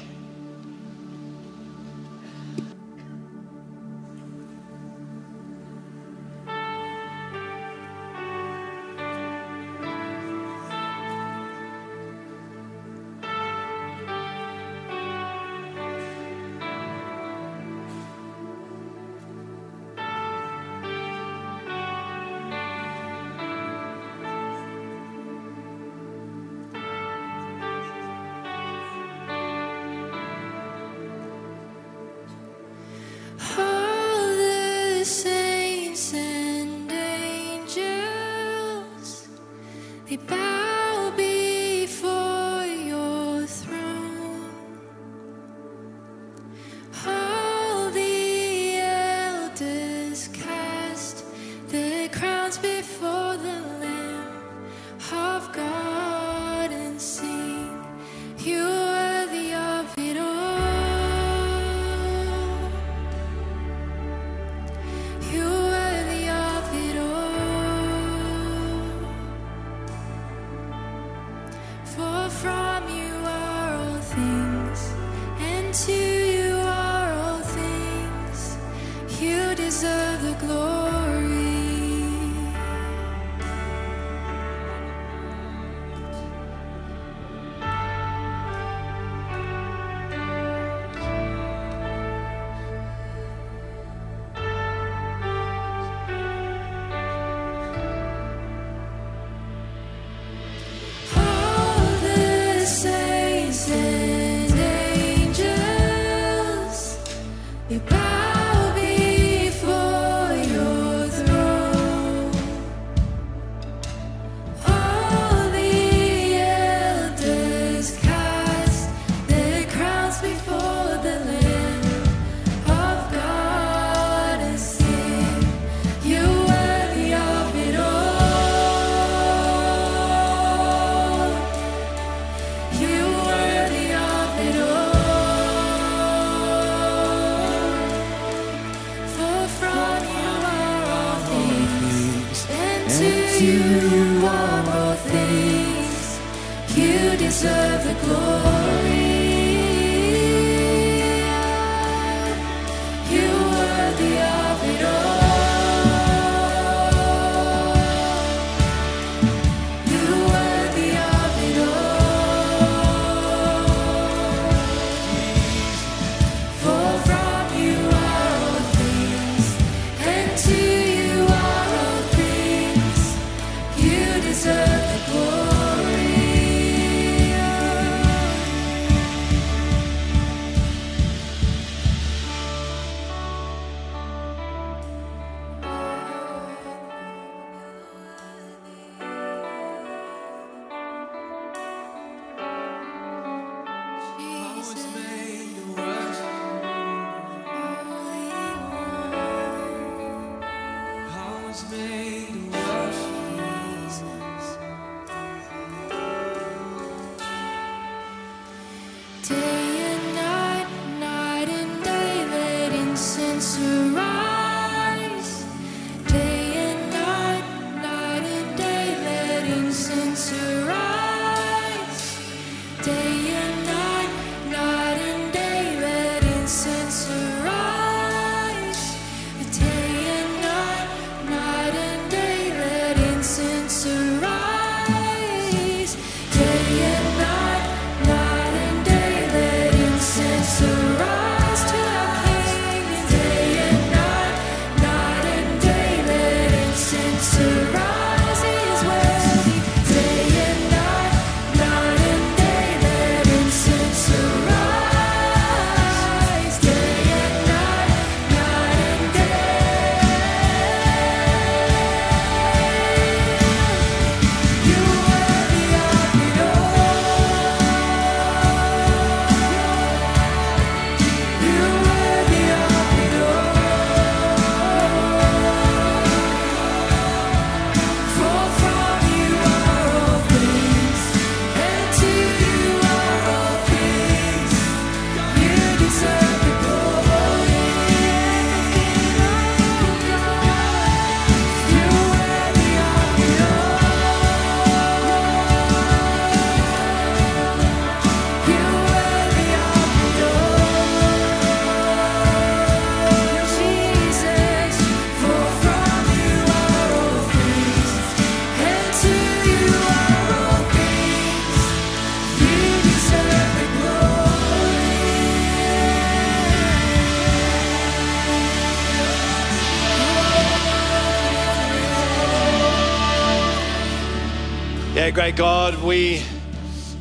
Great 325.14 325.36
God, 325.36 325.84
we, 325.84 326.24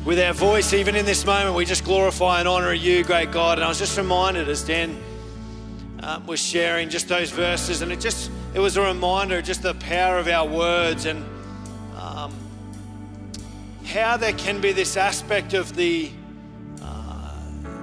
with 0.05 0.19
our 0.19 0.33
voice, 0.33 0.71
even 0.73 0.95
in 0.95 1.03
this 1.03 1.25
moment, 1.25 1.55
we 1.55 1.65
just 1.65 1.83
glorify 1.83 2.37
and 2.37 2.47
honor 2.47 2.71
you, 2.71 3.03
great 3.03 3.31
God. 3.31 3.57
And 3.57 3.65
I 3.65 3.67
was 3.67 3.79
just 3.79 3.97
reminded 3.97 4.47
as 4.49 4.63
Dan 4.63 5.01
um, 6.01 6.23
was 6.27 6.39
sharing 6.39 6.89
just 6.89 7.07
those 7.07 7.31
verses, 7.31 7.81
and 7.81 7.91
it 7.91 7.99
just, 7.99 8.29
it 8.53 8.59
was 8.59 8.77
a 8.77 8.83
reminder 8.83 9.39
of 9.39 9.45
just 9.45 9.63
the 9.63 9.73
power 9.73 10.19
of 10.19 10.27
our 10.27 10.47
words 10.47 11.05
and 11.05 11.25
um, 11.97 12.31
how 13.83 14.15
there 14.15 14.33
can 14.33 14.61
be 14.61 14.73
this 14.73 14.95
aspect 14.95 15.55
of 15.55 15.75
the, 15.75 16.11
uh, 16.83 17.35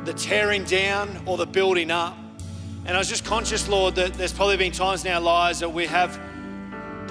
the 0.04 0.12
tearing 0.12 0.62
down 0.62 1.20
or 1.26 1.38
the 1.38 1.46
building 1.46 1.90
up. 1.90 2.16
And 2.86 2.94
I 2.94 3.00
was 3.00 3.08
just 3.08 3.24
conscious, 3.24 3.68
Lord, 3.68 3.96
that 3.96 4.14
there's 4.14 4.32
probably 4.32 4.58
been 4.58 4.70
times 4.70 5.04
in 5.04 5.10
our 5.10 5.20
lives 5.20 5.58
that 5.58 5.70
we 5.70 5.86
have 5.86 6.20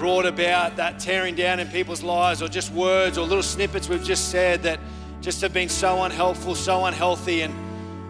brought 0.00 0.24
about 0.24 0.76
that 0.76 0.98
tearing 0.98 1.34
down 1.34 1.60
in 1.60 1.68
people's 1.68 2.02
lives, 2.02 2.40
or 2.40 2.48
just 2.48 2.72
words 2.72 3.18
or 3.18 3.26
little 3.26 3.42
snippets 3.42 3.86
we've 3.86 4.02
just 4.02 4.30
said 4.30 4.62
that 4.62 4.80
just 5.20 5.42
have 5.42 5.52
been 5.52 5.68
so 5.68 6.04
unhelpful, 6.04 6.54
so 6.54 6.86
unhealthy. 6.86 7.42
And 7.42 7.54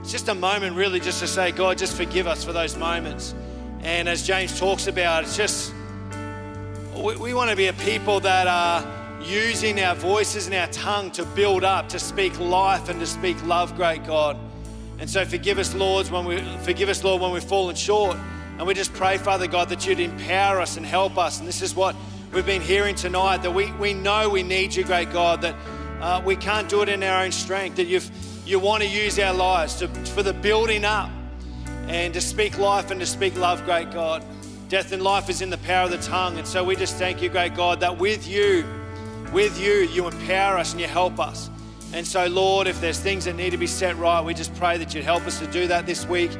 it's 0.00 0.12
just 0.12 0.28
a 0.28 0.34
moment, 0.36 0.76
really, 0.76 1.00
just 1.00 1.18
to 1.18 1.26
say, 1.26 1.50
God, 1.50 1.78
just 1.78 1.96
forgive 1.96 2.28
us 2.28 2.44
for 2.44 2.52
those 2.52 2.76
moments. 2.76 3.34
And 3.82 4.08
as 4.08 4.24
James 4.24 4.56
talks 4.56 4.86
about, 4.86 5.24
it's 5.24 5.36
just, 5.36 5.74
we, 6.94 7.16
we 7.16 7.34
want 7.34 7.50
to 7.50 7.56
be 7.56 7.66
a 7.66 7.72
people 7.72 8.20
that 8.20 8.46
are 8.46 8.86
using 9.20 9.80
our 9.80 9.96
voices 9.96 10.46
and 10.46 10.54
our 10.54 10.68
tongue 10.68 11.10
to 11.10 11.24
build 11.24 11.64
up, 11.64 11.88
to 11.88 11.98
speak 11.98 12.38
life 12.38 12.88
and 12.88 13.00
to 13.00 13.06
speak 13.06 13.36
love, 13.44 13.74
great 13.74 14.06
God. 14.06 14.36
And 15.00 15.10
so 15.10 15.24
forgive 15.24 15.58
us, 15.58 15.74
Lord, 15.74 16.08
when 16.08 16.24
we 16.24 16.40
forgive 16.62 16.88
us, 16.88 17.02
Lord, 17.02 17.20
when 17.20 17.32
we've 17.32 17.42
fallen 17.42 17.74
short. 17.74 18.16
And 18.60 18.66
we 18.66 18.74
just 18.74 18.92
pray, 18.92 19.16
Father 19.16 19.46
God, 19.46 19.70
that 19.70 19.86
you'd 19.86 20.00
empower 20.00 20.60
us 20.60 20.76
and 20.76 20.84
help 20.84 21.16
us. 21.16 21.38
And 21.38 21.48
this 21.48 21.62
is 21.62 21.74
what 21.74 21.96
we've 22.30 22.44
been 22.44 22.60
hearing 22.60 22.94
tonight 22.94 23.38
that 23.38 23.54
we, 23.54 23.72
we 23.72 23.94
know 23.94 24.28
we 24.28 24.42
need 24.42 24.74
you, 24.74 24.84
great 24.84 25.10
God, 25.14 25.40
that 25.40 25.54
uh, 26.02 26.20
we 26.22 26.36
can't 26.36 26.68
do 26.68 26.82
it 26.82 26.90
in 26.90 27.02
our 27.02 27.24
own 27.24 27.32
strength, 27.32 27.76
that 27.76 27.86
you've, 27.86 28.10
you 28.44 28.58
want 28.58 28.82
to 28.82 28.88
use 28.90 29.18
our 29.18 29.32
lives 29.32 29.76
to, 29.76 29.88
for 29.88 30.22
the 30.22 30.34
building 30.34 30.84
up 30.84 31.08
and 31.86 32.12
to 32.12 32.20
speak 32.20 32.58
life 32.58 32.90
and 32.90 33.00
to 33.00 33.06
speak 33.06 33.34
love, 33.38 33.64
great 33.64 33.92
God. 33.92 34.22
Death 34.68 34.92
and 34.92 35.02
life 35.02 35.30
is 35.30 35.40
in 35.40 35.48
the 35.48 35.56
power 35.56 35.86
of 35.86 35.90
the 35.90 35.96
tongue. 35.96 36.36
And 36.36 36.46
so 36.46 36.62
we 36.62 36.76
just 36.76 36.96
thank 36.96 37.22
you, 37.22 37.30
great 37.30 37.54
God, 37.54 37.80
that 37.80 37.96
with 37.96 38.28
you, 38.28 38.66
with 39.32 39.58
you, 39.58 39.72
you 39.72 40.06
empower 40.06 40.58
us 40.58 40.72
and 40.72 40.80
you 40.82 40.86
help 40.86 41.18
us. 41.18 41.48
And 41.94 42.06
so, 42.06 42.26
Lord, 42.26 42.66
if 42.66 42.78
there's 42.82 43.00
things 43.00 43.24
that 43.24 43.36
need 43.36 43.50
to 43.50 43.56
be 43.56 43.66
set 43.66 43.96
right, 43.96 44.22
we 44.22 44.34
just 44.34 44.54
pray 44.56 44.76
that 44.76 44.94
you'd 44.94 45.04
help 45.04 45.26
us 45.26 45.38
to 45.38 45.46
do 45.46 45.66
that 45.68 45.86
this 45.86 46.06
week. 46.06 46.30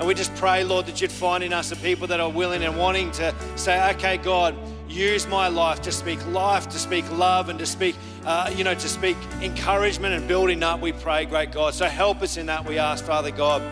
And 0.00 0.08
we 0.08 0.14
just 0.14 0.34
pray, 0.36 0.64
Lord, 0.64 0.86
that 0.86 1.02
you'd 1.02 1.12
find 1.12 1.44
in 1.44 1.52
us 1.52 1.68
the 1.68 1.76
people 1.76 2.06
that 2.06 2.20
are 2.20 2.30
willing 2.30 2.64
and 2.64 2.78
wanting 2.78 3.10
to 3.12 3.34
say, 3.56 3.90
okay, 3.90 4.16
God, 4.16 4.56
use 4.88 5.26
my 5.26 5.48
life 5.48 5.82
to 5.82 5.92
speak 5.92 6.26
life, 6.28 6.70
to 6.70 6.78
speak 6.78 7.04
love, 7.12 7.50
and 7.50 7.58
to 7.58 7.66
speak, 7.66 7.96
uh, 8.24 8.50
you 8.56 8.64
know, 8.64 8.72
to 8.72 8.88
speak 8.88 9.18
encouragement 9.42 10.14
and 10.14 10.26
building 10.26 10.62
up. 10.62 10.80
We 10.80 10.92
pray, 10.92 11.26
great 11.26 11.52
God. 11.52 11.74
So 11.74 11.84
help 11.84 12.22
us 12.22 12.38
in 12.38 12.46
that, 12.46 12.64
we 12.64 12.78
ask, 12.78 13.04
Father 13.04 13.30
God. 13.30 13.62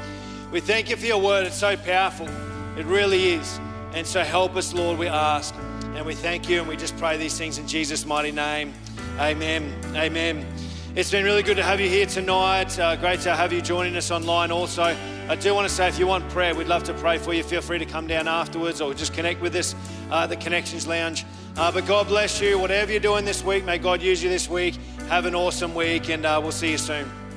We 0.52 0.60
thank 0.60 0.90
you 0.90 0.96
for 0.96 1.06
your 1.06 1.18
word. 1.18 1.46
It's 1.46 1.56
so 1.56 1.78
powerful. 1.78 2.28
It 2.76 2.84
really 2.84 3.30
is. 3.30 3.58
And 3.94 4.06
so 4.06 4.22
help 4.22 4.54
us, 4.54 4.74
Lord, 4.74 4.98
we 4.98 5.08
ask. 5.08 5.54
And 5.94 6.04
we 6.04 6.14
thank 6.14 6.46
you 6.46 6.58
and 6.58 6.68
we 6.68 6.76
just 6.76 6.94
pray 6.98 7.16
these 7.16 7.38
things 7.38 7.56
in 7.56 7.66
Jesus' 7.66 8.04
mighty 8.04 8.32
name. 8.32 8.74
Amen. 9.18 9.74
Amen. 9.96 10.46
It's 10.94 11.10
been 11.10 11.24
really 11.24 11.42
good 11.42 11.58
to 11.58 11.62
have 11.62 11.80
you 11.80 11.88
here 11.88 12.06
tonight. 12.06 12.76
Uh, 12.78 12.96
great 12.96 13.20
to 13.20 13.36
have 13.36 13.52
you 13.52 13.60
joining 13.60 13.94
us 13.94 14.10
online 14.10 14.50
also. 14.50 14.96
I 15.28 15.36
do 15.36 15.54
want 15.54 15.68
to 15.68 15.72
say 15.72 15.86
if 15.86 15.98
you 15.98 16.06
want 16.06 16.28
prayer, 16.30 16.54
we'd 16.54 16.66
love 16.66 16.82
to 16.84 16.94
pray 16.94 17.18
for 17.18 17.34
you. 17.34 17.42
Feel 17.42 17.60
free 17.60 17.78
to 17.78 17.84
come 17.84 18.06
down 18.06 18.26
afterwards 18.26 18.80
or 18.80 18.94
just 18.94 19.12
connect 19.12 19.42
with 19.42 19.54
us 19.54 19.74
uh, 20.10 20.26
the 20.26 20.36
Connections 20.36 20.86
Lounge. 20.86 21.26
Uh, 21.56 21.70
but 21.70 21.86
God 21.86 22.08
bless 22.08 22.40
you. 22.40 22.58
Whatever 22.58 22.90
you're 22.90 23.00
doing 23.00 23.26
this 23.26 23.44
week, 23.44 23.64
may 23.64 23.76
God 23.76 24.00
use 24.00 24.22
you 24.22 24.30
this 24.30 24.48
week. 24.48 24.76
Have 25.08 25.26
an 25.26 25.34
awesome 25.34 25.74
week, 25.74 26.08
and 26.08 26.24
uh, 26.24 26.40
we'll 26.42 26.52
see 26.52 26.70
you 26.70 26.78
soon. 26.78 27.27